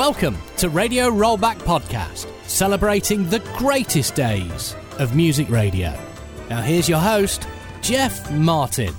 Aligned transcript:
Welcome 0.00 0.38
to 0.56 0.70
Radio 0.70 1.10
Rollback 1.10 1.58
Podcast, 1.58 2.26
celebrating 2.48 3.28
the 3.28 3.40
greatest 3.58 4.14
days 4.14 4.74
of 4.98 5.14
music 5.14 5.50
radio. 5.50 5.94
Now, 6.48 6.62
here's 6.62 6.88
your 6.88 7.00
host, 7.00 7.46
Jeff 7.82 8.32
Martin. 8.32 8.94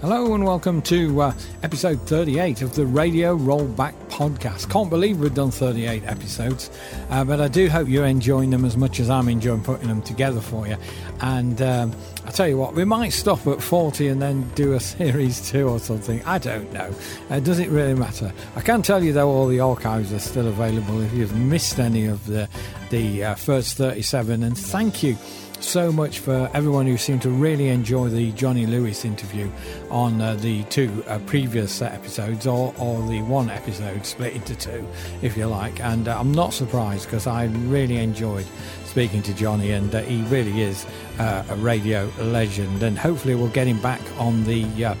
Hello 0.00 0.34
and 0.34 0.42
welcome 0.42 0.80
to 0.80 1.20
uh, 1.20 1.34
episode 1.62 2.00
38 2.08 2.62
of 2.62 2.74
the 2.74 2.86
Radio 2.86 3.36
Rollback 3.36 3.92
Podcast. 4.20 4.68
Can't 4.68 4.90
believe 4.90 5.18
we've 5.18 5.32
done 5.32 5.50
38 5.50 6.04
episodes, 6.04 6.70
uh, 7.08 7.24
but 7.24 7.40
I 7.40 7.48
do 7.48 7.70
hope 7.70 7.88
you're 7.88 8.04
enjoying 8.04 8.50
them 8.50 8.66
as 8.66 8.76
much 8.76 9.00
as 9.00 9.08
I'm 9.08 9.30
enjoying 9.30 9.62
putting 9.62 9.88
them 9.88 10.02
together 10.02 10.42
for 10.42 10.68
you. 10.68 10.76
And 11.22 11.62
um, 11.62 11.96
I 12.26 12.30
tell 12.30 12.46
you 12.46 12.58
what, 12.58 12.74
we 12.74 12.84
might 12.84 13.14
stop 13.14 13.46
at 13.46 13.62
40 13.62 14.08
and 14.08 14.20
then 14.20 14.46
do 14.50 14.74
a 14.74 14.80
series 14.98 15.50
two 15.50 15.66
or 15.66 15.78
something. 15.78 16.22
I 16.26 16.36
don't 16.36 16.70
know. 16.70 16.94
Uh, 17.30 17.40
does 17.40 17.60
it 17.60 17.70
really 17.70 17.94
matter? 17.94 18.30
I 18.56 18.60
can 18.60 18.82
tell 18.82 19.02
you 19.02 19.14
though, 19.14 19.30
all 19.30 19.46
the 19.46 19.60
archives 19.60 20.12
are 20.12 20.18
still 20.18 20.48
available 20.48 21.00
if 21.00 21.14
you've 21.14 21.34
missed 21.34 21.78
any 21.78 22.04
of 22.04 22.26
the 22.26 22.46
the 22.90 23.24
uh, 23.24 23.34
first 23.36 23.78
37. 23.78 24.42
And 24.42 24.58
thank 24.58 25.02
you 25.02 25.16
so 25.60 25.92
much 25.92 26.18
for 26.20 26.50
everyone 26.54 26.86
who 26.86 26.96
seemed 26.96 27.22
to 27.22 27.30
really 27.30 27.68
enjoy 27.68 28.08
the 28.08 28.32
Johnny 28.32 28.66
Lewis 28.66 29.04
interview 29.04 29.50
on 29.90 30.20
uh, 30.20 30.34
the 30.36 30.64
two 30.64 31.04
uh, 31.06 31.18
previous 31.26 31.82
episodes, 31.82 32.46
or, 32.46 32.74
or 32.78 33.06
the 33.06 33.22
one 33.22 33.50
episode 33.50 34.04
split 34.06 34.34
into 34.34 34.56
two, 34.56 34.86
if 35.22 35.36
you 35.36 35.46
like. 35.46 35.80
And 35.80 36.08
uh, 36.08 36.18
I'm 36.18 36.32
not 36.32 36.52
surprised 36.52 37.04
because 37.04 37.26
I 37.26 37.44
really 37.44 37.98
enjoyed 37.98 38.46
speaking 38.84 39.22
to 39.22 39.34
Johnny, 39.34 39.72
and 39.72 39.94
uh, 39.94 40.00
he 40.02 40.22
really 40.24 40.62
is 40.62 40.86
uh, 41.18 41.44
a 41.48 41.56
radio 41.56 42.10
legend. 42.18 42.82
And 42.82 42.98
hopefully, 42.98 43.34
we'll 43.34 43.48
get 43.48 43.66
him 43.66 43.80
back 43.80 44.00
on 44.18 44.44
the 44.44 44.84
uh, 44.84 44.94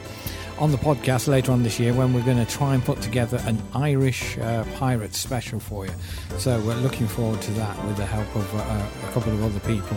on 0.58 0.70
the 0.70 0.78
podcast 0.78 1.26
later 1.26 1.52
on 1.52 1.62
this 1.62 1.80
year 1.80 1.94
when 1.94 2.12
we're 2.12 2.24
going 2.24 2.44
to 2.44 2.50
try 2.50 2.74
and 2.74 2.84
put 2.84 3.00
together 3.00 3.40
an 3.46 3.60
Irish 3.74 4.36
uh, 4.38 4.62
pirate 4.74 5.14
special 5.14 5.58
for 5.58 5.86
you. 5.86 5.92
So 6.36 6.60
we're 6.60 6.74
looking 6.76 7.08
forward 7.08 7.40
to 7.40 7.50
that 7.52 7.82
with 7.86 7.96
the 7.96 8.04
help 8.04 8.28
of 8.36 8.54
uh, 8.54 9.08
a 9.08 9.12
couple 9.12 9.32
of 9.32 9.42
other 9.42 9.60
people 9.60 9.96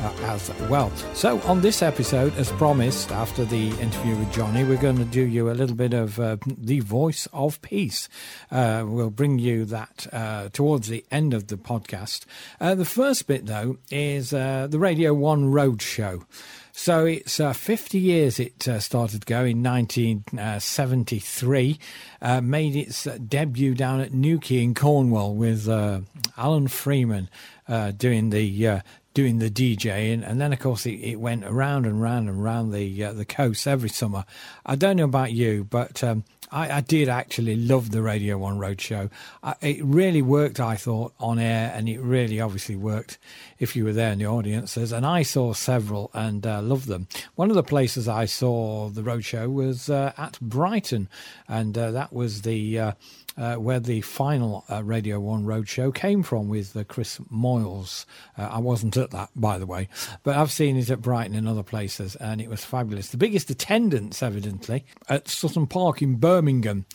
uh, 0.00 0.12
as 0.22 0.50
well. 0.68 0.90
So 1.14 1.40
on 1.42 1.60
this 1.60 1.82
episode, 1.82 2.34
as 2.36 2.50
promised, 2.52 3.10
after 3.10 3.44
the 3.44 3.70
interview 3.80 4.16
with 4.16 4.32
Johnny, 4.32 4.64
we're 4.64 4.76
going 4.76 4.98
to 4.98 5.04
do 5.04 5.22
you 5.22 5.50
a 5.50 5.52
little 5.52 5.76
bit 5.76 5.94
of 5.94 6.18
uh, 6.18 6.36
the 6.46 6.80
voice 6.80 7.28
of 7.32 7.60
peace. 7.62 8.08
Uh, 8.50 8.84
we'll 8.86 9.10
bring 9.10 9.38
you 9.38 9.64
that 9.66 10.06
uh, 10.12 10.48
towards 10.52 10.88
the 10.88 11.04
end 11.10 11.34
of 11.34 11.48
the 11.48 11.56
podcast. 11.56 12.24
the 12.58 12.84
first 12.84 13.26
bit, 13.26 13.46
though, 13.46 13.78
is 13.90 14.30
the 14.30 14.68
Radio 14.72 15.14
One 15.14 15.52
Roadshow. 15.52 16.24
So 16.72 17.04
it's 17.04 17.38
uh, 17.38 17.52
50 17.52 17.98
years 17.98 18.40
it 18.40 18.66
uh, 18.66 18.80
started 18.80 19.26
going, 19.26 19.62
1973. 19.62 21.78
Uh, 22.22 22.40
made 22.40 22.74
its 22.74 23.04
debut 23.04 23.74
down 23.74 24.00
at 24.00 24.14
Newquay 24.14 24.62
in 24.62 24.74
Cornwall 24.74 25.34
with 25.34 25.68
uh, 25.68 26.00
Alan 26.38 26.68
Freeman 26.68 27.28
uh, 27.68 27.90
doing 27.90 28.30
the 28.30 28.66
uh, 28.66 28.80
doing 29.20 29.38
the 29.38 29.50
DJing, 29.50 30.26
and 30.26 30.40
then 30.40 30.50
of 30.50 30.58
course 30.60 30.86
it, 30.86 30.92
it, 30.92 31.20
went 31.20 31.44
around 31.44 31.84
and 31.84 32.00
round 32.00 32.26
and 32.26 32.42
round 32.42 32.72
the 32.72 33.02
the 33.12 33.26
coast 33.26 33.66
every 33.66 33.90
summer. 33.90 34.24
I 34.64 34.76
don't 34.76 34.96
know 34.96 35.04
about 35.04 35.30
you, 35.32 35.64
but 35.64 36.02
um, 36.02 36.24
I, 36.50 36.78
I, 36.78 36.80
did 36.80 37.10
actually 37.10 37.54
love 37.54 37.90
the 37.90 38.00
Radio 38.00 38.38
One 38.38 38.58
Roadshow. 38.58 39.10
I, 39.42 39.56
it 39.60 39.84
really 39.84 40.22
worked, 40.22 40.58
I 40.58 40.76
thought, 40.76 41.12
on 41.20 41.38
air, 41.38 41.70
and 41.74 41.86
it 41.86 42.00
really 42.00 42.40
obviously 42.40 42.76
worked 42.76 43.18
if 43.58 43.76
you 43.76 43.84
were 43.84 43.92
there 43.92 44.12
in 44.12 44.20
the 44.20 44.26
audiences. 44.26 44.90
And 44.90 45.04
I 45.04 45.22
saw 45.22 45.52
several 45.52 46.10
and 46.14 46.46
uh, 46.46 46.62
loved 46.62 46.88
them. 46.88 47.08
One 47.34 47.50
of 47.50 47.56
the 47.56 47.62
places 47.62 48.08
I 48.08 48.24
saw 48.24 48.88
the 48.88 49.02
roadshow 49.02 49.52
was 49.52 49.90
uh, 49.90 50.14
at 50.16 50.40
Brighton, 50.40 51.10
and 51.46 51.76
uh, 51.76 51.90
that 51.90 52.10
was 52.10 52.40
the 52.40 52.94
uh, 53.36 53.50
uh, 53.50 53.56
where 53.56 53.80
the 53.80 54.00
final 54.02 54.64
uh, 54.70 54.82
Radio 54.82 55.18
1 55.20 55.44
Roadshow 55.44 55.94
came 55.94 56.22
from 56.22 56.48
with 56.48 56.76
uh, 56.76 56.84
Chris 56.84 57.18
Moyles. 57.32 58.04
Uh, 58.38 58.42
I 58.42 58.58
wasn't 58.58 58.96
at 58.96 59.10
that, 59.10 59.30
by 59.34 59.58
the 59.58 59.66
way, 59.66 59.88
but 60.22 60.36
I've 60.36 60.52
seen 60.52 60.76
it 60.76 60.90
at 60.90 61.00
Brighton 61.00 61.34
and 61.34 61.48
other 61.48 61.62
places, 61.62 62.16
and 62.16 62.40
it 62.40 62.48
was 62.48 62.64
fabulous. 62.64 63.08
The 63.08 63.16
biggest 63.16 63.50
attendance, 63.50 64.22
evidently, 64.22 64.84
at 65.08 65.28
Sutton 65.28 65.66
Park 65.66 66.02
in 66.02 66.16
Birmingham. 66.16 66.86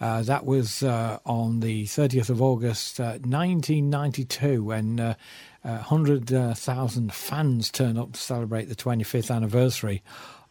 Uh, 0.00 0.22
that 0.22 0.44
was 0.44 0.82
uh, 0.82 1.18
on 1.24 1.60
the 1.60 1.84
30th 1.84 2.28
of 2.28 2.42
August 2.42 2.98
1992 2.98 4.64
when 4.64 5.16
100,000 5.62 7.14
fans 7.14 7.70
turned 7.70 7.98
up 7.98 8.12
to 8.12 8.20
celebrate 8.20 8.68
the 8.68 8.74
25th 8.74 9.34
anniversary 9.34 10.02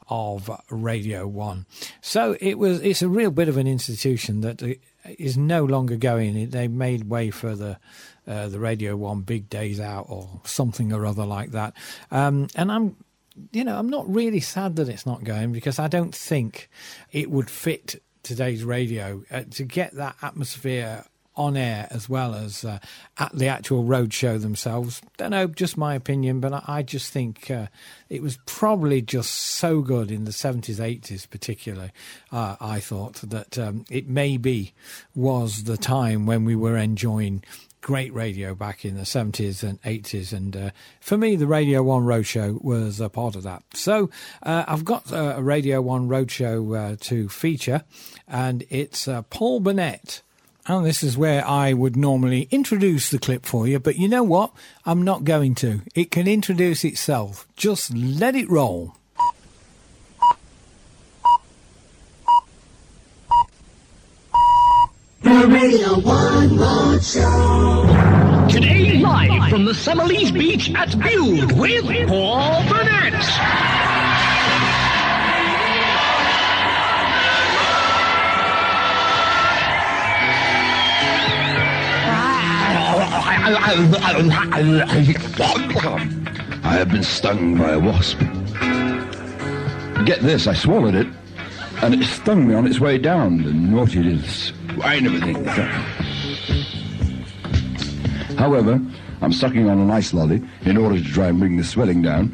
of 0.07 0.50
Radio 0.69 1.28
One. 1.28 1.66
So 2.01 2.38
it 2.40 2.57
was. 2.57 2.81
It's 2.81 3.01
a 3.01 3.09
real 3.09 3.31
bit 3.31 3.47
of 3.47 3.57
an 3.57 3.68
institution 3.68 4.41
that 4.41 4.62
is 5.06 5.38
no 5.38 5.63
longer 5.66 5.95
going. 5.95 6.50
They 6.50 6.67
made 6.67 7.09
way 7.09 7.31
for 7.31 7.56
the 7.56 7.78
uh, 8.28 8.47
the 8.47 8.59
Radio 8.59 8.95
One 8.95 9.22
Big 9.22 9.50
Days 9.50 9.79
Out 9.79 10.06
or 10.09 10.41
something 10.45 10.94
or 10.94 11.06
other 11.06 11.25
like 11.25 11.51
that. 11.51 11.73
Um, 12.12 12.47
and 12.56 12.72
I'm, 12.72 12.95
you 13.51 13.63
know, 13.63 13.78
I'm 13.78 13.89
not 13.89 14.07
really 14.13 14.39
sad 14.39 14.75
that 14.75 14.89
it's 14.89 15.06
not 15.06 15.23
going 15.23 15.51
because 15.51 15.79
I 15.79 15.88
don't 15.88 16.13
think 16.13 16.69
it 17.12 17.31
would 17.31 17.50
fit 17.50 18.01
today's 18.23 18.63
radio 18.63 19.23
uh, 19.31 19.44
to 19.51 19.63
get 19.63 19.94
that 19.95 20.16
atmosphere 20.22 21.06
on 21.36 21.56
air 21.56 21.88
as 21.92 22.09
well 22.09 22.36
as 22.36 22.66
uh, 22.66 22.80
at 23.18 23.31
the 23.34 23.47
actual 23.47 23.84
road 23.84 24.14
show 24.14 24.38
themselves. 24.38 25.02
Don't 25.18 25.31
know, 25.31 25.47
just 25.47 25.78
my 25.78 25.96
opinion, 25.96 26.40
but 26.40 26.53
I, 26.53 26.64
I 26.68 26.81
just 26.84 27.12
think 27.12 27.50
uh, 27.50 27.68
it 28.09 28.22
was 28.22 28.38
probably 28.46 29.02
just 29.02 29.31
so 29.31 29.81
good 29.81 30.12
in 30.12 30.25
the 30.25 30.31
70s, 30.31 30.75
80s, 30.75 31.30
particularly. 31.30 31.92
Uh, 32.31 32.58
I 32.59 32.80
thought 32.80 33.16
that 33.22 33.58
um, 33.58 33.86
it 33.90 34.08
maybe 34.08 34.74
was 35.16 35.64
the 35.64 35.78
time 35.78 36.25
when 36.25 36.46
we 36.46 36.56
were 36.56 36.78
enjoying 36.78 37.44
great 37.81 38.13
radio 38.13 38.53
back 38.53 38.86
in 38.86 38.96
the 38.96 39.02
70s 39.02 39.63
and 39.63 39.81
80s. 39.81 40.31
And 40.31 40.56
uh, 40.56 40.69
for 41.00 41.18
me, 41.18 41.36
the 41.36 41.48
Radio 41.48 41.84
1 41.84 42.03
Roadshow 42.03 42.63
was 42.63 43.00
a 43.00 43.09
part 43.09 43.36
of 43.36 43.44
that. 43.44 43.63
So 43.74 44.09
uh, 44.44 44.66
I've 44.68 44.86
got 44.86 45.12
uh, 45.12 45.36
a 45.38 45.44
Radio 45.44 45.81
1 45.81 46.08
Roadshow 46.08 46.94
uh, 46.94 46.98
to 47.02 47.28
feature, 47.28 47.84
and 48.28 48.63
it's 48.69 49.08
uh, 49.08 49.24
Paul 49.24 49.59
Burnett 49.59 50.22
and 50.68 50.86
this 50.86 51.04
is 51.04 51.18
where 51.18 51.46
I 51.46 51.74
would 51.74 51.96
normally 51.96 52.48
introduce 52.52 53.10
the 53.10 53.20
clip 53.20 53.46
for 53.46 53.68
you, 53.68 53.80
but 53.80 53.98
you 53.98 54.08
know 54.08 54.24
what? 54.24 54.52
I'm 54.86 55.04
not 55.04 55.24
going 55.24 55.56
to. 55.56 55.82
It 55.96 56.12
can 56.12 56.28
introduce 56.28 56.84
itself. 56.84 57.48
Just 57.56 57.94
let 57.94 58.36
it 58.36 58.50
roll. 58.50 58.96
The 65.22 65.48
Radio 65.48 66.00
One 66.00 66.58
Road 66.58 67.04
Show. 67.04 68.48
Today, 68.50 68.98
live 68.98 69.50
from 69.50 69.66
the 69.66 69.74
Summerleaze 69.74 70.32
Beach 70.32 70.72
at 70.76 70.92
Bude 71.00 71.52
with 71.58 72.08
Paul 72.08 72.64
Burnett. 72.68 73.61
I 86.63 86.74
have 86.74 86.91
been 86.91 87.03
stung 87.03 87.57
by 87.57 87.72
a 87.72 87.79
wasp. 87.79 88.19
Get 90.06 90.19
this, 90.22 90.46
I 90.46 90.53
swallowed 90.53 90.94
it, 90.94 91.07
and 91.81 91.96
it 91.96 92.06
stung 92.06 92.47
me 92.47 92.53
on 92.53 92.68
its 92.68 92.80
way 92.80 93.00
down, 93.00 93.44
the 93.44 93.51
naughty 93.51 94.03
little 94.03 94.22
swine 94.28 95.07
of 95.07 95.16
a 95.16 95.19
thing. 95.22 95.44
However, 98.38 98.80
I'm 99.22 99.34
sucking 99.34 99.68
on 99.69 99.80
an 99.80 99.90
ice 99.90 100.13
lolly 100.13 100.44
in 100.66 100.78
order 100.78 101.00
to 101.00 101.03
try 101.03 101.25
and 101.28 101.40
bring 101.40 101.57
the 101.57 101.63
swelling 101.63 102.03
down, 102.03 102.31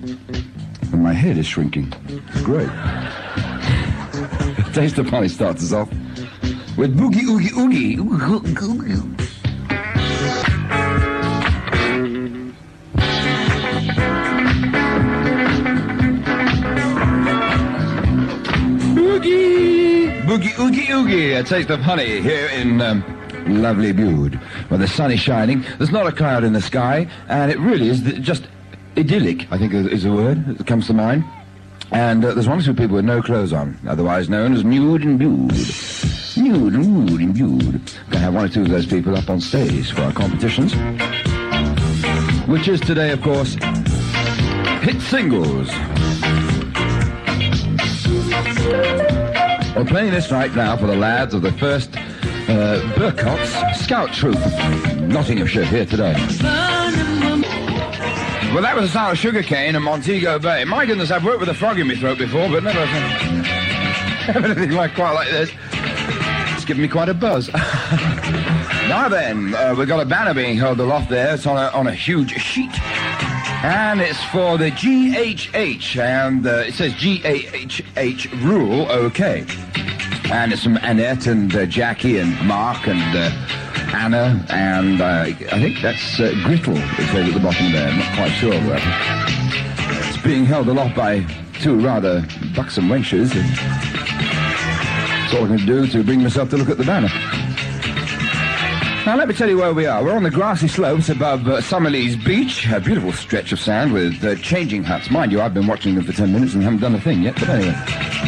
and 0.91 1.01
my 1.01 1.13
head 1.13 1.37
is 1.37 1.45
shrinking. 1.45 1.93
Great. 2.43 2.67
Taste 4.73 4.97
of 4.97 5.07
honey 5.07 5.29
starts 5.29 5.63
us 5.63 5.71
off 5.71 5.89
with 6.77 6.97
boogie 6.97 7.23
oogie 7.23 7.53
oogie. 7.57 7.97
oogie, 7.97 8.57
oogie. 8.61 9.26
Oogie, 20.97 21.13
oogie, 21.13 21.25
oogie, 21.25 21.33
a 21.33 21.43
taste 21.43 21.69
of 21.69 21.79
honey 21.79 22.21
here 22.21 22.47
in 22.47 22.81
um, 22.81 23.03
lovely 23.61 23.91
Bude, 23.91 24.35
where 24.69 24.79
the 24.79 24.87
sun 24.87 25.11
is 25.11 25.19
shining. 25.19 25.63
There's 25.77 25.91
not 25.91 26.07
a 26.07 26.11
cloud 26.11 26.43
in 26.43 26.53
the 26.53 26.61
sky, 26.61 27.07
and 27.27 27.51
it 27.51 27.59
really 27.59 27.87
is 27.87 28.01
just 28.19 28.47
idyllic, 28.97 29.51
I 29.51 29.59
think 29.59 29.73
is 29.73 30.03
the 30.03 30.11
word 30.11 30.57
that 30.57 30.65
comes 30.65 30.87
to 30.87 30.93
mind. 30.93 31.23
And 31.91 32.25
uh, 32.25 32.33
there's 32.33 32.47
one 32.47 32.59
or 32.59 32.63
two 32.63 32.73
people 32.73 32.95
with 32.95 33.05
no 33.05 33.21
clothes 33.21 33.53
on, 33.53 33.77
otherwise 33.87 34.27
known 34.27 34.53
as 34.53 34.63
nude 34.63 35.03
and 35.03 35.19
Bude. 35.19 35.51
Nude 36.35 36.73
and 36.73 37.05
nude 37.05 37.21
and 37.21 37.37
Bude. 37.37 37.81
Gonna 38.09 38.23
have 38.23 38.33
one 38.33 38.45
or 38.45 38.49
two 38.49 38.63
of 38.63 38.69
those 38.69 38.87
people 38.87 39.15
up 39.15 39.29
on 39.29 39.39
stage 39.39 39.91
for 39.91 40.01
our 40.01 40.13
competitions. 40.13 40.73
Which 42.47 42.67
is 42.67 42.81
today, 42.81 43.11
of 43.11 43.21
course, 43.21 43.53
hit 44.81 44.99
singles. 45.01 45.69
We're 49.75 49.85
playing 49.85 50.11
this 50.11 50.31
right 50.31 50.53
now 50.55 50.75
for 50.77 50.87
the 50.87 50.95
lads 50.95 51.33
of 51.33 51.41
the 51.41 51.51
first 51.53 51.95
uh, 51.95 52.81
Burcott's 52.95 53.79
Scout 53.79 54.11
Troop, 54.13 54.37
Nottinghamshire, 55.01 55.65
here 55.65 55.85
today. 55.85 56.13
Well, 58.53 58.63
that 58.63 58.73
was 58.75 58.85
the 58.85 58.89
sound 58.91 59.11
of 59.11 59.17
sugarcane 59.19 59.75
in 59.75 59.83
Montego 59.83 60.39
Bay. 60.39 60.63
My 60.63 60.85
goodness, 60.85 61.11
I've 61.11 61.23
worked 61.23 61.41
with 61.41 61.49
a 61.49 61.53
frog 61.53 61.79
in 61.79 61.87
my 61.87 61.95
throat 61.95 62.17
before, 62.17 62.49
but 62.49 62.63
never 62.63 62.79
anything 64.49 64.71
like 64.71 64.95
quite 64.95 65.11
like 65.11 65.29
this. 65.29 65.51
It's 66.55 66.65
given 66.65 66.81
me 66.81 66.87
quite 66.87 67.09
a 67.09 67.13
buzz. 67.13 67.51
now 67.53 69.07
then, 69.09 69.53
uh, 69.53 69.75
we've 69.77 69.87
got 69.87 69.99
a 69.99 70.05
banner 70.05 70.33
being 70.33 70.57
held 70.57 70.79
aloft 70.79 71.09
there. 71.09 71.35
It's 71.35 71.45
on 71.45 71.57
a, 71.57 71.69
on 71.77 71.87
a 71.87 71.93
huge 71.93 72.31
sheet. 72.41 72.71
And 73.63 74.01
it's 74.01 74.23
for 74.25 74.57
the 74.57 74.69
GHH, 74.69 75.99
and 75.99 76.45
uh, 76.45 76.65
it 76.67 76.75
says 76.75 76.93
GHH 76.93 78.43
rule 78.43 78.89
OK. 78.91 79.45
And 80.31 80.53
it's 80.53 80.63
from 80.63 80.77
Annette 80.77 81.25
and 81.25 81.53
uh, 81.55 81.65
Jackie 81.65 82.19
and 82.19 82.39
Mark 82.47 82.87
and 82.87 83.01
uh, 83.17 83.31
Anna, 83.95 84.45
and 84.49 85.01
uh, 85.01 85.23
I 85.25 85.33
think 85.33 85.81
that's 85.81 86.19
uh, 86.19 86.33
Grittle, 86.43 86.77
it 86.77 87.07
says 87.11 87.27
at 87.27 87.33
the 87.33 87.39
bottom 87.39 87.71
there. 87.71 87.89
I'm 87.89 87.97
not 87.97 88.15
quite 88.15 88.31
sure 88.33 88.51
that. 88.51 90.07
It's 90.07 90.21
being 90.21 90.45
held 90.45 90.67
aloft 90.67 90.95
by 90.95 91.25
two 91.59 91.79
rather 91.79 92.21
buxom 92.55 92.89
wenches. 92.89 93.33
That's 95.27 95.33
all 95.33 95.45
I 95.45 95.57
can 95.57 95.65
do 95.65 95.87
to 95.87 96.03
bring 96.03 96.21
myself 96.21 96.51
to 96.51 96.57
look 96.57 96.69
at 96.69 96.77
the 96.77 96.85
banner. 96.85 97.09
Now, 99.07 99.15
let 99.15 99.29
me 99.29 99.33
tell 99.33 99.47
you 99.47 99.57
where 99.57 99.73
we 99.73 99.85
are. 99.85 100.03
We're 100.03 100.17
on 100.17 100.23
the 100.23 100.29
grassy 100.29 100.67
slopes 100.67 101.07
above 101.07 101.47
uh, 101.47 101.61
Summerleaze 101.61 102.21
Beach, 102.25 102.67
a 102.69 102.81
beautiful 102.81 103.13
stretch 103.13 103.53
of 103.53 103.59
sand 103.61 103.93
with 103.93 104.21
uh, 104.21 104.35
changing 104.35 104.83
huts. 104.83 105.09
Mind 105.09 105.31
you, 105.31 105.39
I've 105.39 105.53
been 105.53 105.65
watching 105.65 105.95
them 105.95 106.03
for 106.03 106.11
10 106.11 106.33
minutes 106.33 106.55
and 106.55 106.61
haven't 106.61 106.81
done 106.81 106.93
a 106.93 106.99
thing 106.99 107.21
yet, 107.21 107.35
but 107.35 107.47
anyway. 107.47 107.73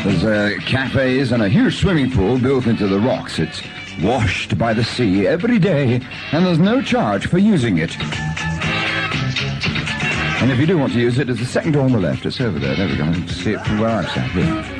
There's 0.05 0.23
uh, 0.23 0.55
cafes 0.65 1.33
and 1.33 1.43
a 1.43 1.49
huge 1.49 1.75
swimming 1.75 2.09
pool 2.09 2.39
built 2.39 2.65
into 2.65 2.87
the 2.87 2.97
rocks. 2.97 3.39
It's 3.39 3.61
washed 4.01 4.57
by 4.57 4.73
the 4.73 4.85
sea 4.85 5.27
every 5.27 5.59
day, 5.59 5.99
and 6.31 6.45
there's 6.45 6.59
no 6.59 6.81
charge 6.81 7.27
for 7.27 7.39
using 7.39 7.79
it. 7.79 7.99
And 10.41 10.49
if 10.49 10.59
you 10.59 10.65
do 10.65 10.77
want 10.77 10.93
to 10.93 10.99
use 11.01 11.19
it, 11.19 11.27
there's 11.27 11.41
a 11.41 11.45
second 11.45 11.73
door 11.73 11.83
on 11.83 11.91
the 11.91 11.99
left. 11.99 12.25
It's 12.25 12.39
over 12.39 12.57
there. 12.57 12.77
There 12.77 12.87
we 12.87 12.95
go. 12.95 13.03
I 13.03 13.11
can 13.11 13.27
see 13.27 13.51
it 13.51 13.59
from 13.65 13.79
where 13.79 13.89
I'm 13.89 14.05
sat. 14.05 14.31
Here. 14.31 14.79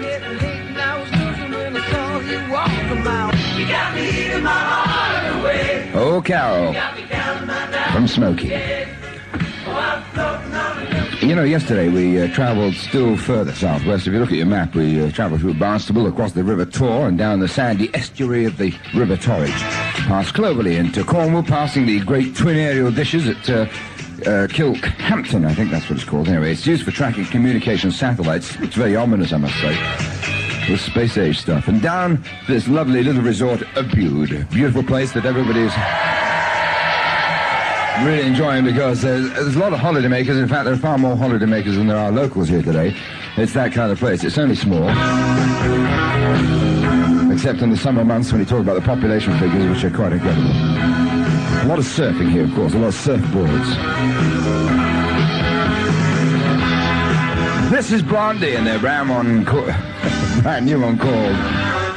Oh, 5.94 6.22
Carol. 6.24 6.74
From 7.92 8.08
Smokey. 8.08 8.50
You 11.26 11.36
know, 11.36 11.44
yesterday 11.44 11.90
we 11.90 12.22
uh, 12.22 12.34
travelled 12.34 12.74
still 12.76 13.18
further 13.18 13.54
southwest. 13.54 14.08
If 14.08 14.14
you 14.14 14.20
look 14.20 14.32
at 14.32 14.38
your 14.38 14.46
map, 14.46 14.74
we 14.74 15.02
uh, 15.02 15.12
travelled 15.12 15.42
through 15.42 15.56
Barnstaple, 15.56 16.08
across 16.08 16.32
the 16.32 16.44
River 16.44 16.66
Taw, 16.66 17.06
and 17.06 17.18
down 17.18 17.40
the 17.40 17.48
sandy 17.48 17.94
estuary 17.94 18.46
of 18.46 18.58
the 18.58 18.74
River 18.96 19.18
Torridge. 19.18 19.60
Past 20.08 20.34
Clovelly 20.34 20.78
into 20.78 21.04
Cornwall, 21.04 21.44
passing 21.44 21.86
the 21.86 22.00
great 22.00 22.36
twin 22.36 22.56
aerial 22.56 22.92
dishes 22.92 23.28
at 23.28 23.50
uh, 23.50 23.54
uh, 24.22 24.48
Kilkhampton, 24.48 25.46
I 25.46 25.54
think 25.54 25.72
that's 25.72 25.90
what 25.90 26.00
it's 26.00 26.08
called. 26.08 26.28
Anyway, 26.28 26.52
it's 26.52 26.66
used 26.66 26.84
for 26.84 26.92
tracking 26.92 27.26
communication 27.26 27.92
satellites. 27.92 28.56
It's 28.60 28.76
very 28.76 28.96
ominous, 28.96 29.34
I 29.34 29.38
must 29.38 29.56
say. 29.56 30.39
With 30.68 30.82
space 30.82 31.18
age 31.18 31.40
stuff. 31.40 31.68
And 31.68 31.82
down 31.82 32.24
this 32.48 32.68
lovely 32.68 33.04
little 33.04 33.22
resort 33.22 33.62
of 33.76 33.90
Bude. 33.92 34.48
Beautiful 34.50 34.84
place 34.84 35.12
that 35.14 35.26
everybody's 35.26 35.74
really 38.06 38.28
enjoying 38.28 38.66
because 38.66 39.02
there's, 39.02 39.32
there's 39.34 39.56
a 39.56 39.60
lot 39.60 39.74
of 39.74 39.80
holidaymakers. 39.80 40.42
In 40.42 40.48
fact, 40.48 40.66
there 40.66 40.74
are 40.74 40.78
far 40.78 40.98
more 40.98 41.16
holidaymakers 41.16 41.76
than 41.76 41.88
there 41.88 41.98
are 41.98 42.12
locals 42.12 42.50
here 42.50 42.62
today. 42.62 42.96
It's 43.38 43.54
that 43.54 43.74
kind 43.74 43.92
of 43.92 44.00
place. 44.00 44.24
It's 44.24 44.38
only 44.38 44.56
small. 44.56 44.90
Except 47.32 47.62
in 47.62 47.70
the 47.70 47.78
summer 47.78 48.04
months 48.04 48.32
when 48.32 48.42
you 48.42 48.46
talk 48.46 48.62
about 48.62 48.76
the 48.76 48.82
population 48.82 49.38
figures, 49.40 49.70
which 49.70 49.84
are 49.84 49.96
quite 49.96 50.14
incredible. 50.14 50.52
A 50.52 51.66
lot 51.68 51.80
of 51.80 51.86
surfing 51.86 52.32
here, 52.32 52.46
of 52.46 52.54
course. 52.54 52.74
A 52.74 52.80
lot 52.80 52.88
of 52.88 52.96
surfboards. 52.96 54.99
This 57.70 57.92
is 57.92 58.02
Blondie 58.02 58.56
and 58.56 58.66
their 58.66 58.80
brand, 58.80 59.10
one 59.10 59.46
co- 59.46 59.66
brand 60.42 60.66
new 60.66 60.82
one 60.82 60.98
called 60.98 61.36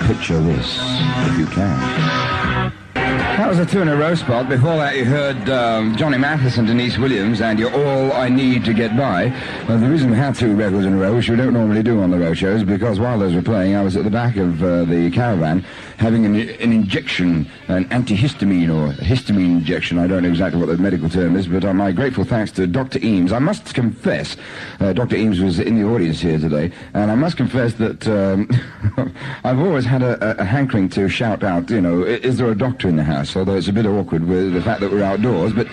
Picture 0.07 0.39
This, 0.41 0.79
if 0.79 1.39
you 1.39 1.47
can. 1.47 2.73
That 2.95 3.49
was 3.49 3.59
a 3.59 3.65
two 3.65 3.81
in 3.81 3.89
a 3.89 3.97
row 3.97 4.15
spot. 4.15 4.49
Before 4.51 4.77
that, 4.77 4.97
you 4.97 5.07
heard 5.07 5.49
um, 5.49 5.97
Johnny 5.97 6.19
Mathis 6.19 6.59
and 6.59 6.67
Deniece 6.67 6.99
Williams, 6.99 7.41
and 7.41 7.59
You're 7.59 7.73
All 7.73 8.13
I 8.13 8.29
Need 8.29 8.67
to 8.67 8.75
Get 8.75 8.97
By. 8.97 9.29
Uh, 9.67 9.79
the 9.79 9.89
reason 9.89 10.11
we 10.11 10.17
had 10.19 10.35
two 10.35 10.55
records 10.55 10.85
in 10.85 10.93
a 10.93 10.97
row, 10.99 11.17
which 11.17 11.31
we 11.31 11.37
don't 11.37 11.55
normally 11.55 11.83
do 11.83 12.03
on 12.03 12.11
the 12.11 12.19
road 12.19 12.37
shows, 12.37 12.63
because 12.63 13.01
while 13.01 13.19
those 13.19 13.35
were 13.35 13.43
playing, 13.43 13.75
I 13.75 13.83
was 13.83 13.97
at 13.97 14.05
the 14.05 14.11
back 14.11 14.37
of 14.37 14.63
uh, 14.63 14.85
the 14.85 15.11
caravan 15.11 15.65
having 15.99 16.25
an, 16.27 16.35
an 16.35 16.73
injection, 16.73 17.51
an 17.69 17.85
antihistamine 17.87 18.69
or 18.69 18.93
histamine 19.03 19.59
injection. 19.59 19.99
I 19.99 20.07
don't 20.07 20.23
know 20.23 20.29
exactly 20.29 20.61
what 20.61 20.69
the 20.69 20.79
medical 20.79 21.09
term 21.09 21.37
is, 21.37 21.47
but 21.47 21.65
uh, 21.65 21.73
my 21.73 21.93
grateful 21.93 22.25
thanks 22.25 22.53
to 22.53 22.67
Dr. 22.67 22.99
Eames. 23.01 23.33
I 23.33 23.39
must 23.39 23.75
confess, 23.75 24.37
uh, 24.81 24.93
Dr. 24.93 25.17
Eames 25.17 25.41
was 25.41 25.59
in 25.59 25.81
the 25.81 25.87
audience 25.87 26.21
here 26.21 26.39
today, 26.39 26.73
and 26.95 27.11
I 27.11 27.15
must 27.15 27.37
confess 27.37 27.75
that 27.75 28.07
um, 28.09 28.49
I've 29.45 29.59
always 29.59 29.85
had 29.85 30.03
a, 30.03 30.41
a, 30.41 30.43
a 30.43 30.45
hankering 30.45 30.89
to 30.91 31.09
shout 31.09 31.43
out, 31.43 31.71
you 31.71 31.81
know, 31.81 32.03
is 32.03 32.39
there 32.39 32.51
a 32.51 32.55
doctor 32.57 32.89
in 32.89 32.97
the 32.97 33.05
house? 33.05 33.37
Although 33.37 33.57
it's 33.57 33.69
a 33.69 33.73
bit 33.73 33.87
awkward 33.87 34.25
with 34.25 34.55
the 34.55 34.63
fact 34.63 34.81
that 34.81 34.91
we're 34.91 35.03
outdoors, 35.03 35.53
but 35.53 35.67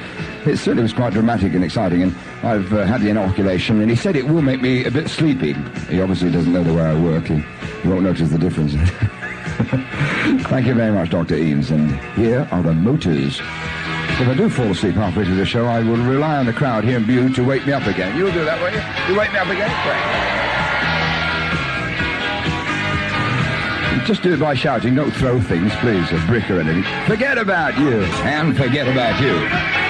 it 0.45 0.57
certainly 0.57 0.83
was 0.83 0.93
quite 0.93 1.13
dramatic 1.13 1.53
and 1.53 1.63
exciting. 1.63 2.03
And 2.03 2.15
I've 2.43 2.71
uh, 2.73 2.85
had 2.85 3.01
the 3.01 3.09
inoculation, 3.09 3.81
and 3.81 3.89
he 3.89 3.95
said 3.95 4.15
it 4.15 4.27
will 4.27 4.41
make 4.41 4.61
me 4.61 4.85
a 4.85 4.91
bit 4.91 5.09
sleepy. 5.09 5.53
He 5.89 6.01
obviously 6.01 6.31
doesn't 6.31 6.51
know 6.51 6.63
the 6.63 6.73
way 6.73 6.83
I 6.83 6.99
work. 6.99 7.25
He, 7.25 7.43
he 7.81 7.87
won't 7.87 8.03
notice 8.03 8.29
the 8.29 8.37
difference. 8.37 8.73
Thank 9.59 10.67
you 10.67 10.73
very 10.73 10.91
much, 10.91 11.09
Dr. 11.09 11.35
Eames. 11.35 11.71
And 11.71 11.91
here 12.15 12.47
are 12.51 12.63
the 12.63 12.73
motors. 12.73 13.39
If 13.39 14.27
I 14.27 14.33
do 14.35 14.49
fall 14.49 14.71
asleep 14.71 14.95
halfway 14.95 15.25
through 15.25 15.35
the 15.35 15.45
show, 15.45 15.65
I 15.65 15.81
will 15.81 15.97
rely 15.97 16.37
on 16.37 16.45
the 16.45 16.53
crowd 16.53 16.83
here 16.83 16.97
in 16.97 17.05
Bude 17.05 17.35
to 17.35 17.43
wake 17.43 17.65
me 17.65 17.73
up 17.73 17.85
again. 17.85 18.17
You'll 18.17 18.31
do 18.31 18.43
that, 18.45 18.59
won't 18.61 18.73
you? 18.73 19.13
You 19.13 19.19
wake 19.19 19.31
me 19.31 19.39
up 19.39 19.47
again? 19.47 19.69
Great. 19.83 20.45
Just 24.05 24.23
do 24.23 24.33
it 24.33 24.39
by 24.39 24.55
shouting. 24.55 24.95
Don't 24.95 25.11
throw 25.11 25.39
things, 25.39 25.71
please, 25.75 26.11
a 26.11 26.17
brick 26.25 26.49
or 26.49 26.59
anything. 26.59 26.83
Forget 27.05 27.37
about 27.37 27.77
you, 27.77 28.01
and 28.23 28.57
forget 28.57 28.87
about 28.87 29.21
you. 29.21 29.88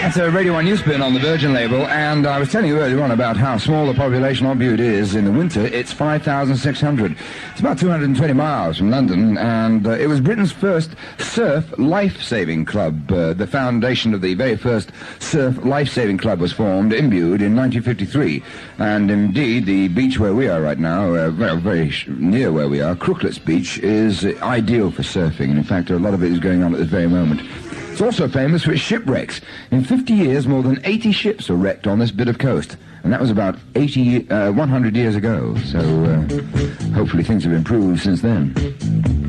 That's 0.00 0.16
a 0.16 0.30
Radio 0.30 0.52
1 0.52 0.64
Newspin 0.64 1.04
on 1.04 1.12
the 1.12 1.18
Virgin 1.18 1.52
label, 1.52 1.84
and 1.88 2.24
I 2.24 2.38
was 2.38 2.52
telling 2.52 2.68
you 2.68 2.78
earlier 2.78 3.02
on 3.02 3.10
about 3.10 3.36
how 3.36 3.58
small 3.58 3.84
the 3.84 3.94
population 3.94 4.46
of 4.46 4.56
Bude 4.58 4.78
is. 4.78 5.16
In 5.16 5.24
the 5.24 5.32
winter, 5.32 5.66
it's 5.66 5.92
5,600. 5.92 7.16
It's 7.50 7.60
about 7.60 7.78
220 7.80 8.32
miles 8.32 8.78
from 8.78 8.90
London, 8.90 9.36
and 9.36 9.84
uh, 9.86 9.90
it 9.90 10.06
was 10.06 10.20
Britain's 10.20 10.52
first 10.52 10.92
surf 11.18 11.76
life-saving 11.78 12.64
club. 12.64 13.10
Uh, 13.10 13.34
the 13.34 13.46
foundation 13.46 14.14
of 14.14 14.20
the 14.20 14.34
very 14.34 14.56
first 14.56 14.92
surf 15.18 15.58
life-saving 15.64 16.18
club 16.18 16.38
was 16.38 16.52
formed 16.52 16.92
in 16.92 17.10
Bude 17.10 17.42
in 17.42 17.56
1953, 17.56 18.42
and 18.78 19.10
indeed 19.10 19.66
the 19.66 19.88
beach 19.88 20.20
where 20.20 20.34
we 20.34 20.48
are 20.48 20.62
right 20.62 20.78
now, 20.78 21.12
uh, 21.12 21.30
very, 21.30 21.60
very 21.60 21.92
near 22.06 22.52
where 22.52 22.68
we 22.68 22.80
are, 22.80 22.94
Crooklets 22.94 23.44
Beach, 23.44 23.78
is 23.80 24.24
ideal 24.24 24.92
for 24.92 25.02
surfing, 25.02 25.50
and 25.50 25.58
in 25.58 25.64
fact 25.64 25.90
a 25.90 25.98
lot 25.98 26.14
of 26.14 26.22
it 26.22 26.30
is 26.30 26.38
going 26.38 26.62
on 26.62 26.72
at 26.72 26.78
this 26.78 26.88
very 26.88 27.08
moment. 27.08 27.42
It's 27.98 28.04
also 28.04 28.28
famous 28.28 28.62
for 28.62 28.70
its 28.70 28.80
shipwrecks. 28.80 29.40
In 29.72 29.82
50 29.82 30.12
years, 30.12 30.46
more 30.46 30.62
than 30.62 30.80
80 30.84 31.10
ships 31.10 31.48
were 31.48 31.56
wrecked 31.56 31.88
on 31.88 31.98
this 31.98 32.12
bit 32.12 32.28
of 32.28 32.38
coast. 32.38 32.76
And 33.04 33.12
that 33.12 33.20
was 33.20 33.30
about 33.30 33.56
80, 33.74 34.28
uh, 34.30 34.52
100 34.52 34.96
years 34.96 35.14
ago. 35.16 35.56
So 35.58 35.78
uh, 35.78 36.92
hopefully 36.94 37.22
things 37.22 37.44
have 37.44 37.52
improved 37.52 38.02
since 38.02 38.20
then. 38.22 38.54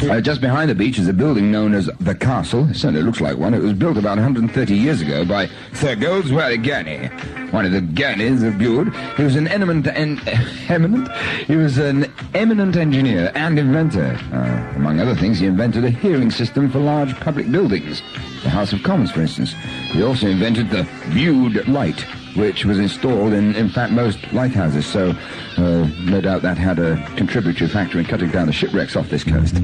Uh, 0.09 0.21
just 0.21 0.39
behind 0.41 0.69
the 0.69 0.75
beach 0.75 0.97
is 0.97 1.07
a 1.07 1.13
building 1.13 1.51
known 1.51 1.73
as 1.73 1.89
the 1.99 2.15
Castle. 2.15 2.69
It 2.69 2.75
certainly 2.75 3.01
looks 3.03 3.19
like 3.21 3.37
one. 3.37 3.53
It 3.53 3.61
was 3.61 3.73
built 3.73 3.97
about 3.97 4.17
130 4.17 4.73
years 4.75 5.01
ago 5.01 5.25
by 5.25 5.49
Sir 5.73 5.95
Goldsworthy 5.95 6.57
Gurney, 6.57 7.07
one 7.51 7.65
of 7.65 7.73
the 7.73 7.81
Gurneys 7.81 8.41
of 8.41 8.57
Bude. 8.57 8.93
He 9.17 9.23
was 9.23 9.35
an 9.35 9.47
eminent, 9.49 9.87
en- 9.87 10.21
eminent? 10.69 11.11
He 11.45 11.55
was 11.57 11.77
an 11.77 12.11
eminent 12.33 12.77
engineer 12.77 13.31
and 13.35 13.59
inventor. 13.59 14.17
Uh, 14.31 14.73
among 14.77 14.99
other 15.01 15.15
things, 15.15 15.39
he 15.39 15.45
invented 15.47 15.83
a 15.83 15.89
hearing 15.89 16.31
system 16.31 16.71
for 16.71 16.79
large 16.79 17.13
public 17.19 17.51
buildings. 17.51 18.01
The 18.43 18.49
House 18.49 18.71
of 18.71 18.81
Commons, 18.83 19.11
for 19.11 19.21
instance. 19.21 19.53
He 19.91 20.01
also 20.01 20.27
invented 20.27 20.69
the 20.69 20.87
Bude 21.13 21.67
light, 21.67 22.05
which 22.39 22.65
was 22.65 22.79
installed 22.79 23.33
in, 23.33 23.55
in 23.55 23.69
fact, 23.69 23.91
most 23.91 24.31
lighthouses. 24.33 24.85
So, 24.85 25.15
uh, 25.57 25.87
no 26.05 26.21
doubt 26.21 26.41
that 26.41 26.57
had 26.57 26.79
a 26.79 26.95
contributory 27.15 27.69
factor 27.69 27.99
in 27.99 28.05
cutting 28.05 28.31
down 28.31 28.47
the 28.47 28.53
shipwrecks 28.53 28.95
off 28.95 29.09
this 29.09 29.23
coast. 29.23 29.55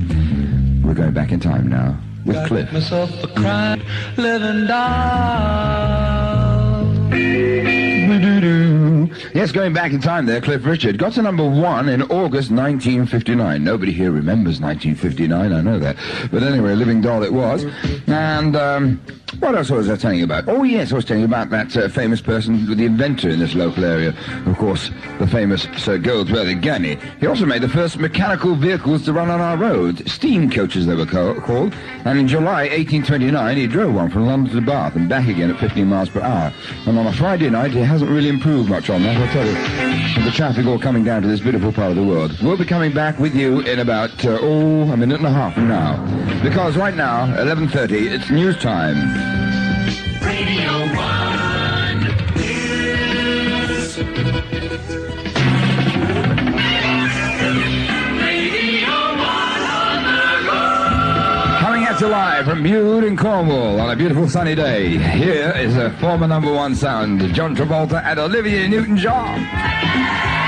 We're 0.84 0.94
going 0.94 1.14
back 1.14 1.32
in 1.32 1.40
time 1.40 1.68
now 1.68 1.98
with 2.26 2.46
Cliff. 2.48 2.72
myself 2.72 3.12
a 3.24 3.28
crime, 3.28 3.82
living 4.18 4.68
doll. 4.68 6.16
Yes, 9.34 9.52
going 9.52 9.74
back 9.74 9.92
in 9.92 10.00
time 10.00 10.26
there, 10.26 10.40
Cliff 10.42 10.66
Richard 10.66 10.98
got 10.98 11.14
to 11.14 11.22
number 11.22 11.44
one 11.44 11.90
in 11.90 12.02
August 12.04 12.52
1959. 12.52 13.64
Nobody 13.64 13.92
here 13.92 14.12
remembers 14.12 14.62
1959, 14.62 15.52
I 15.52 15.62
know 15.62 15.78
that. 15.80 15.98
But 16.32 16.44
anyway, 16.44 16.74
Living 16.76 17.02
Doll 17.02 17.24
it 17.24 17.34
was. 17.34 17.66
And 18.08 18.56
um, 18.56 19.02
What 19.40 19.56
else 19.56 19.70
was 19.70 19.90
I 19.90 19.96
telling 19.96 20.18
you 20.20 20.24
about? 20.24 20.48
Oh, 20.48 20.64
yes, 20.64 20.92
I 20.92 20.96
was 20.96 21.06
telling 21.06 21.22
you 21.22 21.28
about 21.28 21.50
that 21.50 21.76
uh, 21.76 21.88
famous 21.90 22.22
person, 22.22 22.66
the 22.76 22.86
inventor 22.86 23.30
in 23.30 23.40
this 23.40 23.54
local 23.54 23.84
area. 23.86 24.14
Of 24.46 24.58
course, 24.58 24.90
the 25.20 25.28
famous 25.28 25.68
Sir 25.78 25.98
Goldsworthy 25.98 26.56
Gurney. 26.56 26.98
He 27.20 27.28
also 27.28 27.46
made 27.46 27.62
the 27.62 27.70
first 27.70 27.98
mechanical 27.98 28.56
vehicles 28.56 29.06
to 29.06 29.14
run 29.14 29.30
on 29.30 29.42
our 29.42 29.58
roads, 29.58 30.12
steam 30.12 30.50
coaches 30.50 30.86
they 30.86 30.96
were 30.96 31.06
ca- 31.06 31.40
called. 31.42 31.74
And 32.06 32.18
in 32.18 32.28
July 32.28 32.64
1829, 32.70 33.58
he 33.58 33.68
drove 33.68 33.94
one 33.94 34.10
from 34.10 34.26
London 34.26 34.54
to 34.56 34.62
Bath 34.62 34.96
and 34.96 35.08
back 35.10 35.28
again 35.28 35.52
at 35.52 35.60
15 35.60 35.86
miles 35.88 36.10
per 36.10 36.22
hour. 36.22 36.54
And 36.86 36.98
on 36.98 37.06
a 37.08 37.14
Friday 37.14 37.50
night, 37.50 37.72
he 37.72 37.80
hasn't 37.80 38.10
really 38.10 38.30
improved 38.30 38.70
much 38.70 38.90
on 38.90 39.04
that, 39.04 39.18
I'll 39.18 39.34
tell 39.34 39.46
you. 39.46 40.16
With 40.16 40.26
the 40.26 40.32
traffic 40.32 40.66
all 40.66 40.80
coming 40.80 41.04
down 41.04 41.22
to 41.24 41.28
this 41.28 41.40
beautiful 41.42 41.72
part 41.72 41.92
of 41.92 41.98
the 41.98 42.04
world. 42.04 42.36
We'll 42.42 42.58
be 42.58 42.66
coming 42.66 42.94
back 42.94 43.20
with 43.20 43.36
you 43.36 43.60
in 43.62 43.80
about, 43.80 44.26
uh, 44.26 44.40
oh, 44.42 44.92
a 44.92 44.98
minute 44.98 45.18
and 45.18 45.28
a 45.28 45.32
half 45.32 45.54
from 45.54 45.68
now. 45.68 45.96
Because 46.42 46.78
right 46.78 46.96
now, 46.96 47.28
11.30, 47.38 47.92
it's 48.12 48.30
news 48.30 48.58
time. 48.58 49.25
Radio 50.26 50.72
1 50.96 52.00
News. 52.36 53.98
Radio 58.22 58.96
1 59.16 59.28
on 59.70 60.04
the 60.04 60.22
go. 60.46 60.60
Coming 61.60 61.84
at 61.84 62.02
you 62.02 62.08
live 62.08 62.46
from 62.46 62.64
Bude 62.64 63.04
in 63.04 63.16
Cornwall 63.16 63.80
on 63.80 63.92
a 63.92 63.96
beautiful 63.96 64.28
sunny 64.28 64.56
day. 64.56 64.98
Here 64.98 65.54
is 65.56 65.78
a 65.78 65.92
former 66.00 66.28
number 66.28 66.52
one 66.52 66.76
sound, 66.76 67.22
John 67.34 67.56
Travolta 67.56 68.04
and 68.04 68.20
Olivia 68.20 68.68
Newton-John. 68.68 70.45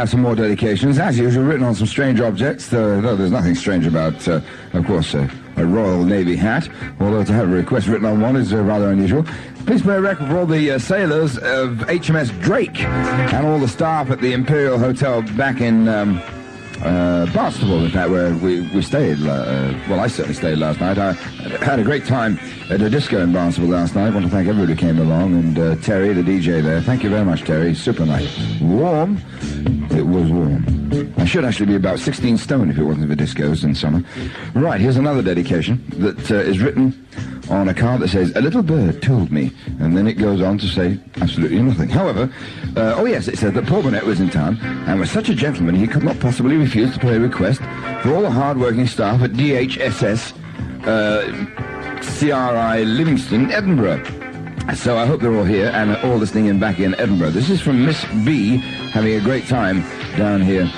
Have 0.00 0.08
some 0.08 0.22
more 0.22 0.34
dedications, 0.34 0.98
as 0.98 1.18
usual, 1.18 1.44
written 1.44 1.62
on 1.62 1.74
some 1.74 1.86
strange 1.86 2.22
objects, 2.22 2.68
though 2.68 3.02
there's 3.16 3.30
nothing 3.30 3.54
strange 3.54 3.86
about, 3.86 4.26
uh, 4.26 4.40
of 4.72 4.86
course, 4.86 5.14
uh, 5.14 5.28
a 5.56 5.66
Royal 5.66 6.04
Navy 6.04 6.36
hat, 6.36 6.70
although 7.00 7.22
to 7.22 7.32
have 7.34 7.52
a 7.52 7.54
request 7.54 7.86
written 7.86 8.06
on 8.06 8.18
one 8.18 8.34
is 8.34 8.54
uh, 8.54 8.62
rather 8.62 8.90
unusual. 8.90 9.24
Please 9.66 9.82
play 9.82 9.96
a 9.96 10.00
record 10.00 10.28
for 10.28 10.38
all 10.38 10.46
the 10.46 10.70
uh, 10.70 10.78
sailors 10.78 11.36
of 11.36 11.80
HMS 11.80 12.30
Drake 12.40 12.80
and 12.80 13.46
all 13.46 13.58
the 13.58 13.68
staff 13.68 14.10
at 14.10 14.22
the 14.22 14.32
Imperial 14.32 14.78
Hotel 14.78 15.20
back 15.36 15.60
in 15.60 15.86
um, 15.86 16.16
uh, 16.82 17.26
Barnstaple, 17.26 17.84
in 17.84 17.90
fact, 17.90 18.10
where 18.10 18.34
we, 18.36 18.62
we 18.74 18.80
stayed. 18.80 19.18
Uh, 19.20 19.74
well, 19.86 20.00
I 20.00 20.06
certainly 20.06 20.34
stayed 20.34 20.56
last 20.56 20.80
night. 20.80 20.96
I 20.96 21.12
had 21.62 21.78
a 21.78 21.84
great 21.84 22.06
time 22.06 22.38
at 22.70 22.80
a 22.80 22.88
disco 22.88 23.20
in 23.20 23.32
Barnstaple 23.32 23.68
last 23.68 23.94
night. 23.94 24.06
I 24.06 24.10
want 24.10 24.24
to 24.24 24.30
thank 24.30 24.48
everybody 24.48 24.72
who 24.72 24.78
came 24.78 24.98
along 24.98 25.34
and 25.34 25.58
uh, 25.58 25.76
Terry, 25.76 26.14
the 26.14 26.22
DJ 26.22 26.62
there. 26.62 26.80
Thank 26.80 27.02
you 27.02 27.10
very 27.10 27.24
much, 27.24 27.42
Terry. 27.42 27.74
Super 27.74 28.06
nice. 28.06 28.60
Warm. 28.62 29.20
It 30.00 30.06
was 30.06 30.30
warm. 30.30 31.12
I 31.18 31.26
should 31.26 31.44
actually 31.44 31.66
be 31.66 31.74
about 31.74 31.98
16 31.98 32.38
stone 32.38 32.70
if 32.70 32.78
it 32.78 32.84
wasn't 32.84 33.10
for 33.10 33.14
discos 33.14 33.64
in 33.64 33.74
summer. 33.74 34.02
Right, 34.54 34.80
here's 34.80 34.96
another 34.96 35.20
dedication 35.20 35.84
that 35.98 36.30
uh, 36.30 36.36
is 36.36 36.58
written 36.58 37.06
on 37.50 37.68
a 37.68 37.74
card 37.74 38.00
that 38.00 38.08
says, 38.08 38.34
A 38.34 38.40
little 38.40 38.62
bird 38.62 39.02
told 39.02 39.30
me, 39.30 39.52
and 39.78 39.94
then 39.94 40.06
it 40.06 40.14
goes 40.14 40.40
on 40.40 40.56
to 40.56 40.66
say 40.66 40.98
absolutely 41.20 41.60
nothing. 41.60 41.90
However, 41.90 42.32
uh, 42.78 42.94
oh 42.96 43.04
yes, 43.04 43.28
it 43.28 43.36
said 43.36 43.52
that 43.52 43.66
Paul 43.66 43.82
Burnett 43.82 44.06
was 44.06 44.20
in 44.20 44.30
town 44.30 44.56
and 44.62 44.98
was 44.98 45.10
such 45.10 45.28
a 45.28 45.34
gentleman 45.34 45.74
he 45.74 45.86
could 45.86 46.02
not 46.02 46.18
possibly 46.18 46.56
refuse 46.56 46.94
to 46.94 46.98
play 46.98 47.16
a 47.16 47.20
request 47.20 47.60
for 48.02 48.14
all 48.14 48.22
the 48.22 48.30
hard-working 48.30 48.86
staff 48.86 49.20
at 49.20 49.32
DHSS 49.32 50.32
uh, 50.86 52.00
CRI 52.00 52.86
Livingston, 52.86 53.50
Edinburgh. 53.50 54.02
So 54.74 54.96
I 54.96 55.04
hope 55.04 55.20
they're 55.20 55.34
all 55.34 55.44
here 55.44 55.70
and 55.74 55.94
all 55.96 56.16
listening 56.16 56.46
in 56.46 56.58
back 56.58 56.78
in 56.78 56.94
Edinburgh. 56.94 57.30
This 57.30 57.50
is 57.50 57.60
from 57.60 57.84
Miss 57.84 58.02
B, 58.24 58.62
having 58.90 59.14
a 59.14 59.20
great 59.20 59.46
time 59.46 59.82
down 60.16 60.40
here 60.40 60.70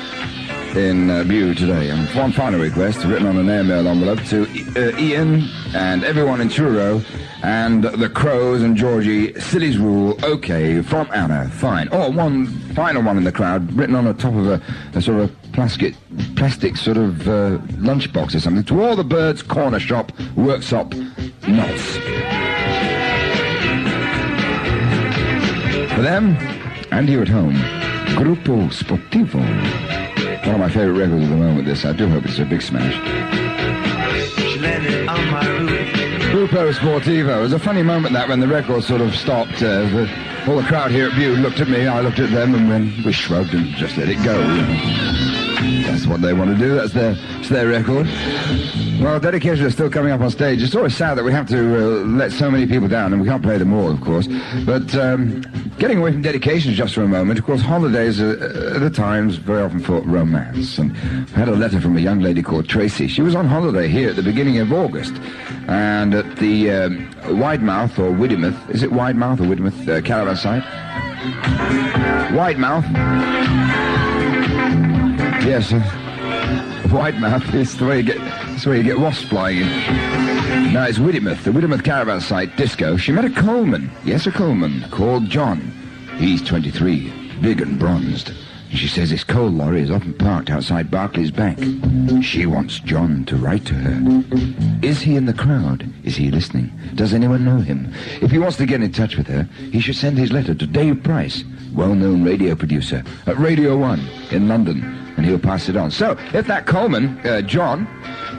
in 0.76 1.10
uh, 1.10 1.24
Bude 1.24 1.56
today. 1.56 1.90
And 1.90 2.08
one 2.14 2.32
final 2.32 2.60
request, 2.60 3.04
written 3.04 3.26
on 3.26 3.36
an 3.36 3.48
airmail 3.48 3.86
envelope 3.88 4.22
to 4.26 4.42
uh, 4.76 4.98
Ian 4.98 5.48
and 5.74 6.04
everyone 6.04 6.40
in 6.40 6.48
Truro 6.48 7.02
and 7.42 7.84
the 7.84 8.08
Crows 8.08 8.62
and 8.62 8.76
Georgie. 8.76 9.38
Silly's 9.40 9.78
Rule, 9.78 10.18
okay, 10.24 10.82
from 10.82 11.08
Anna, 11.12 11.48
fine. 11.50 11.88
Oh, 11.90 12.10
one 12.10 12.46
final 12.74 13.02
one 13.02 13.16
in 13.16 13.24
the 13.24 13.32
crowd, 13.32 13.72
written 13.72 13.94
on 13.94 14.04
the 14.04 14.14
top 14.14 14.34
of 14.34 14.46
a, 14.46 14.62
a 14.94 15.02
sort 15.02 15.20
of 15.20 15.34
plastic, 15.52 15.94
plastic 16.36 16.76
sort 16.76 16.96
of 16.96 17.28
uh, 17.28 17.58
lunchbox 17.80 18.34
or 18.34 18.40
something. 18.40 18.64
To 18.64 18.82
all 18.82 18.96
the 18.96 19.04
birds, 19.04 19.42
corner 19.42 19.80
shop, 19.80 20.12
workshop, 20.36 20.94
knots. 21.48 21.96
For 25.94 26.00
them 26.00 26.36
and 26.90 27.08
you 27.08 27.20
at 27.20 27.28
home, 27.28 27.81
Gruppo 28.22 28.70
Sportivo. 28.70 29.40
One 30.46 30.54
of 30.54 30.60
my 30.60 30.68
favorite 30.68 30.96
records 30.96 31.24
at 31.24 31.30
the 31.30 31.36
moment, 31.36 31.66
this. 31.66 31.84
I 31.84 31.92
do 31.92 32.06
hope 32.08 32.24
it's 32.24 32.38
a 32.38 32.44
big 32.44 32.62
smash. 32.62 32.94
Gruppo 36.30 36.72
Sportivo. 36.72 37.38
It 37.38 37.42
was 37.42 37.52
a 37.52 37.58
funny 37.58 37.82
moment 37.82 38.14
that 38.14 38.28
when 38.28 38.38
the 38.38 38.46
record 38.46 38.84
sort 38.84 39.00
of 39.00 39.16
stopped. 39.16 39.56
Uh, 39.56 39.82
the, 39.88 40.44
all 40.46 40.56
the 40.56 40.62
crowd 40.68 40.92
here 40.92 41.08
at 41.08 41.16
Bude 41.16 41.40
looked 41.40 41.58
at 41.58 41.68
me, 41.68 41.88
I 41.88 42.00
looked 42.00 42.20
at 42.20 42.30
them, 42.30 42.54
and 42.54 43.04
we 43.04 43.12
shrugged 43.12 43.54
and 43.54 43.66
just 43.74 43.96
let 43.96 44.08
it 44.08 44.22
go. 44.22 45.31
That's 45.62 46.06
what 46.06 46.20
they 46.20 46.32
want 46.32 46.50
to 46.50 46.58
do. 46.58 46.74
That's 46.74 46.92
their, 46.92 47.14
their 47.48 47.68
record. 47.68 48.06
Well, 49.00 49.20
dedications 49.20 49.60
are 49.66 49.70
still 49.70 49.90
coming 49.90 50.10
up 50.10 50.20
on 50.20 50.30
stage. 50.30 50.62
It's 50.62 50.74
always 50.74 50.96
sad 50.96 51.16
that 51.18 51.24
we 51.24 51.32
have 51.32 51.46
to 51.48 51.58
uh, 51.58 52.04
let 52.04 52.32
so 52.32 52.50
many 52.50 52.66
people 52.66 52.88
down, 52.88 53.12
and 53.12 53.22
we 53.22 53.28
can't 53.28 53.42
play 53.42 53.58
them 53.58 53.72
all, 53.72 53.90
of 53.90 54.00
course. 54.00 54.28
But 54.64 54.94
um, 54.96 55.40
getting 55.78 55.98
away 55.98 56.12
from 56.12 56.22
dedications 56.22 56.76
just 56.76 56.94
for 56.94 57.02
a 57.02 57.08
moment, 57.08 57.38
of 57.38 57.44
course, 57.44 57.60
holidays 57.60 58.20
are, 58.20 58.32
are 58.76 58.84
at 58.84 58.94
times 58.94 59.36
very 59.36 59.62
often 59.62 59.80
for 59.80 60.00
romance. 60.00 60.78
And 60.78 60.92
I 61.34 61.38
had 61.38 61.48
a 61.48 61.54
letter 61.54 61.80
from 61.80 61.96
a 61.96 62.00
young 62.00 62.20
lady 62.20 62.42
called 62.42 62.68
Tracy. 62.68 63.06
She 63.06 63.22
was 63.22 63.34
on 63.34 63.46
holiday 63.46 63.88
here 63.88 64.10
at 64.10 64.16
the 64.16 64.22
beginning 64.22 64.58
of 64.58 64.72
August, 64.72 65.14
and 65.68 66.14
at 66.14 66.36
the 66.36 66.70
um, 66.70 67.08
Widemouth 67.22 67.98
or 67.98 68.10
Widymouth, 68.10 68.70
is 68.70 68.82
it 68.82 68.90
Widemouth 68.90 69.40
or 69.40 69.44
Widymouth 69.44 69.88
uh, 69.88 70.00
caravan 70.02 70.36
site? 70.36 70.64
Widemouth. 72.32 74.01
Yes. 75.44 75.72
Uh, 75.72 75.80
Widemouth 76.88 77.52
is 77.54 77.76
the 77.76 77.84
way 77.84 77.98
you 77.98 78.02
get, 78.04 78.18
it's 78.54 78.64
where 78.64 78.76
you 78.76 78.82
get 78.82 78.98
wasps 79.00 79.24
flying 79.28 79.58
in. 79.58 80.72
No, 80.72 80.84
it's 80.84 80.98
Widymouth, 80.98 81.42
the 81.42 81.50
Widymouth 81.50 81.82
caravan 81.84 82.20
site 82.20 82.54
disco. 82.56 82.96
She 82.96 83.12
met 83.12 83.24
a 83.24 83.30
Coleman, 83.30 83.90
yes, 84.04 84.26
a 84.26 84.30
Coleman, 84.30 84.82
called 84.90 85.28
John. 85.28 85.60
He's 86.18 86.42
23, 86.42 87.12
big 87.40 87.60
and 87.60 87.78
bronzed. 87.78 88.30
And 88.70 88.78
she 88.78 88.86
says 88.86 89.10
his 89.10 89.24
coal 89.24 89.48
lorry 89.48 89.82
is 89.82 89.90
often 89.90 90.14
parked 90.14 90.48
outside 90.48 90.90
Barclays 90.90 91.30
Bank. 91.30 91.58
She 92.24 92.46
wants 92.46 92.78
John 92.80 93.24
to 93.24 93.36
write 93.36 93.66
to 93.66 93.74
her. 93.74 94.24
Is 94.82 95.00
he 95.02 95.16
in 95.16 95.26
the 95.26 95.34
crowd? 95.34 95.92
Is 96.04 96.16
he 96.16 96.30
listening? 96.30 96.70
Does 96.94 97.12
anyone 97.12 97.44
know 97.44 97.58
him? 97.58 97.92
If 98.20 98.30
he 98.30 98.38
wants 98.38 98.58
to 98.58 98.66
get 98.66 98.82
in 98.82 98.92
touch 98.92 99.16
with 99.16 99.26
her, 99.26 99.42
he 99.72 99.80
should 99.80 99.96
send 99.96 100.18
his 100.18 100.32
letter 100.32 100.54
to 100.54 100.66
Dave 100.66 101.02
Price, 101.02 101.42
well-known 101.74 102.22
radio 102.22 102.54
producer 102.54 103.02
at 103.26 103.38
Radio 103.38 103.76
1 103.76 104.00
in 104.30 104.46
London. 104.48 105.01
And 105.22 105.30
he'll 105.30 105.38
pass 105.38 105.68
it 105.68 105.76
on. 105.76 105.88
So, 105.88 106.16
if 106.34 106.48
that 106.48 106.66
Coleman, 106.66 107.16
uh, 107.24 107.42
John, 107.42 107.86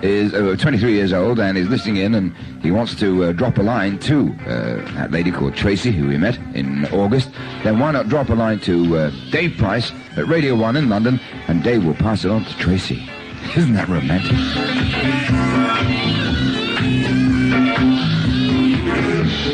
is 0.02 0.34
uh, 0.34 0.58
23 0.60 0.92
years 0.92 1.14
old 1.14 1.40
and 1.40 1.58
is 1.58 1.70
listening 1.70 1.96
in 1.96 2.14
and 2.14 2.36
he 2.62 2.72
wants 2.72 2.94
to 2.96 3.24
uh, 3.24 3.32
drop 3.32 3.58
a 3.58 3.64
line 3.64 4.00
to 4.00 4.36
uh, 4.42 4.94
that 4.96 5.12
lady 5.12 5.32
called 5.32 5.56
Tracy, 5.56 5.92
who 5.94 6.10
we 6.10 6.18
met 6.18 6.38
in 6.54 6.86
August, 6.88 7.32
then 7.64 7.80
why 7.80 7.92
not 7.92 8.10
drop 8.10 8.28
a 8.28 8.34
line 8.34 8.60
to 8.62 8.98
uh, 8.98 9.12
Dave 9.32 9.58
Price 9.58 9.94
at 10.18 10.28
Radio 10.28 10.56
1 10.56 10.76
in 10.76 10.90
London, 10.90 11.22
and 11.48 11.64
Dave 11.64 11.86
will 11.86 11.94
pass 11.94 12.26
it 12.26 12.32
on 12.32 12.44
to 12.44 12.58
Tracy. 12.58 13.10
Isn't 13.56 13.76
that 13.76 13.88
romantic? 13.88 14.38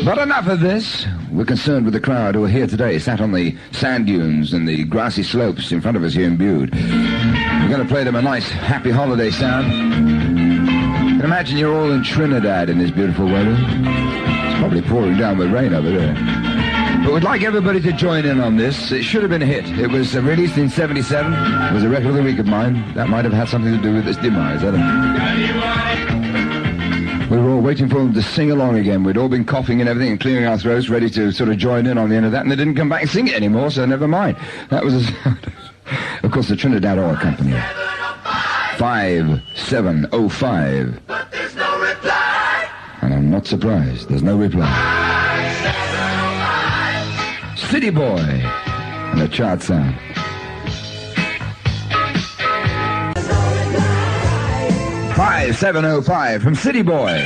But 0.04 0.18
enough 0.18 0.46
of 0.46 0.60
this. 0.60 1.06
We're 1.30 1.44
concerned 1.44 1.84
with 1.84 1.94
the 1.94 2.00
crowd 2.00 2.34
who 2.34 2.44
are 2.44 2.48
here 2.48 2.66
today, 2.66 2.98
sat 2.98 3.20
on 3.20 3.32
the 3.32 3.56
sand 3.72 4.06
dunes 4.06 4.52
and 4.52 4.66
the 4.66 4.84
grassy 4.84 5.22
slopes 5.22 5.72
in 5.72 5.80
front 5.80 5.96
of 5.96 6.04
us 6.04 6.14
here 6.14 6.26
in 6.26 6.36
Bude. 6.36 6.72
We're 6.74 7.68
going 7.68 7.82
to 7.82 7.88
play 7.88 8.04
them 8.04 8.16
a 8.16 8.22
nice, 8.22 8.48
happy 8.48 8.90
holiday 8.90 9.30
sound. 9.30 9.70
And 9.70 11.22
imagine 11.22 11.58
you're 11.58 11.76
all 11.76 11.90
in 11.90 12.02
Trinidad 12.02 12.70
in 12.70 12.78
this 12.78 12.90
beautiful 12.90 13.26
weather. 13.26 13.54
It's 13.58 14.58
probably 14.58 14.82
pouring 14.82 15.18
down 15.18 15.38
with 15.38 15.52
rain 15.52 15.74
over 15.74 15.90
there. 15.90 16.14
But 17.04 17.12
we'd 17.14 17.24
like 17.24 17.42
everybody 17.42 17.80
to 17.80 17.92
join 17.92 18.24
in 18.24 18.40
on 18.40 18.56
this. 18.56 18.92
It 18.92 19.02
should 19.02 19.22
have 19.22 19.30
been 19.30 19.42
a 19.42 19.46
hit. 19.46 19.66
It 19.78 19.88
was 19.88 20.16
released 20.16 20.56
in 20.56 20.70
77. 20.70 21.32
It 21.32 21.72
was 21.72 21.84
a 21.84 21.88
record 21.88 22.08
of 22.08 22.14
the 22.14 22.22
week 22.22 22.38
of 22.38 22.46
mine. 22.46 22.94
That 22.94 23.08
might 23.08 23.24
have 23.24 23.34
had 23.34 23.48
something 23.48 23.76
to 23.76 23.82
do 23.82 23.94
with 23.94 24.08
its 24.08 24.18
demise. 24.18 24.62
I 24.62 24.70
don't 24.70 24.80
know. 24.80 26.09
We 27.60 27.64
were 27.64 27.72
waiting 27.72 27.90
for 27.90 27.98
them 27.98 28.14
to 28.14 28.22
sing 28.22 28.50
along 28.50 28.78
again. 28.78 29.04
We'd 29.04 29.18
all 29.18 29.28
been 29.28 29.44
coughing 29.44 29.80
and 29.80 29.88
everything 29.88 30.12
and 30.12 30.18
clearing 30.18 30.46
our 30.46 30.56
throats, 30.56 30.88
ready 30.88 31.10
to 31.10 31.30
sort 31.30 31.50
of 31.50 31.58
join 31.58 31.84
in 31.84 31.98
on 31.98 32.08
the 32.08 32.16
end 32.16 32.24
of 32.24 32.32
that, 32.32 32.40
and 32.40 32.50
they 32.50 32.56
didn't 32.56 32.74
come 32.74 32.88
back 32.88 33.02
and 33.02 33.10
sing 33.10 33.28
it 33.28 33.34
anymore, 33.34 33.70
so 33.70 33.84
never 33.84 34.08
mind. 34.08 34.38
That 34.70 34.82
was, 34.82 35.06
of 36.22 36.30
course, 36.30 36.48
the 36.48 36.56
Trinidad 36.56 36.98
Oil 36.98 37.16
Company. 37.16 37.50
5705. 38.78 41.06
But 41.06 41.30
there's 41.30 41.54
no 41.54 41.80
reply. 41.82 42.70
And 43.02 43.12
I'm 43.12 43.30
not 43.30 43.46
surprised. 43.46 44.08
There's 44.08 44.22
no 44.22 44.38
reply. 44.38 44.64
City 47.58 47.90
Boy. 47.90 48.16
And 48.16 49.20
a 49.20 49.28
chart 49.28 49.60
sound. 49.60 49.94
Five 55.14 55.58
seven 55.58 55.84
oh 55.84 56.00
five 56.00 56.42
from 56.42 56.54
City 56.54 56.80
Boy. 56.80 57.22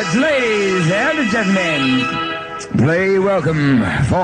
Lords, 0.00 0.16
ladies, 0.16 0.90
and 0.90 1.30
gentlemen, 1.30 2.78
play 2.78 3.18
welcome 3.18 3.80
for 4.04 4.16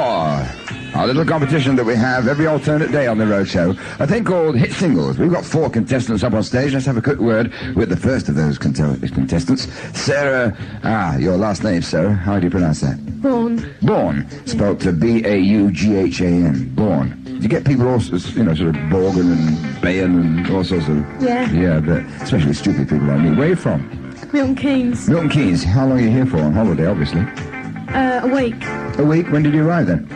our 0.97 1.07
little 1.07 1.25
competition 1.25 1.77
that 1.77 1.85
we 1.85 1.95
have 1.95 2.29
every 2.29 2.47
alternate 2.47 2.91
day 2.91 3.07
on 3.07 3.19
the 3.19 3.27
road 3.27 3.47
show. 3.47 3.75
A 3.99 4.07
thing 4.07 4.25
called 4.25 4.57
Hit 4.57 4.73
Singles. 4.73 5.19
We've 5.19 5.31
got 5.31 5.45
four 5.45 5.69
contestants 5.69 6.23
up 6.23 6.33
on 6.33 6.43
stage. 6.43 6.73
Let's 6.73 6.87
have 6.87 6.97
a 6.97 7.03
quick 7.03 7.19
word 7.19 7.53
with 7.75 7.91
the 7.91 7.97
first 7.97 8.31
of 8.31 8.35
those 8.37 8.57
cont- 8.57 8.77
contestants, 9.13 9.71
Sarah. 9.99 10.57
Ah, 10.83 11.17
your 11.19 11.37
last 11.37 11.63
name, 11.63 11.83
Sarah. 11.83 12.15
How 12.15 12.39
do 12.39 12.47
you 12.47 12.51
pronounce 12.51 12.81
that? 12.81 12.97
Born. 13.21 13.75
Born, 13.83 14.27
spelled 14.47 14.81
to 14.81 14.93
B-A-U-G-H-A-N. 14.93 16.75
Born. 16.75 17.23
Do 17.25 17.33
you 17.33 17.49
get 17.49 17.67
people 17.67 17.87
all, 17.89 18.01
you 18.01 18.45
know, 18.45 18.55
sort 18.55 18.71
of 18.71 18.77
Borgen 18.89 19.33
and 19.37 19.83
Bayan 19.83 20.19
and 20.39 20.51
all 20.51 20.65
sorts 20.65 20.89
of... 20.89 20.97
Yeah. 21.23 21.51
Yeah, 21.51 21.81
but 21.81 22.03
especially 22.23 22.55
stupid 22.55 22.89
people 22.89 23.07
like 23.09 23.21
me. 23.21 23.31
Where 23.33 23.49
are 23.49 23.51
you 23.51 23.57
from? 23.57 24.06
Milton 24.37 24.55
Keynes. 24.55 25.09
Milton 25.09 25.31
Keynes. 25.31 25.65
How 25.65 25.87
long 25.87 25.97
are 25.99 26.03
you 26.03 26.11
here 26.11 26.27
for? 26.27 26.37
On 26.37 26.53
holiday, 26.53 26.85
obviously. 26.85 27.23
Uh, 27.23 28.21
a 28.23 28.29
week. 28.29 28.55
A 28.99 29.03
week. 29.03 29.33
When 29.33 29.43
did 29.43 29.55
you 29.55 29.67
arrive 29.67 29.87
then? 29.87 30.07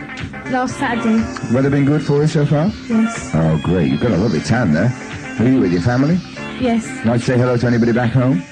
Last 0.51 0.77
Saturday. 0.77 1.17
Weather 1.51 1.71
been 1.71 1.85
good 1.85 2.03
for 2.03 2.21
you 2.21 2.27
so 2.27 2.45
far? 2.45 2.67
Yes. 2.87 3.31
Oh, 3.33 3.59
great. 3.63 3.89
You've 3.89 3.99
got 3.99 4.11
a 4.11 4.17
lovely 4.17 4.41
tan 4.41 4.73
there. 4.73 4.89
Who 4.89 5.45
are 5.45 5.49
you 5.49 5.59
with, 5.61 5.71
your 5.71 5.81
family? 5.81 6.19
Yes. 6.59 6.85
Like 7.03 7.21
to 7.21 7.25
say 7.25 7.35
hello 7.39 7.57
to 7.57 7.65
anybody 7.65 7.93
back 7.93 8.11
home? 8.11 8.43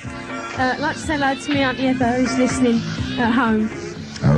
Uh, 0.58 0.74
I'd 0.74 0.80
like 0.80 0.96
to 0.96 1.02
say 1.04 1.18
hello 1.20 1.36
to 1.36 1.54
my 1.54 1.60
Auntie 1.60 1.84
Eva 1.84 2.14
who's 2.14 2.36
listening 2.40 2.78
at 3.20 3.32
home. 3.32 3.70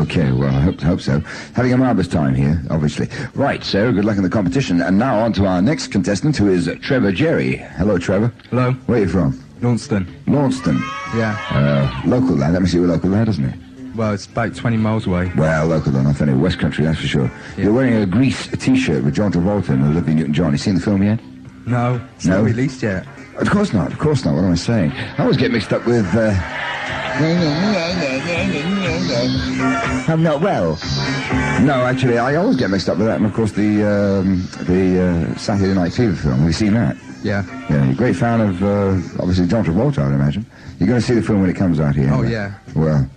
Okay, 0.01 0.33
well, 0.33 0.53
I 0.53 0.59
hope, 0.59 0.81
hope 0.81 0.99
so. 0.99 1.21
Having 1.55 1.71
a 1.71 1.77
marvellous 1.77 2.09
time 2.09 2.35
here, 2.35 2.61
obviously. 2.69 3.07
Right, 3.35 3.63
Sarah, 3.63 3.93
good 3.93 4.03
luck 4.03 4.17
in 4.17 4.23
the 4.23 4.29
competition. 4.29 4.81
And 4.81 4.99
now 4.99 5.17
on 5.19 5.31
to 5.33 5.45
our 5.45 5.61
next 5.61 5.93
contestant, 5.93 6.35
who 6.35 6.49
is 6.49 6.69
Trevor 6.81 7.13
Jerry. 7.13 7.55
Hello, 7.55 7.97
Trevor. 7.97 8.33
Hello, 8.49 8.73
Where 8.73 8.97
are 8.99 9.03
you 9.03 9.07
from? 9.07 9.41
Launceston. 9.61 10.07
Launceston. 10.27 10.77
Yeah. 11.15 11.37
Uh, 11.51 12.01
local 12.07 12.35
lad. 12.35 12.53
That 12.55 12.61
must 12.61 12.73
be 12.73 12.79
a 12.79 12.83
local 12.83 13.09
lad, 13.09 13.25
doesn't 13.25 13.45
it? 13.45 13.55
Well, 13.95 14.13
it's 14.13 14.25
about 14.25 14.55
20 14.55 14.77
miles 14.77 15.05
away. 15.05 15.31
Well, 15.35 15.67
local 15.67 15.91
though, 15.91 16.01
not 16.01 16.19
any 16.21 16.33
West 16.33 16.59
Country, 16.59 16.85
that's 16.85 16.99
for 16.99 17.07
sure. 17.07 17.31
Yeah. 17.57 17.65
You're 17.65 17.73
wearing 17.73 17.95
a 17.95 18.05
Grease 18.05 18.47
t-shirt 18.47 19.03
with 19.03 19.13
John 19.15 19.31
Travolta 19.31 19.69
and 19.69 19.83
Olivia 19.83 20.15
Newton-John. 20.15 20.51
You 20.53 20.57
seen 20.57 20.75
the 20.75 20.81
film 20.81 21.03
yet? 21.03 21.19
No, 21.65 21.99
it's 22.15 22.25
No? 22.25 22.37
not 22.37 22.45
released 22.45 22.81
yet. 22.81 23.05
Of 23.37 23.49
course 23.49 23.73
not. 23.73 23.91
Of 23.91 23.99
course 23.99 24.23
not. 24.25 24.33
What 24.35 24.43
am 24.45 24.51
I 24.51 24.55
saying? 24.55 24.91
I 24.91 25.17
always 25.23 25.37
get 25.37 25.51
mixed 25.51 25.73
up 25.73 25.85
with. 25.85 26.05
Uh... 26.15 26.33
I'm 30.07 30.23
not 30.23 30.41
well. 30.41 30.79
No, 31.61 31.85
actually, 31.85 32.17
I 32.17 32.35
always 32.35 32.55
get 32.55 32.69
mixed 32.69 32.89
up 32.89 32.97
with 32.97 33.07
that, 33.07 33.17
and 33.17 33.25
of 33.25 33.33
course 33.33 33.51
the 33.51 33.83
um, 33.83 34.47
the 34.65 35.01
uh, 35.33 35.37
Saturday 35.37 35.73
Night 35.73 35.93
Fever 35.93 36.15
film. 36.15 36.37
Have 36.39 36.47
you 36.47 36.53
seen 36.53 36.73
that? 36.73 36.95
Yeah. 37.23 37.43
Yeah, 37.69 37.83
you're 37.83 37.93
a 37.93 37.95
great 37.95 38.15
fan 38.15 38.41
of 38.41 38.63
uh, 38.63 38.91
obviously 39.19 39.47
John 39.47 39.63
Travolta, 39.63 39.99
I'd 39.99 40.13
imagine. 40.13 40.45
You're 40.79 40.87
going 40.87 40.99
to 40.99 41.05
see 41.05 41.13
the 41.13 41.21
film 41.21 41.41
when 41.41 41.49
it 41.49 41.55
comes 41.55 41.79
out 41.79 41.95
here. 41.95 42.09
Oh, 42.11 42.23
yeah. 42.23 42.55
Well, 42.75 43.07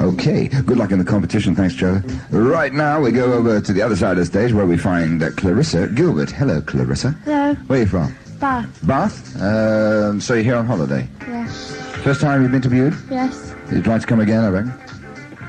okay. 0.00 0.48
Good 0.48 0.76
luck 0.76 0.90
in 0.90 0.98
the 0.98 1.04
competition. 1.04 1.54
Thanks, 1.54 1.74
Trevor. 1.76 2.00
Right 2.30 2.72
now, 2.72 3.00
we 3.00 3.12
go 3.12 3.32
over 3.32 3.60
to 3.60 3.72
the 3.72 3.80
other 3.80 3.94
side 3.94 4.12
of 4.12 4.16
the 4.18 4.24
stage 4.26 4.52
where 4.52 4.66
we 4.66 4.76
find 4.76 5.22
uh, 5.22 5.30
Clarissa 5.30 5.86
Gilbert. 5.88 6.30
Hello, 6.32 6.60
Clarissa. 6.60 7.10
Hello. 7.24 7.54
Where 7.54 7.78
are 7.78 7.82
you 7.82 7.88
from? 7.88 8.16
Bath. 8.40 8.84
Bath. 8.84 9.40
Um, 9.40 10.20
so 10.20 10.34
you're 10.34 10.42
here 10.42 10.56
on 10.56 10.66
holiday. 10.66 11.08
Yes. 11.28 11.76
First 12.02 12.20
time 12.20 12.42
you've 12.42 12.50
been 12.50 12.62
to 12.62 12.68
Bude? 12.68 12.94
Yes. 13.08 13.54
You'd 13.70 13.86
like 13.86 14.00
to 14.00 14.06
come 14.08 14.18
again, 14.18 14.42
I 14.42 14.48
reckon. 14.48 14.74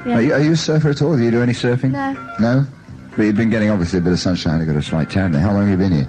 Yeah. 0.06 0.18
Are, 0.18 0.22
you, 0.22 0.34
are 0.34 0.40
you 0.42 0.52
a 0.52 0.56
surfer 0.56 0.90
at 0.92 1.02
all? 1.02 1.18
Do 1.18 1.24
you 1.24 1.32
do 1.32 1.42
any 1.42 1.54
surfing? 1.54 1.92
No. 1.92 2.14
No? 2.40 2.68
But 3.16 3.24
you've 3.24 3.36
been 3.36 3.50
getting 3.50 3.72
obviously 3.72 3.98
a 3.98 4.02
bit 4.04 4.14
of 4.14 4.20
sunshine. 4.20 4.60
You've 4.60 4.68
got 4.68 4.76
a 4.76 4.82
slight 4.84 5.10
tan 5.10 5.32
there. 5.32 5.42
How 5.42 5.54
long 5.54 5.68
have 5.68 5.72
you 5.72 5.78
been 5.78 5.92
here? 5.92 6.08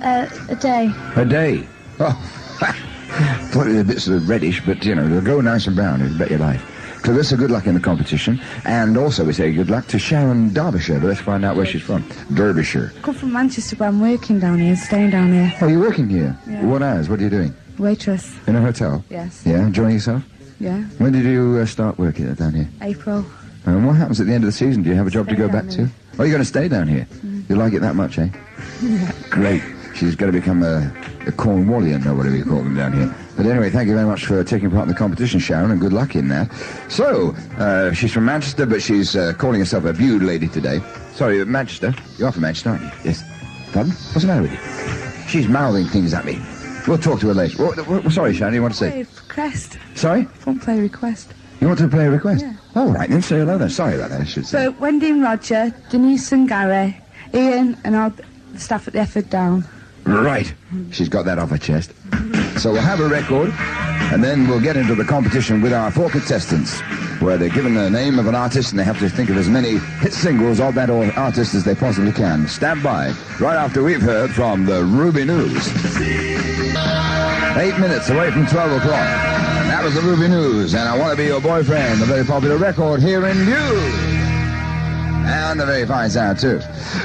Uh, 0.00 0.28
a 0.48 0.56
day. 0.56 0.92
A 1.16 1.24
day. 1.24 1.66
Oh, 2.00 2.12
thought 3.50 3.66
it 3.66 3.70
was 3.70 3.80
a 3.80 3.84
bit 3.84 4.00
sort 4.00 4.16
of 4.18 4.28
reddish, 4.28 4.64
but 4.64 4.84
you 4.84 4.94
know, 4.94 5.08
they'll 5.08 5.20
go 5.20 5.40
nice 5.40 5.66
and 5.66 5.74
brown. 5.76 6.00
It'll 6.00 6.18
bet 6.18 6.30
your 6.30 6.38
life. 6.38 6.62
Clarissa, 7.02 7.36
good 7.36 7.50
luck 7.50 7.66
in 7.66 7.74
the 7.74 7.80
competition. 7.80 8.40
And 8.64 8.96
also 8.96 9.24
we 9.24 9.32
say 9.32 9.52
good 9.52 9.70
luck 9.70 9.86
to 9.88 9.98
Sharon 9.98 10.52
Derbyshire, 10.52 11.00
but 11.00 11.06
let's 11.06 11.20
find 11.20 11.44
out 11.44 11.56
where 11.56 11.66
she's 11.66 11.82
from. 11.82 12.04
Derbyshire. 12.34 12.92
come 13.02 13.14
from 13.14 13.32
Manchester, 13.32 13.76
but 13.76 13.86
I'm 13.86 14.00
working 14.00 14.38
down 14.40 14.58
here, 14.58 14.76
staying 14.76 15.10
down 15.10 15.32
here. 15.32 15.52
Oh, 15.60 15.68
you're 15.68 15.80
working 15.80 16.08
here? 16.08 16.36
Yeah. 16.48 16.64
What 16.64 16.82
hours? 16.82 17.08
What 17.08 17.20
are 17.20 17.22
you 17.22 17.30
doing? 17.30 17.54
Waitress. 17.78 18.36
In 18.46 18.56
a 18.56 18.60
hotel? 18.60 19.04
Yes. 19.08 19.42
Yeah, 19.46 19.64
enjoying 19.64 19.94
yourself? 19.94 20.24
Yeah. 20.60 20.82
When 20.98 21.12
did 21.12 21.24
you 21.24 21.58
uh, 21.62 21.66
start 21.66 21.98
working 21.98 22.32
down 22.34 22.52
here? 22.54 22.68
April. 22.82 23.24
And 23.64 23.86
what 23.86 23.96
happens 23.96 24.20
at 24.20 24.26
the 24.26 24.34
end 24.34 24.44
of 24.44 24.48
the 24.48 24.52
season? 24.52 24.82
Do 24.82 24.90
you 24.90 24.96
have 24.96 25.06
a 25.06 25.10
job 25.10 25.28
to 25.28 25.36
go 25.36 25.48
back 25.48 25.64
here. 25.64 25.86
to? 25.86 25.92
Oh, 26.18 26.24
you're 26.24 26.32
going 26.32 26.42
to 26.42 26.44
stay 26.44 26.68
down 26.68 26.88
here? 26.88 27.06
You 27.48 27.56
like 27.56 27.74
it 27.74 27.80
that 27.80 27.94
much, 27.94 28.18
eh? 28.18 28.28
Great. 29.30 29.62
She's 29.98 30.14
going 30.14 30.32
to 30.32 30.38
become 30.38 30.62
a, 30.62 30.92
a 31.26 31.32
Cornwallian 31.32 32.06
or 32.06 32.14
whatever 32.14 32.36
you 32.36 32.44
call 32.44 32.62
them 32.62 32.76
down 32.76 32.92
here. 32.92 33.12
But 33.36 33.46
anyway, 33.46 33.68
thank 33.68 33.88
you 33.88 33.94
very 33.94 34.06
much 34.06 34.26
for 34.26 34.44
taking 34.44 34.70
part 34.70 34.82
in 34.82 34.88
the 34.88 34.94
competition, 34.94 35.40
Sharon, 35.40 35.72
and 35.72 35.80
good 35.80 35.92
luck 35.92 36.14
in 36.14 36.28
that. 36.28 36.52
So, 36.88 37.34
uh, 37.58 37.92
she's 37.92 38.12
from 38.12 38.24
Manchester, 38.24 38.64
but 38.64 38.80
she's 38.80 39.16
uh, 39.16 39.32
calling 39.36 39.58
herself 39.58 39.84
a 39.86 39.92
Bude 39.92 40.22
lady 40.22 40.46
today. 40.46 40.80
Sorry, 41.14 41.40
uh, 41.40 41.46
Manchester. 41.46 41.92
You 42.16 42.26
are 42.26 42.32
from 42.32 42.42
Manchester, 42.42 42.70
aren't 42.70 42.82
you? 42.82 42.90
Yes. 43.04 43.24
Pardon? 43.72 43.90
What's 43.92 44.20
the 44.22 44.26
matter 44.28 44.42
with 44.42 44.52
you? 44.52 45.28
She's 45.28 45.48
mouthing 45.48 45.86
things 45.86 46.14
at 46.14 46.24
me. 46.24 46.40
We'll 46.86 46.98
talk 46.98 47.18
to 47.20 47.28
her 47.28 47.34
later. 47.34 47.64
What, 47.64 47.76
what, 47.88 48.12
sorry, 48.12 48.34
Sharon, 48.34 48.54
you 48.54 48.62
want 48.62 48.74
to 48.74 48.78
say? 48.78 48.90
Play 48.90 49.06
request. 49.28 49.78
Sorry? 49.96 50.24
Phone 50.24 50.60
play 50.60 50.80
request. 50.80 51.34
You 51.60 51.66
want 51.66 51.80
to 51.80 51.88
play 51.88 52.06
a 52.06 52.10
request? 52.10 52.44
Yeah. 52.44 52.54
All 52.76 52.92
right, 52.92 53.10
then 53.10 53.20
say 53.20 53.38
hello 53.38 53.58
then. 53.58 53.68
Sorry 53.68 53.96
about 53.96 54.10
that, 54.10 54.20
I 54.20 54.24
should 54.24 54.46
say. 54.46 54.66
So, 54.66 54.70
Wendy 54.72 55.10
and 55.10 55.22
Roger, 55.22 55.74
Denise 55.90 56.30
and 56.30 56.48
Gary, 56.48 56.96
Ian 57.34 57.76
and 57.82 57.96
all 57.96 58.10
the 58.10 58.58
staff 58.60 58.86
at 58.86 58.92
the 58.92 59.00
effort 59.00 59.28
down. 59.28 59.64
Right. 60.08 60.52
She's 60.90 61.08
got 61.08 61.26
that 61.26 61.38
off 61.38 61.50
her 61.50 61.58
chest. 61.58 61.92
So 62.58 62.72
we'll 62.72 62.80
have 62.80 63.00
a 63.00 63.08
record, 63.08 63.52
and 64.10 64.24
then 64.24 64.48
we'll 64.48 64.60
get 64.60 64.76
into 64.76 64.94
the 64.94 65.04
competition 65.04 65.60
with 65.60 65.72
our 65.72 65.90
four 65.90 66.08
contestants, 66.08 66.80
where 67.20 67.36
they're 67.36 67.50
given 67.50 67.74
the 67.74 67.90
name 67.90 68.18
of 68.18 68.26
an 68.26 68.34
artist 68.34 68.70
and 68.70 68.78
they 68.78 68.84
have 68.84 68.98
to 69.00 69.08
think 69.10 69.28
of 69.28 69.36
as 69.36 69.48
many 69.50 69.76
hit 70.00 70.14
singles 70.14 70.60
of 70.60 70.74
that 70.76 70.88
artist 70.88 71.54
as 71.54 71.62
they 71.64 71.74
possibly 71.74 72.10
can. 72.10 72.48
Stand 72.48 72.82
by, 72.82 73.12
right 73.38 73.56
after 73.56 73.82
we've 73.82 74.00
heard 74.00 74.30
from 74.30 74.64
the 74.64 74.82
Rubinoos. 74.82 75.68
Eight 77.58 77.78
minutes 77.78 78.08
away 78.08 78.30
from 78.30 78.46
12 78.46 78.72
o'clock. 78.78 79.06
That 79.68 79.84
was 79.84 79.94
the 79.94 80.00
Rubinoos, 80.00 80.74
and 80.74 80.88
I 80.88 80.96
Want 80.96 81.10
to 81.12 81.16
Be 81.16 81.26
Your 81.26 81.40
Boyfriend, 81.40 82.00
a 82.00 82.06
very 82.06 82.24
popular 82.24 82.56
record 82.56 83.02
here 83.02 83.26
in 83.26 83.36
View. 83.36 84.27
And 85.28 85.60
a 85.60 85.66
very 85.66 85.84
fine 85.84 86.08
sound, 86.08 86.38
too. 86.38 86.58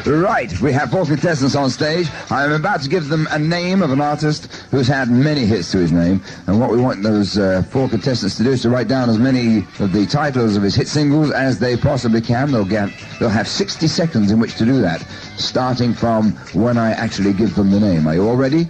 Right, 0.06 0.58
we 0.62 0.72
have 0.72 0.92
four 0.92 1.06
contestants 1.06 1.56
on 1.56 1.70
stage. 1.70 2.08
I'm 2.30 2.54
about 2.54 2.82
to 2.84 2.90
give 2.90 3.10
them 3.10 3.28
a 3.32 3.38
name 3.38 3.82
of 3.82 3.92
an 3.92 4.00
artist 4.00 4.46
who's 4.72 4.88
had 4.88 5.12
many 5.12 5.46
hits 5.46 5.72
to 5.74 5.80
his 5.80 5.92
name. 5.92 6.24
And 6.48 6.58
what 6.58 6.72
we 6.72 6.78
want 6.78 7.04
those 7.04 7.38
uh, 7.38 7.64
four 7.64 7.90
contestants 7.90 8.38
to 8.38 8.44
do 8.44 8.52
is 8.52 8.62
to 8.62 8.70
write 8.70 8.88
down 8.88 9.10
as 9.10 9.18
many 9.18 9.68
of 9.80 9.92
the 9.92 10.06
titles 10.06 10.56
of 10.56 10.64
his 10.64 10.74
hit 10.74 10.88
singles 10.88 11.32
as 11.32 11.60
they 11.60 11.76
possibly 11.76 12.22
can. 12.22 12.54
They'll 12.54 12.64
get, 12.64 12.90
they'll 13.20 13.28
have 13.28 13.48
60 13.48 13.88
seconds 13.88 14.32
in 14.32 14.40
which 14.40 14.56
to 14.56 14.66
do 14.66 14.80
that, 14.80 15.02
starting 15.36 15.94
from 15.94 16.32
when 16.54 16.78
I 16.78 16.92
actually 16.92 17.34
give 17.34 17.56
them 17.56 17.72
the 17.72 17.80
name. 17.82 18.08
Are 18.08 18.14
you 18.14 18.26
all 18.26 18.38
ready? 18.38 18.70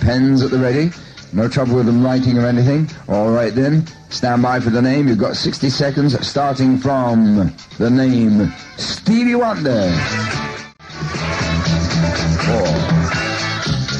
Pens 0.00 0.42
at 0.42 0.50
the 0.50 0.58
ready? 0.58 0.90
No 1.32 1.48
trouble 1.48 1.76
with 1.76 1.86
them 1.86 2.04
writing 2.04 2.38
or 2.38 2.46
anything? 2.46 2.88
All 3.08 3.30
right 3.30 3.54
then. 3.54 3.86
Stand 4.10 4.42
by 4.42 4.60
for 4.60 4.70
the 4.70 4.80
name. 4.80 5.08
You've 5.08 5.18
got 5.18 5.36
60 5.36 5.70
seconds 5.70 6.26
starting 6.26 6.78
from 6.78 7.52
the 7.78 7.90
name 7.90 8.52
Stevie 8.76 9.34
Wonder. 9.34 9.90
Four, 12.46 12.66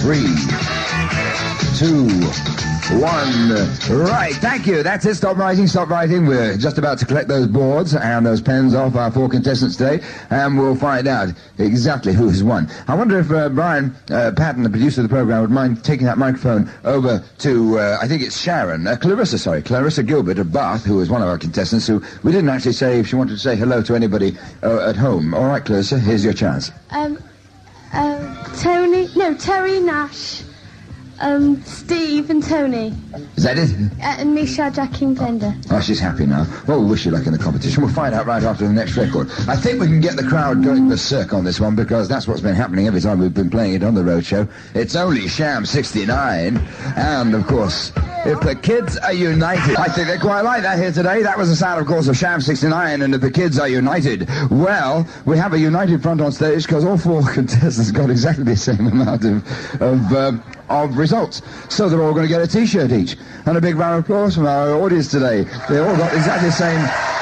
three, 0.01 0.35
two, 1.77 2.76
one. 2.90 3.51
Right, 3.90 4.35
thank 4.35 4.66
you. 4.66 4.83
That's 4.83 5.05
it. 5.07 5.16
Stop 5.16 5.37
writing, 5.37 5.66
stop 5.66 5.88
writing. 5.88 6.27
We're 6.27 6.57
just 6.57 6.79
about 6.79 6.99
to 6.99 7.07
collect 7.07 7.29
those 7.29 7.46
boards 7.46 7.94
and 7.94 8.25
those 8.25 8.40
pens 8.40 8.75
off 8.75 8.94
our 8.94 9.11
four 9.11 9.29
contestants 9.29 9.77
today, 9.77 10.05
and 10.31 10.59
we'll 10.59 10.77
find 10.77 11.07
out 11.07 11.29
exactly 11.59 12.12
who 12.12 12.29
has 12.29 12.42
won. 12.44 12.70
I 12.88 12.94
wonder 12.94 13.18
if 13.18 13.31
uh, 13.31 13.49
Brian 13.49 13.94
uh, 14.11 14.33
Patton, 14.37 14.62
the 14.62 14.70
producer 14.70 15.01
of 15.01 15.09
the 15.09 15.14
program, 15.14 15.40
would 15.40 15.51
mind 15.51 15.85
taking 15.85 16.07
that 16.07 16.18
microphone 16.18 16.70
over 16.85 17.25
to, 17.38 17.79
uh, 17.79 17.99
I 18.01 18.09
think 18.09 18.22
it's 18.22 18.40
Sharon, 18.40 18.87
uh, 18.87 18.96
Clarissa, 18.96 19.38
sorry, 19.38 19.62
Clarissa 19.62 20.03
Gilbert 20.03 20.38
of 20.38 20.53
Bath, 20.53 20.85
who 20.85 21.01
is 21.01 21.11
one 21.11 21.22
of 21.22 21.29
our 21.29 21.38
contestants, 21.38 21.87
who 21.87 22.03
we 22.22 22.33
didn't 22.33 22.51
actually 22.51 22.72
say 22.72 23.01
if 23.01 23.09
she 23.09 23.16
wanted 23.16 23.33
to 23.33 23.38
say 23.38 23.57
hello 23.57 23.83
to 23.83 23.94
anybody 23.94 24.37
uh, 24.62 24.88
at 24.88 24.96
home. 24.96 25.35
All 25.35 25.46
right, 25.46 25.64
Clarissa, 25.64 25.99
here's 25.99 26.25
your 26.25 26.35
chance. 26.35 26.70
Um, 26.90 27.18
uh, 27.92 28.44
Tony, 28.57 29.09
no, 29.16 29.35
Terry 29.35 29.81
Nash, 29.81 30.42
um, 31.20 31.62
Steve 31.64 32.31
and 32.31 32.42
Tony, 32.42 32.92
Is 33.37 33.44
that 33.44 33.59
it? 33.59 33.70
uh, 34.00 34.16
and 34.18 34.35
Misha, 34.35 34.70
Jackie 34.70 35.05
and 35.07 35.16
Glenda. 35.16 35.55
Oh, 35.70 35.81
she's 35.81 35.98
happy 36.00 36.26
now. 36.26 36.46
Well, 36.66 36.81
we 36.83 36.90
wish 36.90 37.05
you 37.07 37.11
luck 37.12 37.26
in 37.26 37.33
the 37.33 37.38
competition. 37.38 37.83
We'll 37.83 37.92
find 37.92 38.14
out 38.14 38.26
right 38.26 38.42
after 38.42 38.66
the 38.66 38.72
next 38.72 38.96
record. 38.96 39.31
I 39.48 39.57
think 39.57 39.81
we 39.81 39.87
can 39.87 40.00
get 40.00 40.16
the 40.16 40.22
crowd 40.24 40.62
going 40.62 40.88
berserk 40.88 41.33
on 41.33 41.44
this 41.44 41.59
one 41.61 41.74
because 41.76 42.09
that's 42.09 42.26
what's 42.29 42.40
been 42.40 42.55
happening 42.55 42.87
every 42.87 43.00
time 43.00 43.18
we've 43.18 43.33
been 43.35 43.50
playing 43.50 43.74
it 43.74 43.83
on 43.83 43.94
the 43.94 44.05
road 44.05 44.24
show. 44.24 44.46
It's 44.74 44.94
only 44.96 45.26
Sham 45.29 45.64
69. 45.66 46.57
And, 46.96 47.35
of 47.35 47.46
course, 47.46 47.92
if 48.27 48.41
the 48.41 48.55
kids 48.55 48.97
are 48.99 49.12
united, 49.12 49.77
I 49.77 49.87
think 49.87 50.09
they 50.09 50.19
quite 50.19 50.43
like 50.43 50.62
that 50.62 50.79
here 50.79 50.93
today. 50.93 51.23
That 51.23 51.39
was 51.39 51.49
the 51.49 51.57
sound, 51.57 51.81
of 51.81 51.87
course, 51.87 52.09
of 52.09 52.17
Sham 52.17 52.41
69. 52.41 53.03
And 53.03 53.15
if 53.15 53.21
the 53.21 53.31
kids 53.31 53.59
are 53.59 53.69
united, 53.69 54.29
well, 54.51 55.07
we 55.25 55.39
have 55.39 55.53
a 55.53 55.59
united 55.59 56.03
front 56.03 56.21
on 56.21 56.33
stage 56.33 56.65
because 56.67 56.85
all 56.85 56.99
four 56.99 57.23
contestants 57.33 57.91
got 57.91 58.11
exactly 58.11 58.45
the 58.45 58.57
same 58.57 58.87
amount 58.87 59.25
of, 59.25 59.81
of, 59.81 60.12
um, 60.12 60.43
of 60.69 60.97
results. 60.97 61.43
So 61.69 61.89
they're 61.89 62.03
all 62.03 62.15
going 62.15 62.27
to 62.27 62.33
get 62.33 62.43
a 62.43 62.47
T-shirt 62.47 62.91
each. 62.93 63.17
And 63.47 63.57
a 63.57 63.61
big 63.61 63.77
round 63.77 63.99
of 63.99 64.05
applause 64.05 64.35
from 64.35 64.47
our 64.47 64.75
audience 64.75 65.09
today. 65.09 65.45
They 65.69 65.79
all 65.79 65.97
got 65.97 66.12
exactly 66.12 66.49
the 66.49 66.53
same 66.53 67.15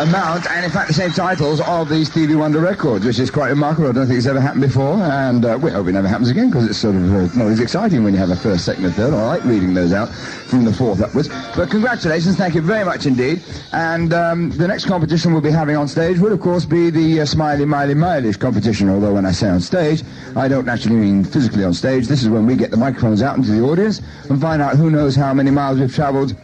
amount 0.00 0.50
and 0.50 0.64
in 0.64 0.70
fact 0.70 0.88
the 0.88 0.94
same 0.94 1.10
titles 1.10 1.60
of 1.60 1.88
these 1.90 2.10
Stevie 2.10 2.34
Wonder 2.34 2.58
records, 2.60 3.04
which 3.04 3.18
is 3.18 3.30
quite 3.30 3.50
remarkable. 3.50 3.90
I 3.90 3.92
don't 3.92 4.06
think 4.06 4.16
it's 4.16 4.26
ever 4.26 4.40
happened 4.40 4.62
before, 4.62 4.94
and 4.94 5.44
uh, 5.44 5.58
we 5.60 5.70
hope 5.70 5.88
it 5.88 5.92
never 5.92 6.08
happens 6.08 6.30
again 6.30 6.48
because 6.48 6.66
it's 6.66 6.78
sort 6.78 6.94
of 6.94 7.14
uh, 7.14 7.26
not 7.36 7.48
as 7.48 7.60
exciting 7.60 8.02
when 8.02 8.14
you 8.14 8.18
have 8.18 8.30
a 8.30 8.36
first, 8.36 8.64
second, 8.64 8.86
and 8.86 8.94
third. 8.94 9.12
I 9.12 9.26
like 9.26 9.44
reading 9.44 9.74
those 9.74 9.92
out 9.92 10.08
from 10.08 10.64
the 10.64 10.72
fourth 10.72 11.02
upwards. 11.02 11.28
But 11.54 11.70
congratulations, 11.70 12.36
thank 12.36 12.54
you 12.54 12.62
very 12.62 12.84
much 12.84 13.04
indeed. 13.04 13.42
And 13.72 14.14
um, 14.14 14.50
the 14.50 14.66
next 14.66 14.86
competition 14.86 15.32
we'll 15.32 15.42
be 15.42 15.50
having 15.50 15.76
on 15.76 15.86
stage 15.86 16.18
would, 16.18 16.32
of 16.32 16.40
course, 16.40 16.64
be 16.64 16.88
the 16.88 17.20
uh, 17.20 17.26
Smiley 17.26 17.66
Miley 17.66 17.94
Mileage 17.94 18.38
competition. 18.38 18.88
Although 18.88 19.14
when 19.14 19.26
I 19.26 19.32
say 19.32 19.50
on 19.50 19.60
stage, 19.60 20.02
I 20.34 20.48
don't 20.48 20.68
actually 20.68 20.96
mean 20.96 21.24
physically 21.24 21.64
on 21.64 21.74
stage. 21.74 22.06
This 22.06 22.22
is 22.22 22.30
when 22.30 22.46
we 22.46 22.56
get 22.56 22.70
the 22.70 22.78
microphones 22.78 23.20
out 23.20 23.36
into 23.36 23.50
the 23.50 23.60
audience 23.60 24.00
and 24.30 24.40
find 24.40 24.62
out 24.62 24.76
who 24.76 24.90
knows 24.90 25.14
how 25.14 25.34
many 25.34 25.50
miles 25.50 25.78
we've 25.78 25.94
travelled 25.94 26.34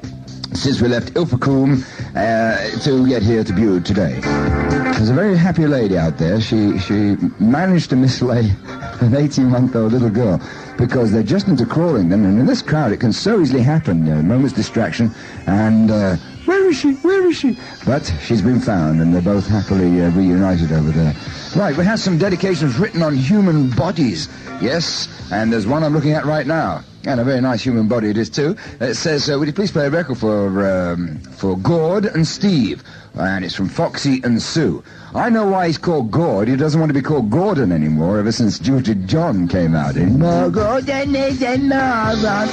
since 0.54 0.80
we 0.80 0.88
left 0.88 1.14
Ilfracombe 1.14 1.84
uh, 2.14 2.80
to 2.80 3.06
get 3.06 3.22
here 3.22 3.44
to 3.44 3.52
Bude 3.52 3.84
today. 3.84 4.20
There's 4.20 5.10
a 5.10 5.14
very 5.14 5.36
happy 5.36 5.66
lady 5.66 5.98
out 5.98 6.18
there. 6.18 6.40
She 6.40 6.78
she 6.78 7.16
managed 7.38 7.90
to 7.90 7.96
mislay 7.96 8.40
an 9.02 9.12
18-month-old 9.12 9.92
little 9.92 10.10
girl 10.10 10.40
because 10.78 11.12
they're 11.12 11.22
just 11.22 11.48
into 11.48 11.66
crawling 11.66 12.08
them, 12.08 12.24
and 12.24 12.38
in 12.38 12.46
this 12.46 12.62
crowd 12.62 12.92
it 12.92 13.00
can 13.00 13.12
so 13.12 13.40
easily 13.40 13.62
happen. 13.62 14.06
You 14.06 14.14
know, 14.14 14.20
a 14.20 14.22
moment's 14.22 14.54
distraction, 14.54 15.10
and 15.46 15.90
uh, 15.90 16.16
where 16.46 16.68
is 16.68 16.78
she? 16.78 16.94
Where 16.94 17.26
is 17.26 17.36
she? 17.36 17.58
But 17.84 18.12
she's 18.22 18.42
been 18.42 18.60
found, 18.60 19.00
and 19.00 19.12
they're 19.12 19.22
both 19.22 19.46
happily 19.46 20.00
uh, 20.00 20.10
reunited 20.10 20.72
over 20.72 20.90
there. 20.90 21.14
Right, 21.54 21.76
we 21.76 21.84
have 21.84 22.00
some 22.00 22.18
dedications 22.18 22.78
written 22.78 23.02
on 23.02 23.14
human 23.16 23.70
bodies. 23.70 24.28
Yes, 24.60 25.08
and 25.30 25.52
there's 25.52 25.66
one 25.66 25.84
I'm 25.84 25.92
looking 25.92 26.12
at 26.12 26.24
right 26.24 26.46
now. 26.46 26.82
And 27.06 27.20
a 27.20 27.24
very 27.24 27.40
nice 27.40 27.62
human 27.62 27.86
body 27.86 28.10
it 28.10 28.16
is 28.18 28.28
too. 28.28 28.56
It 28.80 28.94
says, 28.94 29.30
uh, 29.30 29.38
"Would 29.38 29.46
you 29.46 29.54
please 29.54 29.70
play 29.70 29.86
a 29.86 29.90
record 29.90 30.18
for 30.18 30.66
um, 30.68 31.18
for 31.20 31.56
Gord 31.56 32.04
and 32.04 32.26
Steve?" 32.26 32.82
And 33.14 33.44
it's 33.44 33.54
from 33.54 33.68
Foxy 33.68 34.20
and 34.24 34.42
Sue. 34.42 34.82
I 35.14 35.30
know 35.30 35.46
why 35.46 35.68
he's 35.68 35.78
called 35.78 36.10
Gord. 36.10 36.48
He 36.48 36.56
doesn't 36.56 36.80
want 36.80 36.90
to 36.90 36.94
be 36.94 37.00
called 37.00 37.30
Gordon 37.30 37.70
anymore. 37.70 38.18
Ever 38.18 38.32
since 38.32 38.58
Jilted 38.58 39.06
John 39.06 39.46
came 39.46 39.76
out. 39.76 39.96
In 39.96 40.18
More 40.18 40.50
Gordon 40.50 41.14
is 41.14 41.40
another. 41.42 42.52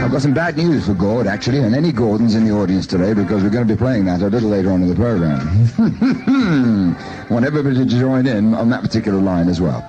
I've 0.00 0.10
got 0.10 0.22
some 0.22 0.32
bad 0.32 0.56
news 0.56 0.86
for 0.86 0.94
Gord 0.94 1.26
actually, 1.26 1.58
and 1.58 1.74
any 1.74 1.92
Gordons 1.92 2.34
in 2.34 2.46
the 2.46 2.54
audience 2.54 2.86
today 2.86 3.12
because 3.12 3.42
we're 3.42 3.50
going 3.50 3.68
to 3.68 3.74
be 3.74 3.78
playing 3.78 4.06
that 4.06 4.22
a 4.22 4.28
little 4.28 4.48
later 4.48 4.72
on 4.72 4.82
in 4.82 4.88
the 4.88 4.94
program. 4.94 5.38
want 7.30 7.44
everybody 7.44 7.76
to 7.76 7.84
join 7.84 8.26
in 8.26 8.54
on 8.54 8.70
that 8.70 8.80
particular 8.80 9.20
line 9.20 9.48
as 9.48 9.60
well. 9.60 9.86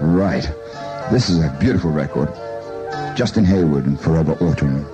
Right. 0.00 0.48
This 1.10 1.28
is 1.28 1.44
a 1.44 1.50
beautiful 1.58 1.90
record. 1.90 2.32
Justin 3.20 3.44
Hayward 3.44 3.84
and 3.84 4.00
Forever 4.00 4.32
Autumn. 4.40 4.86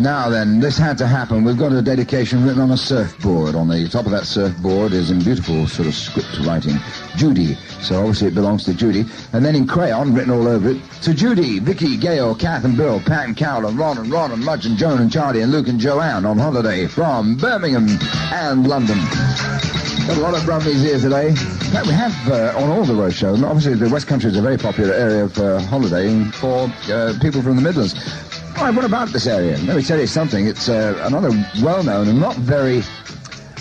Now 0.00 0.30
then, 0.30 0.60
this 0.60 0.78
had 0.78 0.96
to 0.98 1.06
happen. 1.06 1.44
We've 1.44 1.58
got 1.58 1.72
a 1.72 1.82
dedication 1.82 2.42
written 2.44 2.62
on 2.62 2.70
a 2.70 2.76
surfboard. 2.76 3.54
On 3.54 3.68
the 3.68 3.86
top 3.88 4.06
of 4.06 4.12
that 4.12 4.24
surfboard 4.24 4.92
is 4.92 5.10
in 5.10 5.18
beautiful 5.18 5.66
sort 5.66 5.88
of 5.88 5.94
script 5.94 6.38
writing, 6.46 6.76
Judy. 7.16 7.54
So 7.82 7.98
obviously 7.98 8.28
it 8.28 8.34
belongs 8.34 8.64
to 8.64 8.74
Judy. 8.74 9.04
And 9.34 9.44
then 9.44 9.54
in 9.54 9.66
crayon, 9.66 10.14
written 10.14 10.32
all 10.32 10.48
over 10.48 10.70
it, 10.70 10.82
to 11.02 11.12
Judy, 11.12 11.58
Vicky, 11.58 11.98
Gail, 11.98 12.34
Kath 12.34 12.64
and 12.64 12.76
Bill, 12.76 13.00
Pat 13.00 13.26
and 13.26 13.36
Carol 13.36 13.66
and 13.66 13.78
Ron 13.78 13.98
and 13.98 14.10
Ron 14.10 14.32
and 14.32 14.42
Mudge 14.42 14.64
and 14.64 14.78
Joan 14.78 15.00
and 15.00 15.12
Charlie 15.12 15.42
and 15.42 15.52
Luke 15.52 15.68
and 15.68 15.78
Joanne 15.78 16.24
on 16.24 16.38
holiday 16.38 16.86
from 16.86 17.36
Birmingham 17.36 17.86
and 18.32 18.66
London. 18.66 18.98
Got 20.06 20.16
a 20.16 20.20
lot 20.20 20.34
of 20.34 20.40
Brummies 20.40 20.82
here 20.82 20.98
today. 20.98 21.28
In 21.28 21.36
fact, 21.36 21.86
we 21.86 21.92
have 21.92 22.28
uh, 22.28 22.58
on 22.58 22.70
all 22.70 22.84
the 22.84 22.94
road 22.94 23.12
shows. 23.12 23.42
Obviously, 23.42 23.74
the 23.74 23.88
West 23.90 24.06
Country 24.08 24.30
is 24.30 24.36
a 24.36 24.42
very 24.42 24.56
popular 24.56 24.94
area 24.94 25.26
uh, 25.26 25.60
holidaying 25.60 26.32
for 26.32 26.72
uh, 26.90 27.14
people 27.20 27.42
from 27.42 27.56
the 27.56 27.62
Midlands. 27.62 27.94
All 28.60 28.66
right, 28.66 28.74
what 28.74 28.84
about 28.84 29.08
this 29.08 29.26
area? 29.26 29.56
Let 29.64 29.74
me 29.78 29.82
tell 29.82 29.98
you 29.98 30.06
something. 30.06 30.46
It's 30.46 30.68
uh, 30.68 31.00
another 31.06 31.30
well-known 31.62 32.08
and 32.08 32.20
not 32.20 32.36
very 32.36 32.82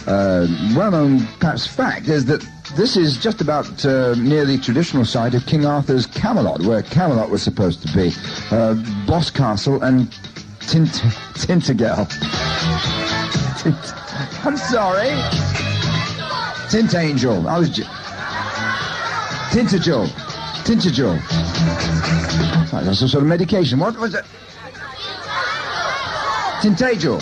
uh, 0.07 0.45
well-known, 0.75 1.25
perhaps, 1.39 1.65
fact 1.65 2.09
is 2.09 2.25
that 2.25 2.45
this 2.75 2.97
is 2.97 3.17
just 3.17 3.39
about 3.39 3.85
uh, 3.85 4.13
near 4.15 4.43
the 4.43 4.57
traditional 4.57 5.05
site 5.05 5.33
of 5.35 5.45
King 5.45 5.65
Arthur's 5.65 6.05
Camelot, 6.05 6.62
where 6.63 6.81
Camelot 6.83 7.29
was 7.29 7.41
supposed 7.41 7.81
to 7.88 7.93
be. 7.95 8.09
Uh, 8.51 8.73
Boscastle 9.07 9.81
and 9.83 10.12
Tint- 10.59 11.01
Tintagel. 11.39 12.05
Tint- 13.63 14.45
I'm 14.45 14.57
sorry. 14.57 15.12
Tint 16.69 16.93
Angel. 16.93 17.47
I 17.47 17.57
was. 17.57 17.69
J- 17.69 17.83
Tintagel. 19.51 20.07
Tintagel. 20.65 21.17
That's 22.83 22.99
some 22.99 23.07
sort 23.07 23.23
of 23.23 23.29
medication. 23.29 23.79
What 23.79 23.97
was 23.97 24.13
it? 24.13 24.25
Tintagel. 26.61 27.21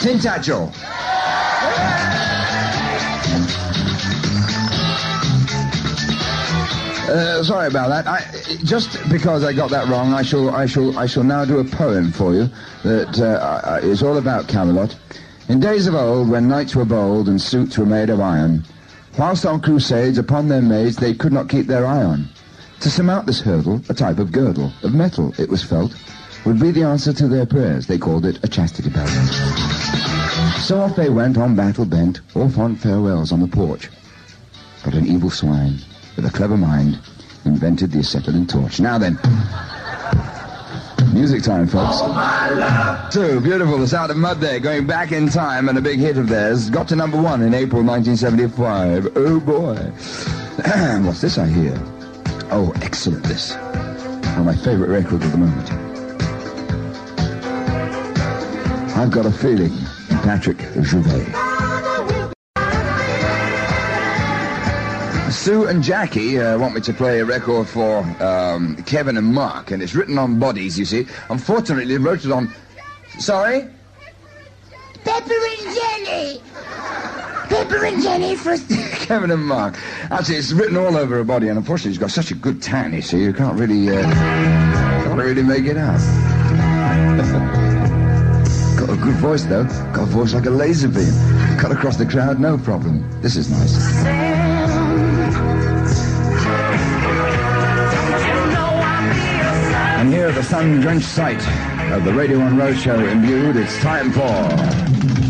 Tintagel. 0.00 0.72
Uh, 7.08 7.44
sorry 7.44 7.68
about 7.68 7.88
that. 7.88 8.08
I, 8.08 8.20
just 8.64 8.98
because 9.08 9.44
I 9.44 9.52
got 9.52 9.70
that 9.70 9.86
wrong, 9.86 10.12
I 10.12 10.22
shall, 10.22 10.50
I 10.50 10.66
shall, 10.66 10.98
I 10.98 11.06
shall 11.06 11.22
now 11.22 11.44
do 11.44 11.60
a 11.60 11.64
poem 11.64 12.10
for 12.10 12.34
you 12.34 12.50
that 12.82 13.20
uh, 13.20 13.60
uh, 13.64 13.80
is 13.84 14.02
all 14.02 14.16
about 14.16 14.48
Camelot. 14.48 14.96
In 15.48 15.60
days 15.60 15.86
of 15.86 15.94
old, 15.94 16.28
when 16.28 16.48
knights 16.48 16.74
were 16.74 16.84
bold 16.84 17.28
and 17.28 17.40
suits 17.40 17.78
were 17.78 17.86
made 17.86 18.10
of 18.10 18.20
iron, 18.20 18.64
whilst 19.16 19.46
on 19.46 19.60
crusades 19.60 20.18
upon 20.18 20.48
their 20.48 20.62
maids 20.62 20.96
they 20.96 21.14
could 21.14 21.32
not 21.32 21.48
keep 21.48 21.68
their 21.68 21.86
eye 21.86 22.02
on. 22.02 22.28
To 22.80 22.90
surmount 22.90 23.26
this 23.26 23.40
hurdle, 23.40 23.80
a 23.88 23.94
type 23.94 24.18
of 24.18 24.32
girdle, 24.32 24.72
of 24.82 24.92
metal, 24.92 25.32
it 25.38 25.48
was 25.48 25.62
felt, 25.62 25.94
would 26.46 26.60
be 26.60 26.70
the 26.70 26.84
answer 26.84 27.12
to 27.12 27.28
their 27.28 27.44
prayers. 27.44 27.86
They 27.86 27.98
called 27.98 28.24
it 28.24 28.42
a 28.44 28.48
chastity 28.48 28.90
belt. 28.90 29.10
So 30.60 30.80
off 30.80 30.96
they 30.96 31.10
went 31.10 31.36
on 31.36 31.56
battle 31.56 31.84
bent, 31.84 32.20
or 32.34 32.48
fond 32.48 32.80
farewells 32.80 33.32
on 33.32 33.40
the 33.40 33.48
porch. 33.48 33.90
But 34.84 34.94
an 34.94 35.06
evil 35.06 35.30
swine, 35.30 35.78
with 36.14 36.24
a 36.24 36.30
clever 36.30 36.56
mind, 36.56 36.98
invented 37.44 37.92
the 37.92 37.98
acetylene 37.98 38.46
torch. 38.46 38.80
Now 38.80 38.98
then, 38.98 39.18
Music 41.12 41.42
time, 41.42 41.66
folks. 41.66 41.96
Oh, 42.00 43.08
so 43.10 43.40
beautiful, 43.40 43.78
the 43.78 43.88
sound 43.88 44.10
of 44.10 44.18
mud 44.18 44.38
there, 44.38 44.60
going 44.60 44.86
back 44.86 45.12
in 45.12 45.28
time, 45.30 45.68
and 45.68 45.78
a 45.78 45.80
big 45.80 45.98
hit 45.98 46.18
of 46.18 46.28
theirs. 46.28 46.68
Got 46.68 46.88
to 46.88 46.96
number 46.96 47.20
one 47.20 47.42
in 47.42 47.54
April 47.54 47.82
1975. 47.82 49.16
Oh 49.16 49.40
boy. 49.40 49.76
What's 51.06 51.22
this 51.22 51.38
I 51.38 51.46
hear? 51.46 51.74
Oh, 52.50 52.72
excellent 52.82 53.24
this. 53.24 53.54
One 53.54 54.40
of 54.40 54.44
my 54.44 54.56
favorite 54.56 54.90
records 54.90 55.24
at 55.24 55.32
the 55.32 55.38
moment. 55.38 55.85
I've 58.96 59.10
got 59.10 59.26
a 59.26 59.30
feeling. 59.30 59.76
Patrick 60.24 60.56
Juvet. 60.56 61.26
Sue 65.30 65.66
and 65.66 65.82
Jackie 65.82 66.40
uh, 66.40 66.56
want 66.58 66.74
me 66.74 66.80
to 66.80 66.94
play 66.94 67.20
a 67.20 67.24
record 67.26 67.68
for 67.68 67.98
um, 68.22 68.74
Kevin 68.84 69.18
and 69.18 69.26
Mark, 69.26 69.70
and 69.70 69.82
it's 69.82 69.94
written 69.94 70.16
on 70.16 70.38
bodies, 70.38 70.78
you 70.78 70.86
see. 70.86 71.06
Unfortunately, 71.28 71.84
they 71.84 71.98
wrote 71.98 72.24
it 72.24 72.32
on. 72.32 72.50
Sorry? 73.18 73.68
Pepper 75.04 75.34
and 75.34 75.76
Jenny! 75.76 76.40
Pepper 77.48 77.84
and 77.84 78.02
Jenny 78.02 78.34
for. 78.34 78.56
Kevin 79.06 79.30
and 79.30 79.44
Mark. 79.44 79.78
Actually, 80.10 80.36
it's 80.36 80.52
written 80.52 80.78
all 80.78 80.96
over 80.96 81.16
her 81.16 81.24
body, 81.24 81.48
and 81.48 81.58
unfortunately, 81.58 81.92
she's 81.92 81.98
got 81.98 82.10
such 82.10 82.30
a 82.30 82.34
good 82.34 82.62
tan, 82.62 82.94
you 82.94 83.02
see, 83.02 83.22
you 83.22 83.34
can't 83.34 83.58
really, 83.58 83.90
uh, 83.90 84.02
can't 84.02 85.20
really 85.20 85.42
make 85.42 85.66
it 85.66 85.76
out. 85.76 86.35
Voice, 89.26 89.44
though. 89.44 89.64
Got 89.92 90.02
a 90.02 90.06
voice 90.06 90.34
like 90.34 90.46
a 90.46 90.50
laser 90.50 90.86
beam. 90.86 91.12
Cut 91.58 91.72
across 91.72 91.96
the 91.96 92.06
crowd, 92.06 92.38
no 92.38 92.56
problem. 92.56 93.04
This 93.22 93.34
is 93.34 93.50
nice. 93.50 93.74
And 99.98 100.12
here 100.12 100.30
the 100.30 100.44
sun-drenched 100.44 101.08
site 101.08 101.44
of 101.90 102.04
the 102.04 102.12
Radio 102.12 102.38
1 102.38 102.56
Roadshow 102.56 103.10
imbued, 103.10 103.56
it's 103.56 103.76
time 103.78 104.12
for... 104.12 105.25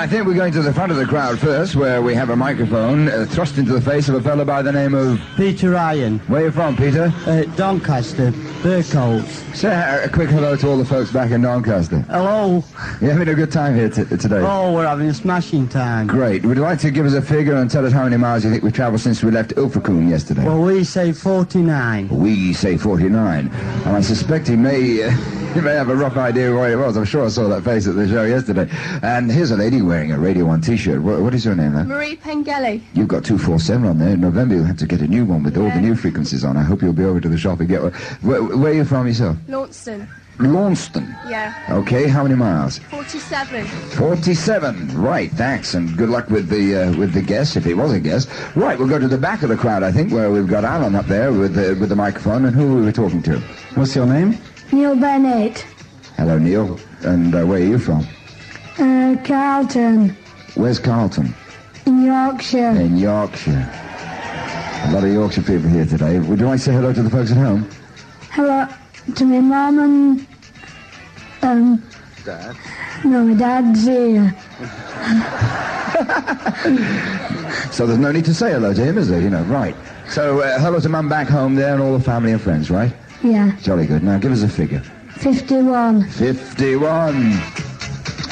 I 0.00 0.06
think 0.06 0.26
we're 0.26 0.32
going 0.32 0.54
to 0.54 0.62
the 0.62 0.72
front 0.72 0.90
of 0.90 0.96
the 0.96 1.04
crowd 1.04 1.38
first, 1.38 1.76
where 1.76 2.00
we 2.00 2.14
have 2.14 2.30
a 2.30 2.36
microphone 2.36 3.08
uh, 3.08 3.26
thrust 3.28 3.58
into 3.58 3.74
the 3.74 3.82
face 3.82 4.08
of 4.08 4.14
a 4.14 4.22
fellow 4.22 4.46
by 4.46 4.62
the 4.62 4.72
name 4.72 4.94
of... 4.94 5.20
Peter 5.36 5.72
Ryan. 5.72 6.20
Where 6.20 6.40
are 6.40 6.44
you 6.46 6.50
from, 6.50 6.74
Peter? 6.74 7.12
Uh, 7.26 7.42
Doncaster, 7.54 8.30
Burkholz. 8.62 9.26
Say 9.54 9.68
a, 9.68 10.06
a 10.06 10.08
quick 10.08 10.30
hello 10.30 10.56
to 10.56 10.68
all 10.68 10.78
the 10.78 10.86
folks 10.86 11.12
back 11.12 11.32
in 11.32 11.42
Doncaster. 11.42 11.98
Hello. 12.08 12.64
You're 13.02 13.12
having 13.12 13.28
a 13.28 13.34
good 13.34 13.52
time 13.52 13.74
here 13.74 13.90
t- 13.90 14.04
today? 14.06 14.40
Oh, 14.40 14.72
we're 14.72 14.86
having 14.86 15.06
a 15.06 15.12
smashing 15.12 15.68
time. 15.68 16.06
Great. 16.06 16.46
Would 16.46 16.56
you 16.56 16.62
like 16.62 16.78
to 16.78 16.90
give 16.90 17.04
us 17.04 17.12
a 17.12 17.20
figure 17.20 17.56
and 17.56 17.70
tell 17.70 17.84
us 17.84 17.92
how 17.92 18.04
many 18.04 18.16
miles 18.16 18.42
you 18.42 18.50
think 18.50 18.62
we've 18.62 18.72
travelled 18.72 19.02
since 19.02 19.22
we 19.22 19.30
left 19.30 19.54
Ilfracombe 19.56 20.08
yesterday? 20.08 20.44
Well, 20.44 20.62
we 20.62 20.82
say 20.82 21.12
49. 21.12 22.08
we 22.08 22.54
say 22.54 22.78
49. 22.78 23.48
And 23.48 23.86
I 23.86 24.00
suspect 24.00 24.48
he 24.48 24.56
may, 24.56 25.02
uh, 25.02 25.10
he 25.54 25.60
may 25.60 25.74
have 25.74 25.88
a 25.88 25.96
rough 25.96 26.16
idea 26.16 26.54
where 26.54 26.70
he 26.70 26.76
was. 26.76 26.96
I'm 26.96 27.04
sure 27.04 27.24
I 27.24 27.28
saw 27.28 27.48
that 27.48 27.64
face 27.64 27.88
at 27.88 27.96
the 27.96 28.06
show 28.06 28.24
yesterday. 28.24 28.68
And 29.02 29.30
here's 29.30 29.50
a 29.50 29.56
lady 29.56 29.82
wearing 29.82 30.12
a 30.12 30.18
Radio 30.18 30.44
1 30.44 30.60
t-shirt. 30.60 31.02
What, 31.02 31.20
what 31.20 31.34
is 31.34 31.44
your 31.44 31.56
name, 31.56 31.72
then? 31.72 31.88
Marie 31.88 32.16
Pengelly. 32.16 32.82
You've 32.94 33.08
got 33.08 33.24
247 33.24 33.88
on 33.88 33.98
there. 33.98 34.10
In 34.10 34.20
November, 34.20 34.54
you'll 34.54 34.64
have 34.64 34.78
to 34.78 34.86
get 34.86 35.00
a 35.00 35.08
new 35.08 35.24
one 35.24 35.42
with 35.42 35.56
all 35.56 35.68
the 35.68 35.80
new 35.80 35.96
frequencies 35.96 36.44
on. 36.44 36.56
I 36.56 36.62
hope 36.62 36.82
you'll 36.82 36.92
be 36.92 37.04
over 37.04 37.20
to 37.20 37.28
the 37.28 37.38
shop 37.38 37.58
and 37.60 37.68
get 37.68 37.82
one. 37.82 37.92
Where, 38.22 38.42
where 38.42 38.70
are 38.70 38.74
you 38.74 38.84
from 38.84 39.08
yourself? 39.08 39.36
Launceston. 39.48 40.08
Launceston. 40.38 41.14
Yeah. 41.28 41.52
Okay, 41.68 42.06
how 42.06 42.22
many 42.22 42.34
miles? 42.34 42.78
47. 42.78 43.66
47. 43.66 45.00
Right, 45.02 45.30
thanks, 45.32 45.74
and 45.74 45.96
good 45.96 46.08
luck 46.08 46.30
with 46.30 46.48
the 46.48 46.76
uh, 46.76 46.96
with 46.96 47.12
the 47.12 47.20
guest, 47.20 47.56
if 47.56 47.64
he 47.64 47.74
was 47.74 47.92
a 47.92 48.00
guest. 48.00 48.30
Right, 48.54 48.78
we'll 48.78 48.88
go 48.88 48.98
to 48.98 49.08
the 49.08 49.18
back 49.18 49.42
of 49.42 49.50
the 49.50 49.56
crowd, 49.56 49.82
I 49.82 49.92
think, 49.92 50.12
where 50.12 50.30
we've 50.30 50.46
got 50.48 50.64
Alan 50.64 50.94
up 50.94 51.06
there 51.06 51.32
with 51.32 51.54
the, 51.54 51.76
with 51.78 51.90
the 51.90 51.96
microphone, 51.96 52.46
and 52.46 52.54
who 52.56 52.78
are 52.78 52.86
we 52.86 52.92
talking 52.92 53.22
to? 53.24 53.38
What's 53.74 53.94
your 53.94 54.06
name? 54.06 54.38
Neil 54.72 54.96
Bennett. 54.96 55.66
Hello, 56.16 56.38
Neil. 56.38 56.78
And 57.02 57.34
uh, 57.34 57.44
where 57.44 57.60
are 57.60 57.64
you 57.64 57.78
from? 57.78 58.06
Uh, 58.78 59.16
Carlton. 59.24 60.16
Where's 60.54 60.78
Carlton? 60.78 61.34
In 61.86 62.04
Yorkshire. 62.04 62.70
In 62.70 62.96
Yorkshire. 62.96 63.70
A 64.84 64.90
lot 64.92 65.04
of 65.04 65.12
Yorkshire 65.12 65.42
people 65.42 65.68
here 65.68 65.86
today. 65.86 66.18
Would 66.18 66.40
you 66.40 66.46
like 66.46 66.58
to 66.58 66.64
say 66.64 66.72
hello 66.72 66.92
to 66.92 67.02
the 67.02 67.10
folks 67.10 67.30
at 67.30 67.36
home? 67.36 67.68
Hello 68.30 68.66
to 69.14 69.24
my 69.24 69.40
mum 69.40 69.78
and... 69.78 70.26
Um, 71.42 71.82
Dad. 72.24 72.54
no, 73.04 73.24
my 73.24 73.34
dad's 73.34 73.84
here. 73.86 74.34
So 77.70 77.86
there's 77.86 77.98
no 77.98 78.12
need 78.12 78.24
to 78.26 78.34
say 78.34 78.50
hello 78.50 78.74
to 78.74 78.84
him, 78.84 78.98
is 78.98 79.08
there? 79.08 79.20
You 79.20 79.30
know, 79.30 79.42
right. 79.44 79.74
So 80.08 80.40
uh, 80.40 80.58
hello 80.58 80.80
to 80.80 80.88
Mum 80.88 81.08
back 81.08 81.28
home 81.28 81.54
there 81.54 81.72
and 81.72 81.82
all 81.82 81.96
the 81.96 82.02
family 82.02 82.32
and 82.32 82.40
friends, 82.40 82.70
right? 82.70 82.92
Yeah. 83.22 83.56
Jolly 83.62 83.86
good. 83.86 84.02
Now 84.02 84.18
give 84.18 84.32
us 84.32 84.42
a 84.42 84.48
figure. 84.48 84.82
51. 85.16 86.08
51. 86.10 87.14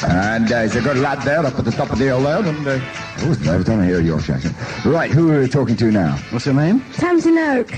And 0.04 0.50
uh, 0.52 0.62
he's 0.62 0.76
a 0.76 0.80
good 0.80 0.96
lad 0.98 1.22
there 1.22 1.44
up 1.44 1.58
at 1.58 1.64
the 1.64 1.70
top 1.70 1.90
of 1.90 1.98
the 1.98 2.04
hill 2.06 2.20
there. 2.22 2.38
And, 2.38 2.66
uh, 2.66 2.78
oh, 3.18 3.36
every 3.52 3.64
time 3.64 3.80
I 3.80 3.86
hear 3.86 3.98
a 3.98 4.02
Yorkshire 4.02 4.34
accent. 4.34 4.56
Right, 4.84 5.10
who 5.10 5.30
are 5.32 5.40
we 5.40 5.48
talking 5.48 5.76
to 5.76 5.90
now? 5.90 6.16
What's 6.30 6.46
your 6.46 6.54
name? 6.54 6.84
Tamsin 6.94 7.36
Oak. 7.36 7.70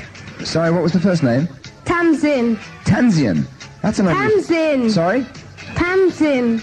Sorry, 0.45 0.71
what 0.71 0.83
was 0.83 0.93
the 0.93 1.01
first 1.01 1.23
name? 1.23 1.49
Tamsin. 1.85 2.59
Tansian. 2.85 3.47
That's 3.83 3.99
an 3.99 4.07
Tamsin. 4.07 4.91
Sorry? 4.91 5.27
Tamsin. 5.75 6.61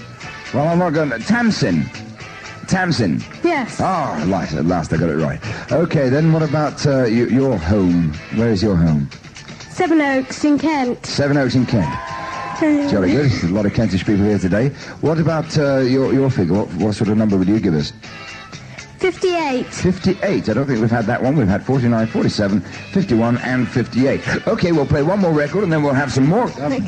Well, 0.54 0.68
I'm 0.68 0.80
not 0.80 0.94
going 0.94 1.10
to... 1.10 1.20
Tamsin. 1.20 1.84
Tamsin. 2.68 3.24
Yes. 3.44 3.80
Oh, 3.80 3.84
at 3.84 4.28
last, 4.28 4.54
at 4.54 4.66
last 4.66 4.94
I 4.94 4.98
got 4.98 5.10
it 5.10 5.16
right. 5.16 5.40
Okay, 5.72 6.10
then 6.10 6.32
what 6.32 6.44
about 6.44 6.86
uh, 6.86 7.06
you, 7.06 7.28
your 7.28 7.58
home? 7.58 8.14
Where 8.36 8.50
is 8.50 8.62
your 8.62 8.76
home? 8.76 9.10
Seven 9.78 10.02
Oaks 10.02 10.44
in 10.44 10.58
Kent. 10.58 11.06
Seven 11.06 11.38
Oaks 11.38 11.54
in 11.54 11.64
Kent. 11.68 11.88
Jolly 12.90 13.12
good. 13.12 13.30
There's 13.30 13.44
a 13.44 13.50
lot 13.50 13.68
of 13.68 13.76
Kentish 13.76 14.04
people 14.04 14.26
here 14.26 14.40
today. 14.40 14.70
What 15.02 15.20
about 15.20 15.56
uh, 15.56 15.82
your, 15.82 16.12
your 16.12 16.32
figure? 16.32 16.56
What, 16.56 16.74
what 16.74 16.96
sort 16.96 17.12
of 17.12 17.18
number 17.18 17.38
would 17.38 17.48
you 17.48 17.60
give 17.60 17.76
us? 17.76 17.94
58. 18.98 19.68
58. 19.68 20.50
I 20.50 20.54
don't 20.54 20.66
think 20.66 20.82
we've 20.82 20.90
had 20.90 21.06
that 21.06 21.22
one. 21.22 21.38
We've 21.38 21.48
had 21.48 21.64
49, 21.64 22.08
47, 22.08 22.60
51, 22.60 23.38
and 23.38 23.70
58. 23.70 24.48
Okay, 24.48 24.72
we'll 24.72 24.88
play 24.88 25.04
one 25.04 25.20
more 25.20 25.32
record 25.32 25.64
and 25.64 25.72
then 25.72 25.84
we'll 25.84 25.94
have 25.94 26.12
some 26.12 26.26
more 26.26 26.46
uh, 26.60 26.80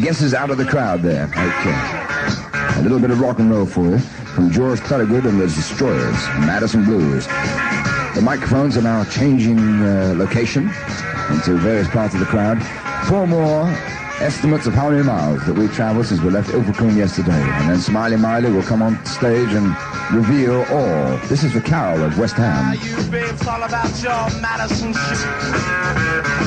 guesses 0.00 0.34
out 0.34 0.50
of 0.50 0.58
the 0.58 0.66
crowd 0.66 1.02
there. 1.02 1.26
Okay. 1.26 2.80
A 2.80 2.82
little 2.82 2.98
bit 2.98 3.12
of 3.12 3.20
rock 3.20 3.38
and 3.38 3.52
roll 3.52 3.66
for 3.66 3.84
you 3.84 4.00
from 4.00 4.50
George 4.50 4.80
Thorogood 4.80 5.26
and 5.26 5.40
the 5.40 5.46
Destroyers, 5.46 6.16
Madison 6.40 6.84
Blues. 6.84 7.28
The 8.14 8.20
microphones 8.20 8.76
are 8.76 8.82
now 8.82 9.04
changing 9.04 9.58
uh, 9.58 10.14
location 10.16 10.64
into 11.30 11.56
various 11.56 11.88
parts 11.88 12.12
of 12.12 12.20
the 12.20 12.26
crowd. 12.26 12.62
Four 13.06 13.26
more 13.26 13.64
estimates 14.20 14.66
of 14.66 14.74
how 14.74 14.90
many 14.90 15.02
miles 15.02 15.44
that 15.46 15.54
we've 15.54 15.72
traveled 15.72 16.06
since 16.06 16.20
we 16.20 16.28
left 16.28 16.50
Ilfracombe 16.50 16.94
yesterday. 16.96 17.32
And 17.32 17.70
then 17.70 17.80
Smiley 17.80 18.16
Miley 18.16 18.52
will 18.52 18.62
come 18.62 18.82
on 18.82 19.02
stage 19.06 19.48
and 19.54 19.74
reveal 20.14 20.62
all. 20.70 21.16
This 21.28 21.42
is 21.42 21.54
the 21.54 21.62
Carol 21.62 22.04
of 22.04 22.18
West 22.18 22.34
Ham. 22.36 22.76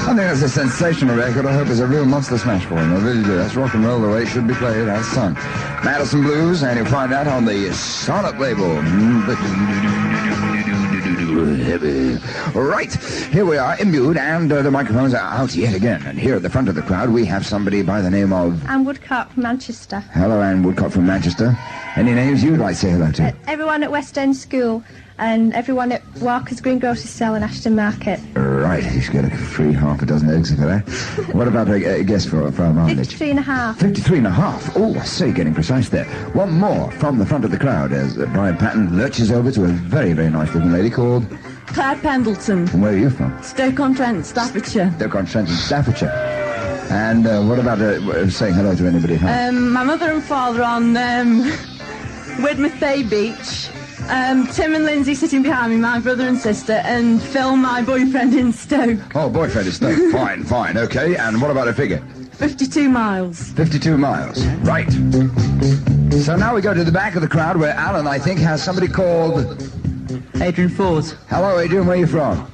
I 0.07 0.13
think 0.13 0.17
that's 0.17 0.43
a 0.43 0.49
sensational 0.49 1.17
record. 1.17 1.47
I 1.47 1.53
hope 1.53 1.67
it's 1.69 1.79
a 1.79 1.87
real 1.87 2.05
monster 2.05 2.37
smash 2.37 2.63
for 2.65 2.77
him. 2.77 2.93
I 2.93 2.99
really 3.03 3.23
do. 3.23 3.35
That's 3.35 3.55
rock 3.55 3.73
and 3.73 3.83
roll 3.83 3.99
the 3.99 4.09
way 4.09 4.21
it 4.21 4.27
should 4.27 4.47
be 4.47 4.53
played. 4.53 4.87
That's 4.87 5.07
fun. 5.09 5.33
Madison 5.83 6.21
Blues, 6.21 6.61
and 6.61 6.77
you'll 6.77 6.85
find 6.85 7.11
that 7.11 7.27
on 7.27 7.45
the 7.45 7.69
Sonet 7.71 8.37
label. 8.39 8.75
Heavy. 11.43 12.17
Right, 12.57 12.93
here 13.31 13.45
we 13.45 13.57
are, 13.57 13.77
imbued, 13.79 14.15
and 14.15 14.51
uh, 14.51 14.61
the 14.61 14.71
microphones 14.71 15.13
are 15.13 15.17
out 15.17 15.53
yet 15.53 15.75
again. 15.75 16.01
And 16.05 16.17
here 16.17 16.35
at 16.35 16.43
the 16.43 16.49
front 16.49 16.69
of 16.69 16.75
the 16.75 16.81
crowd, 16.81 17.09
we 17.09 17.25
have 17.25 17.45
somebody 17.45 17.81
by 17.81 18.01
the 18.01 18.09
name 18.09 18.31
of... 18.31 18.65
Anne 18.67 18.85
Woodcock 18.85 19.31
from 19.31 19.43
Manchester. 19.43 19.99
Hello, 20.13 20.41
Anne 20.41 20.63
Woodcock 20.63 20.91
from 20.91 21.05
Manchester. 21.05 21.57
Any 21.97 22.13
names 22.13 22.41
you'd 22.41 22.59
like 22.59 22.75
to 22.75 22.81
say 22.81 22.91
hello 22.91 23.11
to? 23.11 23.35
Everyone 23.47 23.83
at 23.83 23.91
West 23.91 24.17
End 24.17 24.35
School 24.35 24.83
and 25.17 25.53
everyone 25.53 25.91
at 25.91 26.03
Walker's 26.19 26.59
Green 26.59 26.79
Grocery 26.79 27.07
Sale 27.07 27.35
in 27.35 27.43
Ashton 27.43 27.75
Market. 27.75 28.19
Right, 28.35 28.83
he's 28.83 29.09
got 29.09 29.25
a 29.25 29.29
free 29.29 29.73
half 29.73 30.01
a 30.01 30.05
dozen 30.05 30.29
eggs 30.29 30.49
for 30.53 30.65
that. 30.65 30.85
What 31.35 31.47
about 31.47 31.67
a, 31.69 31.99
a 31.99 32.03
guess 32.03 32.25
for, 32.25 32.49
for 32.51 32.63
our 32.63 32.73
mileage? 32.73 33.09
53 33.09 33.29
and 33.31 33.39
a 33.39 33.41
half. 33.41 33.79
53 33.79 34.17
and 34.19 34.27
a 34.27 34.31
half. 34.31 34.75
Oh, 34.75 34.95
I 34.95 35.03
see, 35.03 35.31
getting 35.31 35.53
precise 35.53 35.89
there. 35.89 36.05
One 36.33 36.51
more 36.51 36.91
from 36.91 37.17
the 37.17 37.25
front 37.25 37.45
of 37.45 37.51
the 37.51 37.57
crowd 37.57 37.91
as 37.91 38.17
uh, 38.17 38.25
Brian 38.27 38.57
Patton 38.57 38.97
lurches 38.97 39.31
over 39.31 39.51
to 39.51 39.65
a 39.65 39.67
very, 39.67 40.13
very 40.13 40.29
nice 40.29 40.53
looking 40.53 40.71
lady 40.71 40.89
called... 40.89 41.25
Claire 41.67 41.97
Pendleton, 41.97 42.67
From 42.67 42.81
where 42.81 42.93
are 42.93 42.97
you 42.97 43.09
from? 43.09 43.41
Stoke-on-Trent, 43.43 44.25
Staffordshire. 44.25 44.93
Stoke-on-Trent 44.97 45.49
in 45.49 45.55
Staffordshire. 45.55 46.45
And 46.89 47.25
uh, 47.25 47.41
what 47.41 47.59
about 47.59 47.81
uh, 47.81 48.29
saying 48.29 48.53
hello 48.53 48.75
to 48.75 48.85
anybody 48.85 49.15
at 49.15 49.21
home? 49.21 49.57
Um, 49.57 49.73
my 49.73 49.83
mother 49.83 50.11
and 50.11 50.23
father 50.23 50.63
on 50.63 50.95
um, 50.95 51.41
Widmouth 52.37 52.79
Bay 52.79 53.03
Beach. 53.03 53.69
Um, 54.07 54.45
Tim 54.47 54.75
and 54.75 54.85
Lindsay 54.85 55.15
sitting 55.15 55.41
behind 55.41 55.73
me, 55.73 55.79
my 55.79 55.99
brother 55.99 56.27
and 56.27 56.37
sister, 56.37 56.73
and 56.73 57.19
Phil, 57.19 57.55
my 57.55 57.81
boyfriend 57.81 58.35
in 58.35 58.53
Stoke. 58.53 58.99
Oh, 59.15 59.29
boyfriend 59.29 59.67
in 59.67 59.73
Stoke. 59.73 60.11
fine, 60.11 60.43
fine, 60.43 60.77
okay. 60.77 61.15
And 61.15 61.41
what 61.41 61.49
about 61.49 61.67
a 61.67 61.73
figure? 61.73 62.03
52 62.33 62.87
miles. 62.87 63.51
52 63.53 63.97
miles. 63.97 64.45
Right. 64.57 64.91
So 66.21 66.35
now 66.35 66.53
we 66.53 66.61
go 66.61 66.75
to 66.75 66.83
the 66.83 66.91
back 66.91 67.15
of 67.15 67.23
the 67.23 67.27
crowd 67.27 67.57
where 67.57 67.73
Alan, 67.73 68.05
I 68.05 68.19
think, 68.19 68.39
has 68.41 68.63
somebody 68.63 68.87
called 68.87 69.39
Adrian 70.35 70.69
Ford. 70.69 71.05
Hello, 71.29 71.57
Adrian. 71.57 71.87
Where 71.87 71.97
are 71.97 71.99
you 71.99 72.07
from? 72.07 72.47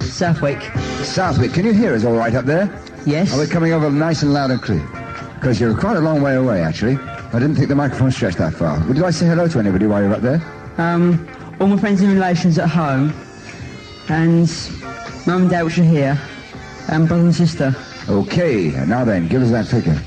Southwick. 0.00 0.62
Southwick. 1.02 1.52
Can 1.52 1.66
you 1.66 1.72
hear 1.72 1.94
us 1.94 2.04
all 2.04 2.14
right 2.14 2.34
up 2.34 2.44
there? 2.44 2.70
Yes. 3.06 3.34
Are 3.34 3.40
we 3.40 3.48
coming 3.48 3.72
over 3.72 3.90
nice 3.90 4.22
and 4.22 4.32
loud 4.32 4.52
and 4.52 4.62
clear? 4.62 4.86
Because 5.34 5.60
you're 5.60 5.76
quite 5.76 5.96
a 5.96 6.00
long 6.00 6.22
way 6.22 6.36
away, 6.36 6.62
actually. 6.62 6.94
I 6.96 7.40
didn't 7.40 7.56
think 7.56 7.68
the 7.68 7.74
microphone 7.74 8.12
stretched 8.12 8.38
that 8.38 8.52
far. 8.54 8.78
Would 8.86 8.96
you 8.96 9.02
like 9.02 9.14
to 9.14 9.18
say 9.18 9.26
hello 9.26 9.48
to 9.48 9.58
anybody 9.58 9.86
while 9.86 10.00
you're 10.00 10.14
up 10.14 10.20
there? 10.20 10.40
Um, 10.78 11.28
all 11.60 11.66
my 11.66 11.76
friends 11.76 12.00
and 12.00 12.12
relations 12.12 12.58
at 12.58 12.68
home, 12.68 13.12
and 14.08 14.50
mum 15.26 15.42
and 15.42 15.50
dad 15.50 15.62
which 15.64 15.78
are 15.78 15.84
here, 15.84 16.20
and 16.88 17.06
brother 17.06 17.24
and 17.24 17.34
sister. 17.34 17.74
Okay. 18.08 18.70
Now 18.86 19.04
then, 19.04 19.28
give 19.28 19.42
us 19.42 19.50
that 19.50 19.66
figure. 19.66 20.00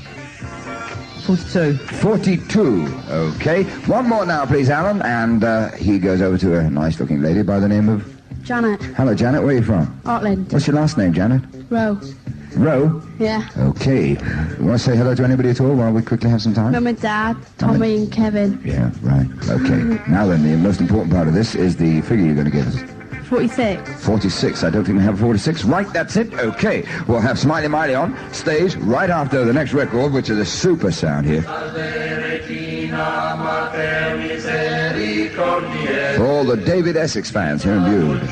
42. 1.26 1.76
42. 1.76 3.02
Okay. 3.08 3.64
One 3.86 4.08
more 4.08 4.24
now, 4.24 4.46
please, 4.46 4.70
Alan. 4.70 5.02
And 5.02 5.42
uh, 5.42 5.72
he 5.72 5.98
goes 5.98 6.22
over 6.22 6.38
to 6.38 6.58
a 6.58 6.70
nice-looking 6.70 7.20
lady 7.20 7.42
by 7.42 7.58
the 7.58 7.68
name 7.68 7.88
of... 7.88 8.04
Janet. 8.44 8.80
Hello, 8.80 9.12
Janet. 9.12 9.42
Where 9.42 9.50
are 9.50 9.58
you 9.58 9.64
from? 9.64 10.00
Artland. 10.04 10.52
What's 10.52 10.68
your 10.68 10.76
last 10.76 10.96
name, 10.96 11.12
Janet? 11.12 11.42
Row. 12.56 13.02
Yeah. 13.18 13.48
Okay. 13.56 14.10
You 14.10 14.64
want 14.64 14.78
to 14.80 14.84
say 14.84 14.96
hello 14.96 15.14
to 15.14 15.24
anybody 15.24 15.50
at 15.50 15.60
all 15.60 15.74
while 15.74 15.92
we 15.92 16.02
quickly 16.02 16.30
have 16.30 16.40
some 16.42 16.54
time? 16.54 16.72
Mum 16.72 16.86
and 16.86 17.00
Dad, 17.00 17.36
Tommy 17.58 17.96
and 17.96 18.12
Kevin. 18.12 18.60
Yeah, 18.64 18.90
right. 19.02 19.26
Okay. 19.48 20.00
Now 20.10 20.26
then, 20.26 20.42
the 20.42 20.56
most 20.56 20.80
important 20.80 21.12
part 21.12 21.28
of 21.28 21.34
this 21.34 21.54
is 21.54 21.76
the 21.76 22.00
figure 22.02 22.24
you're 22.24 22.34
going 22.34 22.46
to 22.46 22.50
give 22.50 22.66
us. 22.66 22.82
46. 23.28 24.04
46. 24.04 24.64
I 24.64 24.70
don't 24.70 24.84
think 24.84 24.98
we 24.98 25.04
have 25.04 25.18
46. 25.18 25.64
Right, 25.64 25.92
that's 25.92 26.16
it. 26.16 26.32
Okay. 26.34 26.86
We'll 27.08 27.20
have 27.20 27.38
Smiley 27.38 27.68
Miley 27.68 27.94
on 27.94 28.16
stage 28.32 28.76
right 28.76 29.10
after 29.10 29.44
the 29.44 29.52
next 29.52 29.72
record, 29.72 30.12
which 30.12 30.30
is 30.30 30.38
a 30.38 30.44
super 30.44 30.92
sound 30.92 31.26
here. 31.26 31.42
For 31.42 31.50
all 36.26 36.44
the 36.44 36.56
David 36.64 36.96
Essex 36.96 37.30
fans 37.30 37.64
here 37.64 37.74
in 37.74 37.82
Bude. 37.84 38.22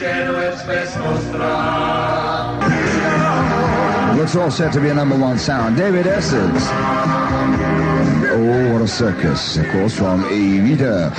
Looks 4.25 4.37
all 4.37 4.51
set 4.51 4.73
to 4.73 4.81
be 4.81 4.89
a 4.89 4.95
number 4.95 5.19
one 5.19 5.39
sound. 5.39 5.77
David 5.77 6.07
Essex. 6.07 6.67
Oh, 8.33 8.73
what 8.73 8.81
a 8.81 8.89
circus, 8.89 9.59
of 9.59 9.69
course, 9.69 9.95
from 9.95 10.23
Evita. 10.23 11.13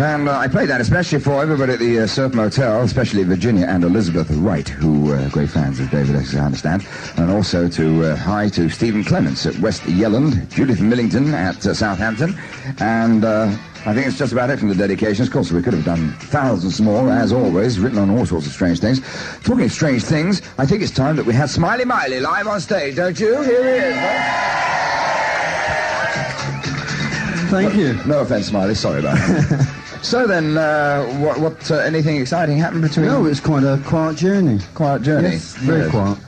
And 0.00 0.28
uh, 0.28 0.38
I 0.38 0.46
played 0.46 0.68
that 0.68 0.80
especially 0.80 1.18
for 1.18 1.42
everybody 1.42 1.72
at 1.72 1.80
the 1.80 1.98
uh, 1.98 2.06
Surf 2.06 2.34
Motel, 2.34 2.82
especially 2.82 3.24
Virginia 3.24 3.66
and 3.66 3.82
Elizabeth 3.82 4.30
Wright, 4.30 4.68
who 4.68 5.10
are 5.10 5.28
great 5.30 5.50
fans 5.50 5.80
of 5.80 5.90
David 5.90 6.14
Essex, 6.14 6.36
I 6.36 6.44
understand. 6.44 6.86
And 7.16 7.32
also 7.32 7.68
to 7.68 8.04
uh, 8.04 8.16
hi 8.16 8.48
to 8.50 8.68
Stephen 8.68 9.02
Clements 9.02 9.44
at 9.44 9.58
West 9.58 9.82
Yelland, 9.82 10.48
Judith 10.48 10.80
Millington 10.80 11.34
at 11.34 11.66
uh, 11.66 11.74
Southampton, 11.74 12.38
and 12.78 13.24
uh, 13.24 13.56
I 13.84 13.92
think 13.94 14.06
it's 14.06 14.16
just 14.16 14.32
about 14.32 14.48
it 14.50 14.60
from 14.60 14.68
the 14.68 14.76
dedications. 14.76 15.26
Of 15.26 15.32
course, 15.34 15.50
we 15.50 15.60
could 15.60 15.72
have 15.72 15.84
done 15.84 16.12
thousands 16.12 16.80
more, 16.80 17.10
as 17.10 17.32
always, 17.32 17.80
written 17.80 17.98
on 17.98 18.10
all 18.10 18.24
sorts 18.24 18.46
of 18.46 18.52
strange 18.52 18.78
things. 18.78 19.00
Talking 19.42 19.64
of 19.64 19.72
strange 19.72 20.04
things, 20.04 20.40
I 20.56 20.66
think 20.66 20.82
it's 20.82 20.92
time 20.92 21.16
that 21.16 21.26
we 21.26 21.34
have 21.34 21.50
Smiley 21.50 21.84
Miley 21.84 22.20
live 22.20 22.46
on 22.46 22.60
stage, 22.60 22.94
don't 22.94 23.18
you? 23.18 23.42
Here 23.42 23.64
he 23.64 23.86
is. 23.88 23.96
Thank 27.50 27.74
you. 27.74 27.94
No 28.06 28.20
offence, 28.20 28.46
Smiley. 28.46 28.74
Sorry 28.76 29.00
about 29.00 29.16
that. 29.16 29.68
so 30.02 30.28
then, 30.28 30.56
uh, 30.56 31.04
what, 31.18 31.40
what 31.40 31.70
uh, 31.70 31.78
anything 31.78 32.16
exciting 32.18 32.58
happened 32.58 32.82
between? 32.82 33.06
No, 33.06 33.26
it's 33.26 33.40
quite 33.40 33.64
a 33.64 33.80
quiet 33.84 34.16
journey. 34.16 34.60
Quiet 34.74 35.02
journey. 35.02 35.30
Yes, 35.30 35.54
very 35.56 35.80
Yes. 35.82 35.90
quiet. 35.90 36.18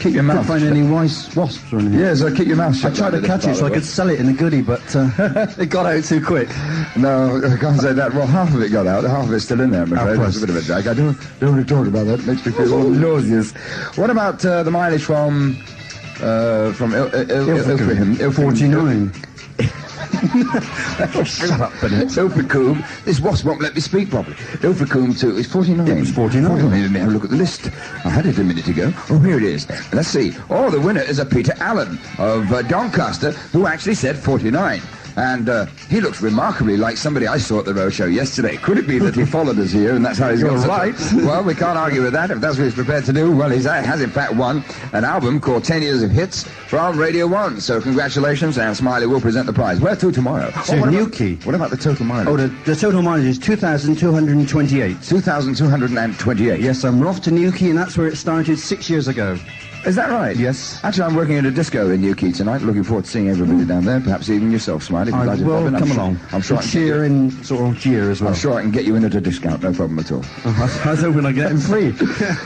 Keep 0.00 0.14
your 0.14 0.22
Couldn't 0.22 0.36
mouth 0.38 0.46
find 0.46 0.64
any 0.64 0.82
wise 0.82 1.34
wasps 1.36 1.72
or 1.72 1.78
anything. 1.78 2.00
Yeah, 2.00 2.14
so 2.14 2.34
keep 2.34 2.46
your 2.48 2.56
mouth 2.56 2.74
shut. 2.74 2.92
I 2.92 2.94
tried 2.94 3.10
to 3.20 3.26
catch 3.26 3.46
it 3.46 3.54
so 3.54 3.66
I 3.66 3.70
could 3.70 3.84
sell 3.84 4.08
it 4.08 4.18
in 4.18 4.28
a 4.30 4.32
goodie, 4.32 4.62
but 4.62 4.80
uh, 4.96 5.10
it 5.58 5.66
got 5.68 5.84
out 5.84 6.02
too 6.04 6.24
quick. 6.24 6.48
No, 6.96 7.36
I 7.44 7.56
can't 7.58 7.78
say 7.78 7.92
that. 7.92 8.14
Well, 8.14 8.26
half 8.26 8.54
of 8.54 8.62
it 8.62 8.70
got 8.70 8.86
out. 8.86 9.04
Half 9.04 9.26
of 9.26 9.32
it's 9.34 9.44
still 9.44 9.60
in 9.60 9.70
there, 9.70 9.82
I'm 9.82 9.92
afraid. 9.92 10.18
It's 10.20 10.38
a 10.38 10.40
bit 10.40 10.48
of 10.50 10.56
a 10.56 10.62
drag. 10.62 10.86
I 10.86 10.94
don't, 10.94 11.16
don't 11.38 11.54
want 11.56 11.68
to 11.68 11.74
talk 11.74 11.86
about 11.86 12.06
that. 12.06 12.20
It 12.20 12.26
makes 12.26 12.46
me 12.46 12.52
feel 12.52 12.72
all 12.72 12.88
nauseous. 12.88 13.52
What 13.98 14.08
about 14.10 14.42
uh, 14.44 14.62
the 14.62 14.70
mileage 14.70 15.02
from... 15.04 15.62
Uh, 16.22 16.72
from 16.74 16.92
Il- 16.94 17.06
Il- 17.14 17.30
Il- 17.30 17.48
Ilfracombe. 17.48 18.20
Ilfracombe? 18.20 18.34
49. 18.34 19.12
Shut 21.24 21.60
up, 21.60 21.72
Bennett. 21.80 22.16
Ilfracombe. 22.16 22.84
This 23.04 23.20
wasp 23.20 23.44
won't 23.44 23.60
let 23.62 23.74
me 23.74 23.80
speak 23.80 24.10
properly. 24.10 24.36
Ilfracombe 24.62 25.18
too, 25.18 25.36
is 25.36 25.46
49. 25.50 25.88
It 25.88 26.00
was 26.00 26.10
49. 26.12 26.70
Let 26.70 26.90
me 26.90 26.98
have 27.00 27.08
a 27.08 27.12
look 27.12 27.24
at 27.24 27.30
the 27.30 27.36
list. 27.36 27.66
I 28.04 28.10
had 28.10 28.26
it 28.26 28.38
a 28.38 28.44
minute 28.44 28.68
ago. 28.68 28.92
Oh, 29.08 29.18
here 29.18 29.38
it 29.38 29.42
is. 29.44 29.68
Let's 29.92 30.08
see. 30.08 30.36
Oh, 30.50 30.70
the 30.70 30.80
winner 30.80 31.00
is 31.02 31.18
a 31.18 31.24
Peter 31.26 31.54
Allen 31.58 31.98
of 32.18 32.52
uh, 32.52 32.62
Doncaster, 32.62 33.32
who 33.52 33.66
actually 33.66 33.94
said 33.94 34.18
49. 34.18 34.80
And 35.20 35.50
uh, 35.50 35.66
he 35.90 36.00
looks 36.00 36.22
remarkably 36.22 36.78
like 36.78 36.96
somebody 36.96 37.26
I 37.26 37.36
saw 37.36 37.58
at 37.58 37.66
the 37.66 37.74
roadshow 37.74 38.10
yesterday. 38.10 38.56
Could 38.56 38.78
it 38.78 38.86
be 38.86 38.98
that 39.00 39.14
he 39.14 39.26
followed 39.26 39.58
us 39.58 39.70
here 39.70 39.94
and 39.94 40.02
that's 40.04 40.18
how 40.18 40.30
he's 40.30 40.42
got 40.42 40.52
You're 40.52 40.64
a- 40.64 40.68
right. 40.68 40.94
well, 41.12 41.44
we 41.44 41.54
can't 41.54 41.76
argue 41.76 42.02
with 42.02 42.14
that 42.14 42.30
if 42.30 42.40
that's 42.40 42.56
what 42.56 42.64
he's 42.64 42.74
prepared 42.74 43.04
to 43.04 43.12
do. 43.12 43.30
Well, 43.30 43.50
he 43.50 43.62
has 43.62 44.00
in 44.00 44.08
fact 44.08 44.34
won 44.34 44.64
an 44.94 45.04
album 45.04 45.38
called 45.38 45.62
10 45.64 45.82
Years 45.82 46.02
of 46.02 46.10
Hits 46.10 46.44
from 46.44 46.98
Radio 46.98 47.26
1. 47.26 47.60
So 47.60 47.82
congratulations, 47.82 48.56
and 48.56 48.74
Smiley 48.74 49.06
will 49.06 49.20
present 49.20 49.44
the 49.44 49.52
prize. 49.52 49.78
Where 49.78 49.94
to 49.94 50.10
tomorrow? 50.10 50.50
To 50.50 50.80
what 50.80 50.88
about-. 50.88 51.44
What 51.44 51.54
about 51.54 51.70
the 51.70 51.76
total 51.76 52.06
mileage? 52.06 52.28
Oh, 52.28 52.36
the, 52.38 52.48
the 52.64 52.74
total 52.74 53.02
mileage 53.02 53.26
is 53.26 53.38
2,228. 53.38 55.02
2,228. 55.02 56.60
Yes, 56.60 56.82
I'm 56.84 57.06
off 57.06 57.20
to 57.22 57.30
Newquay, 57.30 57.68
and 57.68 57.78
that's 57.78 57.98
where 57.98 58.06
it 58.06 58.16
started 58.16 58.58
six 58.58 58.88
years 58.88 59.06
ago. 59.06 59.38
Is 59.86 59.96
that 59.96 60.10
right? 60.10 60.36
Yes. 60.36 60.78
Actually, 60.84 61.04
I'm 61.04 61.14
working 61.14 61.38
at 61.38 61.46
a 61.46 61.50
disco 61.50 61.90
in 61.90 62.02
Newquay 62.02 62.32
tonight. 62.32 62.60
Looking 62.60 62.84
forward 62.84 63.06
to 63.06 63.10
seeing 63.10 63.30
everybody 63.30 63.64
down 63.64 63.84
there. 63.86 63.98
Perhaps 63.98 64.28
even 64.28 64.52
yourself, 64.52 64.82
Smiley. 64.82 65.10
I 65.10 65.34
you've 65.34 65.46
will. 65.46 65.66
I'm 65.66 65.74
come 65.78 65.88
sure- 65.88 65.96
along. 65.96 66.20
I'm 66.32 66.42
sure. 66.42 66.58
I 66.58 66.60
And 66.60 66.70
can 66.70 66.80
get 66.80 66.86
cheer 66.86 66.96
you- 66.98 67.02
and 67.04 67.46
sort 67.46 67.62
of 67.74 67.80
jeer 67.80 68.10
as 68.10 68.20
well. 68.20 68.28
I'm 68.30 68.36
sure 68.36 68.52
I 68.58 68.60
can 68.60 68.70
get 68.72 68.84
you 68.84 68.94
in 68.96 69.04
at 69.06 69.14
a 69.14 69.20
discount. 69.22 69.62
No 69.62 69.72
problem 69.72 69.98
at 69.98 70.12
all. 70.12 70.22
I 70.44 70.96
don't 71.00 71.14
when 71.14 71.24
I 71.24 71.32
get 71.32 71.48
them 71.48 71.58
free. 71.60 71.94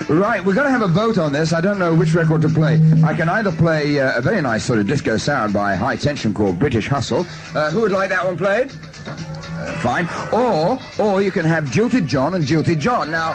Right, 0.15 0.45
we're 0.45 0.55
going 0.55 0.67
to 0.67 0.71
have 0.71 0.83
a 0.83 0.89
vote 0.89 1.19
on 1.19 1.33
this. 1.33 1.53
I 1.53 1.61
don't 1.61 1.79
know 1.79 1.93
which 1.93 2.15
record 2.15 2.41
to 2.43 2.49
play. 2.49 2.81
I 3.03 3.15
can 3.15 3.29
either 3.29 3.51
play 3.51 3.99
uh, 3.99 4.17
a 4.19 4.21
very 4.21 4.41
nice 4.41 4.65
sort 4.65 4.79
of 4.79 4.87
disco 4.87 5.17
sound 5.17 5.53
by 5.53 5.75
High 5.75 5.97
Tension 5.97 6.33
called 6.33 6.59
British 6.61 6.87
Hustle. 6.89 7.27
Uh, 7.55 7.71
who 7.71 7.81
would 7.81 7.91
like 7.93 8.11
that 8.11 8.25
one 8.25 8.37
played? 8.39 8.71
Uh, 9.07 9.73
fine. 9.81 10.09
Or, 10.33 10.79
or 11.05 11.21
you 11.21 11.33
can 11.33 11.45
have 11.45 11.65
Jilted 11.65 12.07
John 12.07 12.35
and 12.35 12.45
Jilted 12.45 12.79
John. 12.79 13.11
Now, 13.11 13.33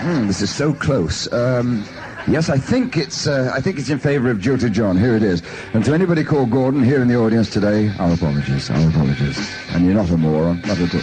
hmm, 0.00 0.26
this 0.26 0.40
is 0.40 0.54
so 0.54 0.72
close. 0.72 1.30
Um, 1.32 1.84
yes, 2.26 2.48
I 2.48 2.58
think 2.58 2.96
it's 2.96 3.26
uh, 3.26 3.52
I 3.54 3.60
think 3.60 3.78
it's 3.78 3.90
in 3.90 3.98
favour 3.98 4.30
of 4.30 4.38
Jilted 4.38 4.72
John. 4.72 4.96
Here 4.96 5.14
it 5.16 5.22
is. 5.22 5.42
And 5.74 5.84
to 5.84 5.92
anybody 5.92 6.24
called 6.24 6.50
Gordon 6.50 6.82
here 6.82 7.02
in 7.02 7.08
the 7.08 7.16
audience 7.16 7.50
today, 7.50 7.92
our 7.98 8.12
apologies, 8.12 8.70
our 8.70 8.88
apologies. 8.88 9.38
And 9.70 9.84
you're 9.84 9.94
not 9.94 10.10
a 10.10 10.16
moron, 10.16 10.60
not 10.62 10.78
at 10.78 10.94
all. 10.94 11.00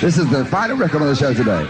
This 0.00 0.18
is 0.18 0.28
the 0.30 0.44
final 0.44 0.76
record 0.76 1.02
on 1.02 1.08
the 1.08 1.16
show 1.16 1.34
today. 1.34 1.66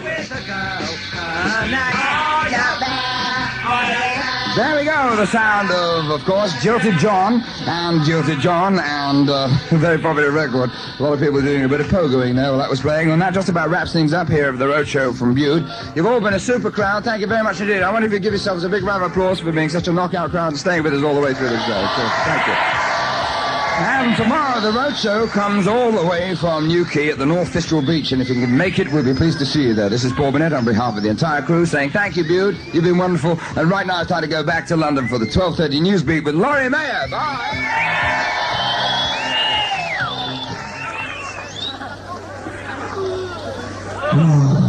There 4.60 4.76
we 4.76 4.84
go, 4.84 5.16
the 5.16 5.24
sound 5.24 5.70
of, 5.70 6.10
of 6.10 6.22
course, 6.26 6.52
Jilted 6.62 6.98
John 6.98 7.42
and 7.60 8.02
Jilted 8.02 8.40
John 8.40 8.78
and 8.78 9.30
uh, 9.30 9.48
a 9.70 9.78
very 9.78 9.96
popular 9.96 10.30
record. 10.32 10.70
A 10.98 11.02
lot 11.02 11.14
of 11.14 11.18
people 11.18 11.40
doing 11.40 11.64
a 11.64 11.68
bit 11.68 11.80
of 11.80 11.86
pogoing 11.86 12.34
there 12.34 12.50
while 12.50 12.58
that 12.58 12.68
was 12.68 12.82
playing, 12.82 13.10
and 13.10 13.22
that 13.22 13.32
just 13.32 13.48
about 13.48 13.70
wraps 13.70 13.94
things 13.94 14.12
up 14.12 14.28
here 14.28 14.50
at 14.50 14.58
the 14.58 14.66
Roadshow 14.66 15.16
from 15.16 15.34
Bude. 15.34 15.66
You've 15.96 16.04
all 16.04 16.20
been 16.20 16.34
a 16.34 16.38
super 16.38 16.70
crowd. 16.70 17.04
Thank 17.04 17.22
you 17.22 17.26
very 17.26 17.42
much 17.42 17.58
indeed. 17.62 17.80
I 17.80 17.90
wonder 17.90 18.06
if 18.06 18.12
you 18.12 18.18
give 18.18 18.34
yourselves 18.34 18.62
a 18.62 18.68
big 18.68 18.82
round 18.82 19.02
of 19.02 19.12
applause 19.12 19.40
for 19.40 19.50
being 19.50 19.70
such 19.70 19.88
a 19.88 19.92
knockout 19.94 20.30
crowd 20.30 20.48
and 20.48 20.58
staying 20.58 20.82
with 20.82 20.92
us 20.92 21.02
all 21.02 21.14
the 21.14 21.22
way 21.22 21.32
through 21.32 21.48
the 21.48 21.60
show. 21.60 21.80
So, 21.96 22.08
thank 22.26 22.46
you. 22.46 22.99
And 23.82 24.14
tomorrow 24.14 24.60
the 24.60 24.72
roadshow 24.72 25.30
comes 25.30 25.66
all 25.66 25.90
the 25.90 26.04
way 26.06 26.34
from 26.34 26.68
Newquay 26.68 27.08
at 27.08 27.16
the 27.16 27.24
North 27.24 27.50
Fistral 27.50 27.86
Beach, 27.86 28.12
and 28.12 28.20
if 28.20 28.28
you 28.28 28.34
can 28.34 28.54
make 28.54 28.78
it, 28.78 28.92
we'll 28.92 29.02
be 29.02 29.14
pleased 29.14 29.38
to 29.38 29.46
see 29.46 29.62
you 29.68 29.72
there. 29.72 29.88
This 29.88 30.04
is 30.04 30.12
Paul 30.12 30.32
Burnett 30.32 30.52
on 30.52 30.66
behalf 30.66 30.98
of 30.98 31.02
the 31.02 31.08
entire 31.08 31.40
crew 31.40 31.64
saying 31.64 31.88
thank 31.88 32.14
you, 32.14 32.24
Bude. 32.24 32.58
You've 32.74 32.84
been 32.84 32.98
wonderful. 32.98 33.38
And 33.56 33.70
right 33.70 33.86
now 33.86 34.02
it's 34.02 34.10
time 34.10 34.20
to 34.20 34.28
go 34.28 34.42
back 34.42 34.66
to 34.66 34.76
London 34.76 35.08
for 35.08 35.16
the 35.16 35.24
12.30 35.24 35.80
news 35.80 36.02
beat 36.02 36.24
with 36.24 36.34
Laurie 36.34 36.68
Mayer. 36.68 37.08
Bye. 37.10 38.36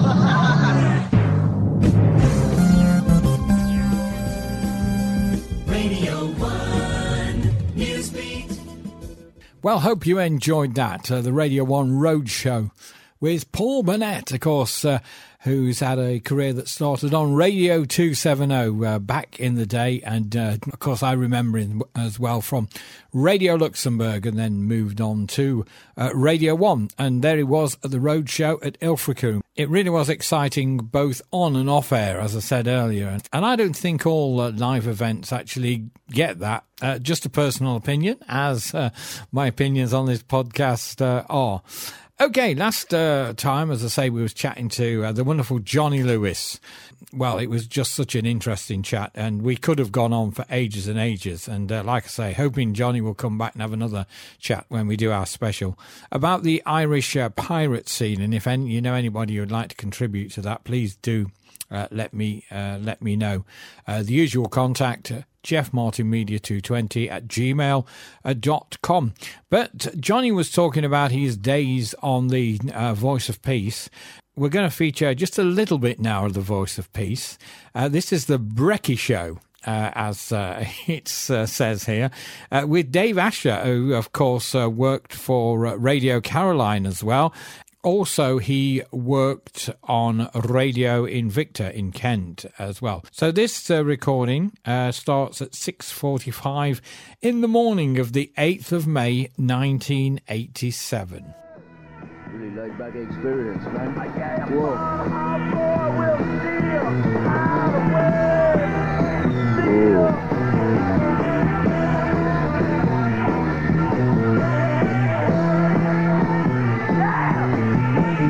Well, 9.63 9.81
hope 9.81 10.07
you 10.07 10.17
enjoyed 10.17 10.73
that. 10.73 11.11
Uh, 11.11 11.21
the 11.21 11.31
Radio 11.31 11.63
1 11.63 11.99
Road 11.99 12.29
Show 12.31 12.71
with 13.19 13.51
Paul 13.51 13.83
Burnett, 13.83 14.31
of 14.31 14.39
course, 14.39 14.83
uh, 14.83 14.97
who's 15.43 15.79
had 15.79 15.97
a 15.97 16.19
career 16.19 16.53
that 16.53 16.67
started 16.67 17.13
on 17.13 17.33
Radio 17.33 17.83
270 17.83 18.85
uh, 18.85 18.99
back 18.99 19.39
in 19.39 19.55
the 19.55 19.65
day. 19.65 19.99
And, 20.03 20.35
uh, 20.35 20.57
of 20.71 20.79
course, 20.79 21.01
I 21.01 21.13
remember 21.13 21.57
him 21.57 21.81
as 21.95 22.19
well 22.19 22.41
from 22.41 22.69
Radio 23.11 23.55
Luxembourg 23.55 24.25
and 24.27 24.37
then 24.37 24.63
moved 24.63 25.01
on 25.01 25.25
to 25.27 25.65
uh, 25.97 26.11
Radio 26.13 26.53
1. 26.53 26.89
And 26.99 27.23
there 27.23 27.37
he 27.37 27.43
was 27.43 27.75
at 27.83 27.89
the 27.89 27.99
Road 27.99 28.29
Show 28.29 28.59
at 28.61 28.79
Ilfracombe. 28.81 29.41
It 29.55 29.67
really 29.67 29.89
was 29.89 30.09
exciting 30.09 30.77
both 30.77 31.21
on 31.31 31.55
and 31.55 31.69
off 31.69 31.91
air, 31.91 32.19
as 32.19 32.35
I 32.35 32.39
said 32.39 32.67
earlier. 32.67 33.17
And 33.33 33.45
I 33.45 33.55
don't 33.55 33.75
think 33.75 34.05
all 34.05 34.39
uh, 34.39 34.51
live 34.51 34.87
events 34.87 35.33
actually 35.33 35.89
get 36.11 36.39
that. 36.39 36.65
Uh, 36.81 36.99
just 36.99 37.25
a 37.25 37.29
personal 37.29 37.75
opinion, 37.75 38.17
as 38.27 38.73
uh, 38.73 38.89
my 39.31 39.47
opinions 39.47 39.93
on 39.93 40.05
this 40.05 40.23
podcast 40.23 41.01
are. 41.29 41.61
Okay, 42.21 42.53
last 42.53 42.93
uh, 42.93 43.33
time, 43.35 43.71
as 43.71 43.83
I 43.83 43.87
say, 43.87 44.11
we 44.11 44.21
was 44.21 44.31
chatting 44.31 44.69
to 44.69 45.05
uh, 45.05 45.11
the 45.11 45.23
wonderful 45.23 45.57
Johnny 45.57 46.03
Lewis. 46.03 46.59
Well, 47.11 47.39
it 47.39 47.47
was 47.47 47.65
just 47.65 47.93
such 47.93 48.13
an 48.13 48.27
interesting 48.27 48.83
chat, 48.83 49.09
and 49.15 49.41
we 49.41 49.55
could 49.55 49.79
have 49.79 49.91
gone 49.91 50.13
on 50.13 50.29
for 50.29 50.45
ages 50.51 50.87
and 50.87 50.99
ages. 50.99 51.47
And 51.47 51.71
uh, 51.71 51.81
like 51.83 52.03
I 52.03 52.07
say, 52.09 52.33
hoping 52.33 52.75
Johnny 52.75 53.01
will 53.01 53.15
come 53.15 53.39
back 53.39 53.53
and 53.53 53.63
have 53.63 53.73
another 53.73 54.05
chat 54.37 54.67
when 54.69 54.85
we 54.85 54.97
do 54.97 55.11
our 55.11 55.25
special 55.25 55.79
about 56.11 56.43
the 56.43 56.61
Irish 56.63 57.15
uh, 57.17 57.29
pirate 57.29 57.89
scene. 57.89 58.21
And 58.21 58.35
if 58.35 58.45
any, 58.45 58.69
you 58.69 58.81
know 58.83 58.93
anybody 58.93 59.33
who 59.33 59.39
would 59.39 59.51
like 59.51 59.69
to 59.69 59.75
contribute 59.75 60.31
to 60.33 60.41
that, 60.41 60.63
please 60.63 60.97
do 60.97 61.31
uh, 61.71 61.87
let 61.89 62.13
me 62.13 62.45
uh, 62.51 62.77
let 62.79 63.01
me 63.01 63.15
know. 63.15 63.45
The 63.87 64.13
usual 64.13 64.47
contact. 64.47 65.11
Uh, 65.41 65.47
Jeff 65.47 65.73
Martin 65.73 66.09
Media 66.09 66.39
220 66.39 67.09
at 67.09 67.27
gmail 67.27 67.85
uh. 68.23 69.13
But 69.49 69.99
Johnny 69.99 70.31
was 70.31 70.51
talking 70.51 70.85
about 70.85 71.11
his 71.11 71.37
days 71.37 71.93
on 72.01 72.27
the 72.27 72.59
uh, 72.73 72.93
Voice 72.93 73.29
of 73.29 73.41
Peace. 73.41 73.89
We're 74.35 74.49
going 74.49 74.69
to 74.69 74.75
feature 74.75 75.13
just 75.13 75.37
a 75.37 75.43
little 75.43 75.77
bit 75.77 75.99
now 75.99 76.25
of 76.25 76.33
the 76.33 76.41
Voice 76.41 76.77
of 76.77 76.91
Peace. 76.93 77.37
Uh, 77.75 77.89
this 77.89 78.13
is 78.13 78.25
the 78.25 78.39
Brecky 78.39 78.97
Show. 78.97 79.39
Uh, 79.63 79.91
as 79.93 80.31
uh, 80.31 80.65
it 80.87 81.07
uh, 81.29 81.45
says 81.45 81.85
here, 81.85 82.09
uh, 82.51 82.65
with 82.67 82.91
Dave 82.91 83.19
Asher, 83.19 83.57
who 83.57 83.93
of 83.93 84.11
course 84.11 84.55
uh, 84.55 84.67
worked 84.67 85.13
for 85.13 85.77
Radio 85.77 86.19
Caroline 86.19 86.87
as 86.87 87.03
well. 87.03 87.31
Also, 87.83 88.37
he 88.37 88.83
worked 88.91 89.71
on 89.83 90.29
Radio 90.35 91.05
Invicta 91.05 91.73
in 91.73 91.91
Kent 91.91 92.45
as 92.59 92.79
well. 92.79 93.03
So 93.11 93.31
this 93.31 93.71
uh, 93.71 93.83
recording 93.83 94.55
uh, 94.65 94.91
starts 94.91 95.41
at 95.41 95.51
6:45 95.53 96.79
in 97.21 97.41
the 97.41 97.47
morning 97.47 97.97
of 97.97 98.13
the 98.13 98.31
8th 98.37 98.71
of 98.71 98.85
May, 98.85 99.31
1987. 99.37 101.33
Really 102.29 102.55
laid 102.55 102.77
back 102.77 102.95
experience, 102.95 103.63
man. 103.63 103.95
Whoa. 109.71 110.30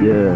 Yeah. 0.01 0.35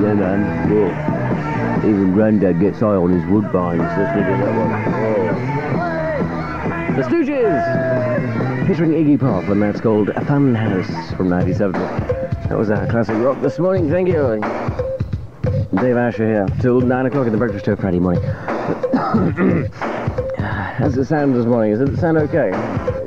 Yeah, 0.00 0.14
man. 0.14 0.70
Whoa. 0.70 1.88
Even 1.88 2.12
Grandad 2.12 2.60
gets 2.60 2.80
eye 2.80 2.94
on 2.94 3.10
his 3.10 3.22
woodbines. 3.24 3.80
Let's 3.80 4.16
look 4.16 4.26
at 4.26 4.38
that 4.44 4.54
one. 4.56 4.70
Whoa. 4.92 5.26
The 6.96 7.02
Stooges! 7.02 8.66
Featuring 8.68 8.92
Iggy 8.92 9.18
Pop, 9.18 9.44
and 9.48 9.60
that's 9.60 9.80
called 9.80 10.14
Fun 10.26 10.54
House 10.54 11.14
from 11.14 11.28
97. 11.28 11.72
That 11.72 12.56
was 12.56 12.70
our 12.70 12.86
classic 12.86 13.16
rock 13.16 13.40
this 13.42 13.58
morning. 13.58 13.90
Thank 13.90 14.06
you. 14.08 14.40
Dave 15.74 15.96
Asher 15.96 16.26
here, 16.26 16.46
till 16.60 16.80
9 16.80 17.06
o'clock 17.06 17.26
in 17.26 17.32
the 17.32 17.38
breakfast 17.38 17.64
show 17.66 17.74
Friday 17.74 17.98
morning. 17.98 18.22
How's 20.38 20.96
it 20.96 21.06
sound 21.06 21.34
this 21.34 21.44
morning? 21.44 21.76
Does 21.76 21.90
it 21.90 21.96
sound 21.98 22.18
okay? 22.18 22.52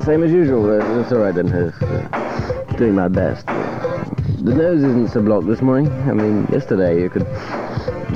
Same 0.04 0.24
as 0.24 0.32
usual? 0.32 0.68
That's 0.68 1.14
alright 1.14 1.34
then. 1.34 1.74
Doing 2.78 2.96
my 2.96 3.08
best. 3.08 3.48
The 4.49 4.55
nose 4.55 4.83
isn't 4.83 5.09
so 5.09 5.23
blocked 5.23 5.47
this 5.47 5.61
morning. 5.61 5.93
I 6.09 6.15
mean, 6.15 6.47
yesterday 6.51 7.03
you 7.03 7.11
could 7.11 7.27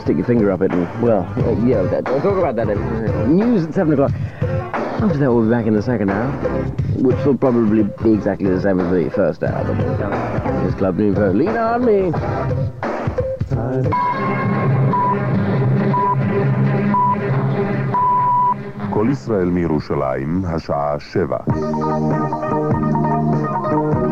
stick 0.01 0.17
your 0.17 0.25
finger 0.25 0.51
up 0.51 0.63
it 0.63 0.73
and, 0.73 1.03
well, 1.03 1.23
uh, 1.37 1.67
yeah, 1.67 1.83
that, 1.83 2.09
I'll 2.09 2.21
talk 2.21 2.39
about 2.39 2.57
that 2.57 2.71
in 2.71 2.79
uh, 2.79 3.27
news 3.27 3.67
at 3.67 3.75
7 3.75 3.93
o'clock. 3.93 4.13
After 5.01 5.19
that, 5.19 5.33
we'll 5.33 5.45
be 5.45 5.51
back 5.51 5.67
in 5.67 5.75
the 5.75 5.83
second 5.83 6.11
hour, 6.11 6.31
which 6.97 7.25
will 7.25 7.37
probably 7.37 7.83
be 8.03 8.15
exactly 8.15 8.49
the 8.51 8.61
same 8.61 8.81
as 8.81 8.91
the 8.91 9.11
first 9.11 9.43
hour. 9.43 9.65
But 9.65 10.67
It's 10.67 10.75
Club 10.77 10.97
Nouveau. 10.97 11.33
Lean 11.33 11.57
on 11.57 11.85
me. 11.85 12.13
כל 18.91 19.09
ישראל 19.11 19.49
מירושלים, 19.49 20.45
השעה 20.45 20.97
שבע. 21.01 21.37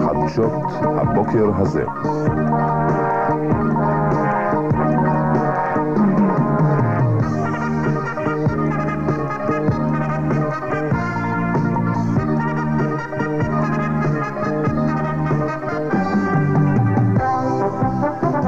חדשות 0.05 0.53
הבוקר 0.84 1.51
הזה. 1.55 1.84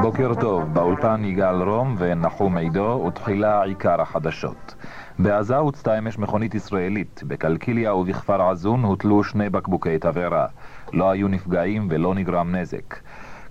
בוקר 0.02 0.34
טוב, 0.42 0.74
באולפן 0.74 1.26
יגאל 1.26 1.62
רום 1.62 1.96
ונחום 1.98 2.58
עידו, 2.58 3.04
ותחילה 3.08 3.64
עיקר 3.64 4.02
החדשות. 4.02 4.76
בעזה 5.20 5.58
הוצתה 5.58 5.98
אמש 5.98 6.18
מכונית 6.18 6.56
ישראלית, 6.56 7.24
בקלקיליה 7.28 7.96
ובכפר 7.96 8.42
עזון 8.42 8.84
הוטלו 8.84 9.24
שני 9.24 9.50
בקבוקי 9.50 10.00
תבערה. 10.00 10.48
לא 10.94 11.12
היו 11.12 11.28
נפגעים 11.28 11.88
ולא 11.90 12.16
נגרם 12.16 12.56
נזק. 12.56 12.96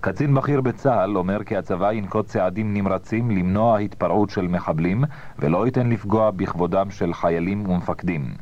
קצין 0.01 0.35
בכיר 0.35 0.61
בצה"ל 0.61 1.17
אומר 1.17 1.43
כי 1.43 1.57
הצבא 1.57 1.91
ינקוט 1.91 2.25
צעדים 2.25 2.73
נמרצים 2.73 3.31
למנוע 3.31 3.79
התפרעות 3.79 4.29
של 4.29 4.47
מחבלים 4.47 5.03
ולא 5.39 5.65
ייתן 5.65 5.89
לפגוע 5.89 6.31
בכבודם 6.31 6.91
של 6.91 7.13
חיילים 7.13 7.69
ומפקדים. 7.69 8.33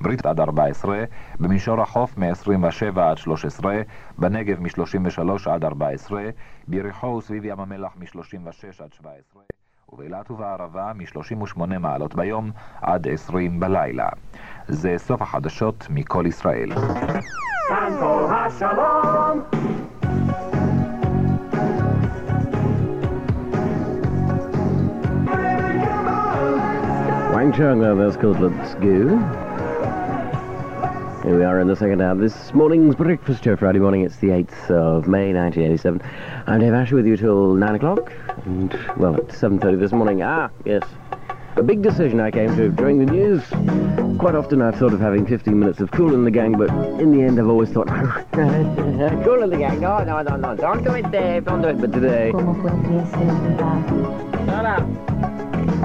ברית 0.00 0.26
עד 0.26 0.40
14, 0.40 1.04
במישור 1.40 1.80
החוף 1.80 2.18
מ-27 2.18 3.00
עד 3.00 3.18
13, 3.18 3.82
בנגב 4.18 4.60
מ-33 4.60 5.50
עד 5.50 5.64
14, 5.64 6.22
ביריחו 6.68 7.06
וסביב 7.06 7.44
ים 7.44 7.60
המלח 7.60 7.92
מ-36 7.96 8.84
עד 8.84 8.92
17, 8.92 9.42
ובאילת 9.92 10.30
ובערבה 10.30 10.92
מ-38 10.94 11.78
מעלות 11.78 12.14
ביום 12.14 12.50
עד 12.82 13.08
20 13.08 13.60
בלילה. 13.60 14.08
זה 14.68 14.94
סוף 14.98 15.22
החדשות 15.22 15.86
מכל 15.90 16.24
ישראל. 16.26 16.70
כאן 17.69 17.93
כל 17.99 18.25
השלום 18.29 19.41
Wang 27.39 27.53
Chung, 27.53 27.79
well, 27.79 27.95
that's 27.95 28.17
called 28.17 28.39
Let's 28.41 28.73
Go. 28.75 29.17
Here 31.23 31.37
we 31.37 31.45
are 31.45 31.59
in 31.61 31.67
the 31.67 31.75
second 31.75 32.01
hour 32.01 32.11
of 32.11 32.19
this 32.19 32.53
morning's 32.53 32.95
breakfast 32.95 33.43
show, 33.43 33.55
Friday 33.55 33.79
morning. 33.79 34.01
It's 34.01 34.17
the 34.17 34.29
8th 34.29 34.71
of 34.71 35.07
May, 35.07 35.31
1987. 35.31 36.01
I'm 36.47 36.59
Dave 36.59 36.73
Asher 36.73 36.95
with 36.95 37.05
you 37.05 37.15
till 37.15 37.53
9 37.53 37.75
o'clock. 37.75 38.11
And, 38.45 38.73
well, 38.97 39.15
at 39.15 39.27
7.30 39.27 39.79
this 39.79 39.91
morning. 39.91 40.21
Ah, 40.21 40.49
yes. 40.65 40.83
a 41.56 41.62
big 41.62 41.82
decision 41.82 42.20
I 42.20 42.30
came 42.30 42.54
to 42.56 42.68
during 42.70 42.98
the 43.04 43.10
news. 43.10 43.42
Quite 44.18 44.34
often 44.34 44.60
I've 44.60 44.76
thought 44.76 44.92
of 44.92 45.00
having 45.00 45.26
15 45.26 45.58
minutes 45.58 45.80
of 45.80 45.90
Kool 45.90 46.14
in 46.14 46.24
the 46.24 46.30
Gang, 46.30 46.52
but 46.58 46.70
in 47.00 47.12
the 47.16 47.22
end 47.22 47.38
I've 47.38 47.48
always 47.48 47.70
thought, 47.70 47.88
oh, 47.90 49.22
Kool 49.24 49.42
in 49.42 49.50
the 49.50 49.58
Gang, 49.58 49.80
no, 49.80 50.02
no, 50.02 50.22
no, 50.22 50.36
no, 50.36 50.56
don't 50.56 50.82
do 50.82 50.92
it, 50.92 51.10
Dave, 51.10 51.44
don't 51.44 51.62
do 51.62 51.68
it. 51.68 51.80
But 51.80 51.92
today, 51.92 52.32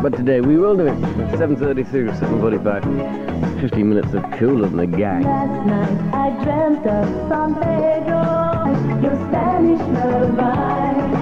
but 0.02 0.16
today 0.16 0.42
we 0.42 0.58
will 0.58 0.76
do 0.76 0.88
it. 0.88 0.98
7.30 1.38 1.90
through 1.92 2.10
7.45. 2.12 3.62
15 3.62 3.90
minutes 3.90 4.14
of 4.14 4.24
Kool 4.40 4.64
in 4.64 4.78
the 4.78 4.88
Gang. 4.88 5.24
Last 5.24 5.68
night 5.68 6.14
I 6.14 6.44
dreamt 6.44 6.86
of 6.88 7.06
San 7.30 7.56
Pedro, 7.56 9.02
your 9.02 9.16
Spanish 9.28 9.80
lullaby. 9.80 11.19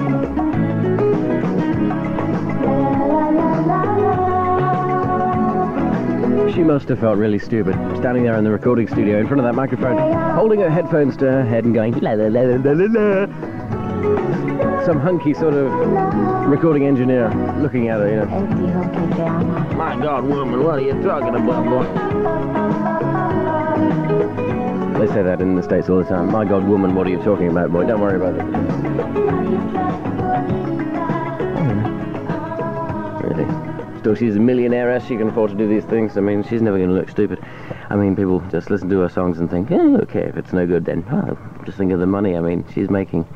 She 6.54 6.62
must 6.64 6.88
have 6.88 6.98
felt 6.98 7.18
really 7.18 7.38
stupid, 7.38 7.74
standing 7.98 8.24
there 8.24 8.36
in 8.36 8.44
the 8.44 8.50
recording 8.50 8.88
studio 8.88 9.18
in 9.18 9.26
front 9.26 9.40
of 9.40 9.44
that 9.44 9.54
microphone, 9.54 9.98
holding 10.34 10.60
her 10.60 10.70
headphones 10.70 11.16
to 11.18 11.24
her 11.26 11.44
head 11.44 11.64
and 11.64 11.74
going, 11.74 11.94
la 12.00 12.12
la 12.12 12.26
la 12.26 12.40
la 12.40 12.72
la 12.72 12.86
la. 12.88 13.26
Some 14.84 14.98
hunky 14.98 15.34
sort 15.34 15.54
of 15.54 15.70
recording 16.48 16.86
engineer 16.86 17.28
looking 17.58 17.88
at 17.88 18.00
her, 18.00 18.08
you 18.08 18.16
know. 18.16 18.26
My 19.76 19.96
God, 20.00 20.24
woman, 20.24 20.64
what 20.64 20.78
are 20.78 20.82
you 20.82 20.94
talking 21.02 21.34
about, 21.34 21.64
boy? 21.64 21.84
They 24.98 25.06
say 25.12 25.22
that 25.22 25.40
in 25.40 25.54
the 25.54 25.62
States 25.62 25.88
all 25.88 25.98
the 25.98 26.04
time. 26.04 26.32
My 26.32 26.44
God, 26.44 26.64
woman, 26.64 26.94
what 26.94 27.06
are 27.06 27.10
you 27.10 27.22
talking 27.22 27.48
about, 27.48 27.70
boy? 27.70 27.84
Don't 27.86 28.00
worry 28.00 28.16
about 28.16 28.34
it. 28.34 28.42
Still, 33.98 34.14
she's 34.14 34.36
a 34.36 34.40
millionaire, 34.40 35.00
she 35.00 35.16
can 35.16 35.28
afford 35.28 35.50
to 35.50 35.56
do 35.56 35.68
these 35.68 35.84
things. 35.84 36.16
I 36.16 36.20
mean, 36.20 36.44
she's 36.44 36.62
never 36.62 36.76
going 36.78 36.90
to 36.90 36.94
look 36.94 37.08
stupid. 37.08 37.40
I 37.90 37.96
mean, 37.96 38.14
people 38.14 38.40
just 38.50 38.70
listen 38.70 38.88
to 38.90 39.00
her 39.00 39.08
songs 39.08 39.40
and 39.40 39.50
think, 39.50 39.70
oh, 39.72 39.96
okay, 40.02 40.20
if 40.20 40.36
it's 40.36 40.52
no 40.52 40.66
good, 40.66 40.84
then 40.84 41.04
oh, 41.10 41.36
just 41.64 41.78
think 41.78 41.90
of 41.92 41.98
the 41.98 42.06
money. 42.06 42.36
I 42.36 42.40
mean, 42.40 42.64
she's 42.72 42.90
making 42.90 43.26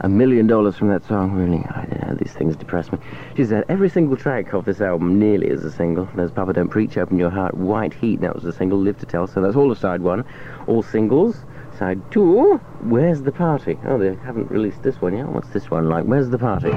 a 0.00 0.08
million 0.08 0.46
dollars 0.46 0.76
from 0.76 0.88
that 0.88 1.04
song. 1.04 1.32
Really, 1.32 1.64
I 1.64 1.86
don't 1.86 2.08
know, 2.08 2.14
these 2.16 2.32
things 2.32 2.56
depress 2.56 2.92
me. 2.92 2.98
She 3.36 3.46
said 3.46 3.64
every 3.68 3.88
single 3.88 4.16
track 4.16 4.52
of 4.52 4.66
this 4.66 4.80
album 4.80 5.18
nearly 5.18 5.48
is 5.48 5.64
a 5.64 5.70
single. 5.70 6.06
There's 6.14 6.30
Papa 6.30 6.52
Don't 6.52 6.68
Preach, 6.68 6.98
Open 6.98 7.18
Your 7.18 7.30
Heart, 7.30 7.54
White 7.54 7.94
Heat, 7.94 8.20
that 8.20 8.34
was 8.34 8.44
a 8.44 8.52
single, 8.52 8.78
Live 8.78 8.98
to 8.98 9.06
Tell, 9.06 9.26
so 9.26 9.40
that's 9.40 9.56
all 9.56 9.72
a 9.72 9.76
side 9.76 10.02
one. 10.02 10.24
All 10.66 10.82
singles. 10.82 11.36
Side 11.78 12.02
two, 12.12 12.58
Where's 12.82 13.22
the 13.22 13.32
Party? 13.32 13.78
Oh, 13.86 13.96
they 13.96 14.14
haven't 14.16 14.50
released 14.50 14.82
this 14.82 15.00
one 15.00 15.16
yet. 15.16 15.26
What's 15.26 15.48
this 15.48 15.70
one 15.70 15.88
like? 15.88 16.04
Where's 16.04 16.28
the 16.28 16.38
Party? 16.38 16.70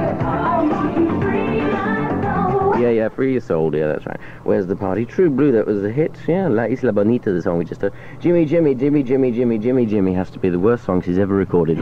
Yeah, 2.80 2.90
yeah, 2.90 3.10
Free 3.10 3.32
Your 3.32 3.42
Soul, 3.42 3.74
yeah, 3.74 3.88
that's 3.88 4.06
right. 4.06 4.20
Where's 4.44 4.68
the 4.68 4.76
Party? 4.76 5.06
True 5.06 5.30
Blue, 5.30 5.52
that 5.54 5.66
was 5.66 5.84
a 5.84 5.90
hit. 5.90 6.12
Yeah, 6.28 6.50
La 6.50 6.64
Isla 6.64 6.92
Bonita, 6.92 7.32
the 7.32 7.42
song 7.42 7.58
we 7.58 7.66
just 7.66 7.82
heard. 7.82 7.94
Jimmy, 8.20 8.46
Jimmy, 8.46 8.76
Jimmy, 8.76 9.02
Jimmy, 9.02 9.32
Jimmy, 9.32 9.58
Jimmy, 9.58 9.86
Jimmy 9.86 10.14
has 10.14 10.30
to 10.32 10.40
be 10.40 10.50
the 10.50 10.60
worst 10.60 10.84
song 10.84 11.02
she's 11.02 11.18
ever 11.18 11.34
recorded. 11.34 11.80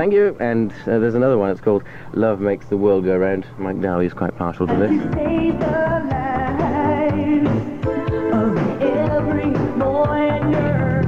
Thank 0.00 0.12
you. 0.14 0.36
And 0.40 0.72
uh, 0.72 0.98
there's 0.98 1.14
another 1.14 1.36
one. 1.36 1.50
It's 1.50 1.60
called 1.60 1.82
Love 2.14 2.40
Makes 2.40 2.66
the 2.66 2.76
World 2.76 3.04
Go 3.04 3.16
Round. 3.18 3.44
Mike 3.58 3.80
Dowie 3.80 4.06
is 4.06 4.14
quite 4.14 4.36
partial 4.36 4.66
to 4.66 4.74
this. 4.76 4.90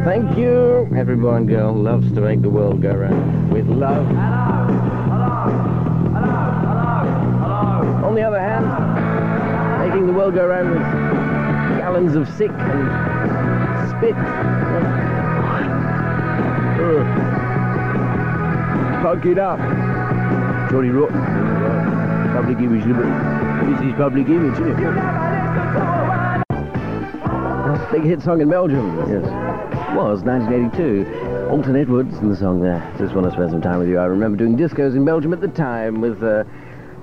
Thank 0.04 0.36
you. 0.36 0.90
Every 0.96 1.16
boy 1.16 1.36
and 1.36 1.48
girl 1.48 1.72
loves 1.72 2.12
to 2.12 2.20
make 2.20 2.42
the 2.42 2.50
world 2.50 2.82
go 2.82 2.92
round 2.92 3.52
with 3.52 3.68
love. 3.68 4.81
On 8.12 8.16
the 8.16 8.24
other 8.24 8.38
hand, 8.38 8.66
making 9.88 10.06
the 10.06 10.12
world 10.12 10.34
go 10.34 10.46
round 10.46 10.68
with 10.70 10.82
gallons 11.78 12.14
of 12.14 12.28
sick 12.36 12.50
and 12.50 13.88
spit. 13.88 14.14
Fuck 19.02 19.24
it 19.24 19.38
up. 19.38 19.58
Johnny 20.70 20.90
Rotten. 20.90 21.22
Public 22.34 22.58
image. 22.58 22.84
This 22.84 23.80
is 23.88 23.94
public 23.94 24.28
image, 24.28 24.60
isn't 24.60 24.78
it? 24.78 24.92
Big 27.92 28.02
hit 28.02 28.20
song 28.20 28.42
in 28.42 28.50
Belgium. 28.50 28.94
Yes. 29.08 29.24
Was 29.96 30.22
1982. 30.22 31.48
Alton 31.48 31.76
Edwards 31.76 32.14
and 32.18 32.30
the 32.30 32.36
song 32.36 32.60
there. 32.60 32.82
Just 32.98 33.14
want 33.14 33.26
to 33.26 33.32
spend 33.32 33.52
some 33.52 33.62
time 33.62 33.78
with 33.78 33.88
you. 33.88 33.96
I 33.98 34.04
remember 34.04 34.36
doing 34.36 34.54
discos 34.54 34.94
in 34.94 35.06
Belgium 35.06 35.32
at 35.32 35.40
the 35.40 35.48
time 35.48 36.02
with 36.02 36.22
a 36.22 36.46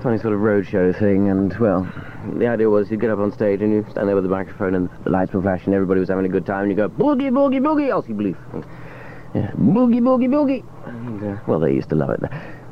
tiny 0.01 0.17
sort 0.17 0.33
of 0.33 0.39
roadshow 0.39 0.97
thing. 0.97 1.29
And, 1.29 1.57
well, 1.59 1.87
the 2.35 2.47
idea 2.47 2.69
was 2.69 2.89
you'd 2.89 3.01
get 3.01 3.09
up 3.09 3.19
on 3.19 3.31
stage 3.31 3.61
and 3.61 3.71
you 3.71 3.85
stand 3.89 4.07
there 4.07 4.15
with 4.15 4.23
the 4.23 4.29
microphone 4.29 4.75
and 4.75 4.89
the 5.03 5.09
lights 5.09 5.33
were 5.33 5.41
flashing. 5.41 5.73
Everybody 5.73 5.99
was 5.99 6.09
having 6.09 6.25
a 6.25 6.29
good 6.29 6.45
time. 6.45 6.63
And 6.63 6.71
you 6.71 6.77
go, 6.77 6.89
boogie, 6.89 7.29
boogie, 7.29 7.59
boogie, 7.59 7.89
Elsie 7.89 8.13
Belief. 8.13 8.37
Yeah, 9.35 9.51
boogie, 9.51 10.01
boogie, 10.01 10.27
boogie. 10.27 10.63
And, 10.87 11.23
uh, 11.23 11.41
well, 11.47 11.59
they 11.59 11.73
used 11.73 11.89
to 11.89 11.95
love 11.95 12.09
it. 12.11 12.21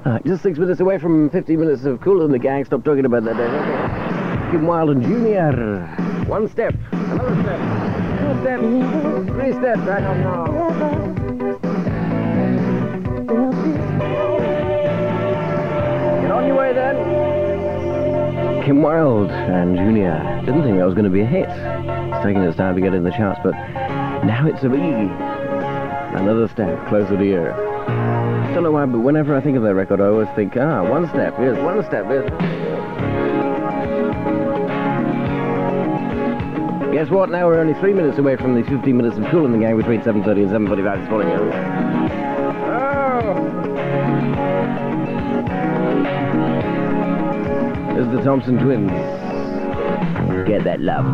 Right, 0.05 0.25
just 0.25 0.41
six 0.41 0.57
minutes 0.57 0.79
away 0.79 0.97
from 0.99 1.29
15 1.29 1.59
minutes 1.59 1.83
of 1.83 1.99
Kool 2.01 2.23
and 2.23 2.33
the 2.33 2.39
Gang. 2.39 2.63
Stop 2.65 2.83
talking 2.83 3.05
about 3.05 3.23
that. 3.25 3.35
Okay. 3.35 4.51
Kim 4.51 4.65
Wilde 4.65 4.91
and 4.91 5.03
Junior. 5.03 5.85
One 6.27 6.47
step, 6.47 6.73
another 6.91 7.35
step, 7.41 7.59
two 8.19 8.41
steps, 8.41 9.29
three 9.31 9.51
steps. 9.51 9.81
I 9.81 9.99
don't 9.99 10.21
know. 10.21 11.06
Kim 18.67 18.81
Wilde 18.81 19.31
and 19.31 19.77
Junior. 19.77 20.41
Didn't 20.43 20.63
think 20.63 20.75
that 20.75 20.85
was 20.85 20.93
going 20.93 21.05
to 21.05 21.09
be 21.09 21.21
a 21.21 21.25
hit. 21.25 21.47
It's 21.47 22.21
taking 22.21 22.43
its 22.43 22.57
time 22.57 22.75
to 22.75 22.81
get 22.81 22.93
in 22.93 23.05
the 23.05 23.11
charts, 23.11 23.39
but 23.41 23.53
now 24.25 24.45
it's 24.45 24.61
a 24.61 24.65
biggie. 24.65 25.09
Another 26.19 26.49
step 26.49 26.85
closer 26.89 27.15
to 27.15 27.25
you. 27.25 27.45
Don't 28.53 28.63
know 28.63 28.71
why, 28.71 28.85
but 28.85 28.99
whenever 28.99 29.33
I 29.33 29.39
think 29.39 29.55
of 29.55 29.63
that 29.63 29.73
record, 29.73 30.01
I 30.01 30.07
always 30.07 30.27
think, 30.35 30.57
ah, 30.57 30.83
one 30.83 31.07
step, 31.07 31.35
yes, 31.39 31.57
one 31.63 31.81
step, 31.85 32.07
yes. 32.09 32.29
Guess 36.91 37.09
what? 37.09 37.29
Now 37.29 37.47
we're 37.47 37.61
only 37.61 37.79
three 37.79 37.93
minutes 37.93 38.17
away 38.17 38.35
from 38.35 38.53
the 38.53 38.63
15 38.69 38.97
minutes 38.97 39.17
of 39.17 39.23
Kool 39.27 39.45
in 39.45 39.53
the 39.53 39.59
Gang 39.59 39.77
between 39.77 40.01
7.30 40.01 40.53
and 40.53 40.67
7.45 40.67 40.99
this 40.99 41.09
morning. 41.09 41.31
Oh! 42.67 43.56
the 48.11 48.21
Thompson 48.23 48.57
Twins. 48.57 48.89
Get 50.47 50.63
that 50.63 50.79
love. 50.79 51.05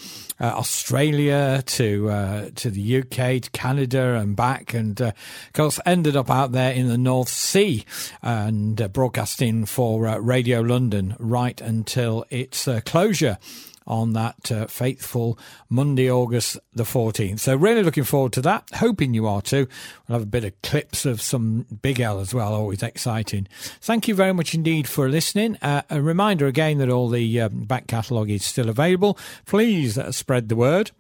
uh, 0.41 0.47
Australia 0.47 1.63
to 1.65 2.51
to 2.57 2.71
the 2.71 2.99
UK 2.99 3.43
to 3.43 3.51
Canada 3.53 4.17
and 4.17 4.35
back, 4.35 4.75
and 4.75 5.01
of 5.01 5.15
course 5.53 5.79
ended 5.87 6.17
up 6.17 6.29
out 6.29 6.51
there 6.51 6.73
in 6.73 6.89
the 6.89 6.99
North 6.99 7.29
Sea 7.29 7.85
and 8.23 8.93
broadcasting 8.93 9.65
for 9.65 10.21
Radio 10.21 10.61
London 10.61 11.15
right 11.21 11.61
until 11.61 12.25
its 12.31 12.69
closure 12.85 13.39
on 13.87 14.13
that 14.15 14.51
uh, 14.51 14.67
faithful 14.67 15.39
Monday, 15.69 16.11
August 16.11 16.59
the 16.73 16.85
14th. 16.85 17.41
So, 17.41 17.57
really 17.57 17.83
looking 17.83 18.05
forward 18.05 18.33
to 18.35 18.43
that. 18.43 18.69
Hoping 18.75 19.15
you 19.15 19.27
are 19.27 19.43
too. 19.43 19.69
We'll 20.09 20.19
have 20.19 20.23
a 20.23 20.31
bit 20.31 20.45
of 20.45 20.61
clips 20.63 21.07
of 21.07 21.21
some 21.21 21.67
Big 21.83 22.01
L 22.01 22.21
as 22.21 22.35
well. 22.35 22.55
Always 22.55 22.83
exciting. 22.83 23.49
Thank 23.81 24.09
you 24.09 24.15
very 24.15 24.33
much 24.33 24.55
indeed 24.55 24.89
for 24.89 25.09
listening. 25.09 25.57
Uh, 25.63 25.83
a 25.91 26.01
reminder 26.01 26.47
again 26.47 26.79
that 26.79 26.91
all 26.91 27.09
the 27.09 27.41
um, 27.41 27.65
back 27.65 27.87
catalogue 27.87 28.31
is 28.31 28.45
still 28.45 28.69
available. 28.69 29.19
Please 29.45 29.99
uh, 29.99 30.13
spread 30.13 30.49
the 30.49 30.57
word 30.57 30.91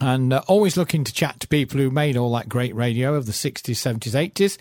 and 0.00 0.32
uh, 0.32 0.42
always 0.46 0.76
looking 0.76 1.04
to 1.04 1.12
chat 1.12 1.40
to 1.40 1.48
people 1.48 1.78
who 1.78 1.90
made 1.90 2.16
all 2.16 2.32
that 2.32 2.48
great 2.48 2.74
radio 2.74 3.14
of 3.14 3.26
the 3.26 3.32
60s, 3.32 3.74
70s, 3.74 4.30
80s. 4.32 4.58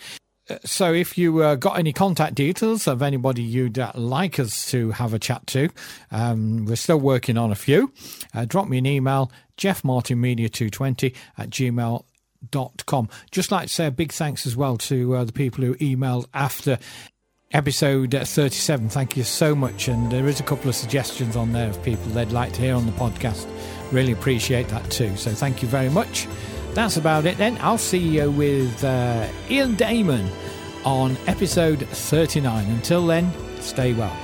So, 0.64 0.94
if 0.94 1.18
you 1.18 1.42
uh, 1.42 1.56
got 1.56 1.80
any 1.80 1.92
contact 1.92 2.36
details 2.36 2.88
of 2.88 3.02
anybody 3.02 3.42
you'd 3.42 3.80
uh, 3.80 3.92
like 3.96 4.40
us 4.40 4.70
to 4.70 4.92
have 4.92 5.14
a 5.14 5.20
chat 5.20 5.48
to, 5.48 5.70
um, 6.12 6.66
we're 6.66 6.76
still 6.76 7.00
working 7.00 7.36
on 7.36 7.52
a 7.52 7.56
few. 7.56 7.92
Uh, 8.32 8.46
drop 8.46 8.68
me 8.68 8.78
an 8.78 8.86
email, 8.86 9.32
jeffmartinmedia220 9.58 11.16
at 11.40 11.50
gmail.com. 11.50 13.10
Just 13.32 13.52
like 13.52 13.68
to 13.68 13.74
say 13.74 13.88
a 13.88 13.92
big 13.92 14.12
thanks 14.12 14.46
as 14.46 14.56
well 14.56 14.78
to 14.78 15.16
uh, 15.16 15.24
the 15.24 15.34
people 15.34 15.64
who 15.64 15.74
emailed 15.76 16.28
after 16.32 16.78
episode 17.52 18.12
37. 18.12 18.90
Thank 18.90 19.18
you 19.18 19.24
so 19.24 19.56
much. 19.56 19.88
And 19.88 20.12
there 20.12 20.28
is 20.28 20.40
a 20.40 20.44
couple 20.44 20.70
of 20.70 20.76
suggestions 20.76 21.36
on 21.36 21.54
there 21.54 21.70
of 21.70 21.82
people 21.82 22.06
they'd 22.12 22.32
like 22.32 22.54
to 22.54 22.62
hear 22.62 22.76
on 22.76 22.86
the 22.86 22.92
podcast. 22.92 23.48
Really 23.92 24.12
appreciate 24.12 24.68
that 24.68 24.92
too. 24.92 25.18
So, 25.18 25.32
thank 25.32 25.64
you 25.64 25.68
very 25.68 25.90
much. 25.90 26.28
That's 26.76 26.98
about 26.98 27.26
it 27.26 27.38
then. 27.38 27.58
I'll 27.62 27.78
see 27.78 27.98
you 27.98 28.30
with 28.30 28.84
uh, 28.84 29.28
Ian 29.50 29.76
Damon 29.76 30.30
on 30.84 31.18
episode 31.26 31.88
39. 31.88 32.68
Until 32.68 33.08
then, 33.08 33.32
stay 33.62 33.94
well. 33.94 34.16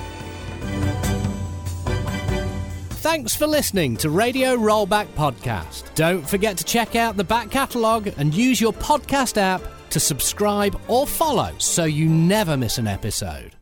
Thanks 3.00 3.34
for 3.34 3.46
listening 3.46 3.96
to 3.96 4.10
Radio 4.10 4.54
Rollback 4.56 5.06
Podcast. 5.14 5.94
Don't 5.94 6.28
forget 6.28 6.58
to 6.58 6.64
check 6.64 6.94
out 6.94 7.16
the 7.16 7.24
back 7.24 7.50
catalogue 7.50 8.08
and 8.18 8.34
use 8.34 8.60
your 8.60 8.72
podcast 8.74 9.38
app 9.38 9.62
to 9.88 9.98
subscribe 9.98 10.78
or 10.88 11.06
follow 11.06 11.52
so 11.58 11.84
you 11.84 12.06
never 12.06 12.56
miss 12.56 12.76
an 12.76 12.86
episode. 12.86 13.56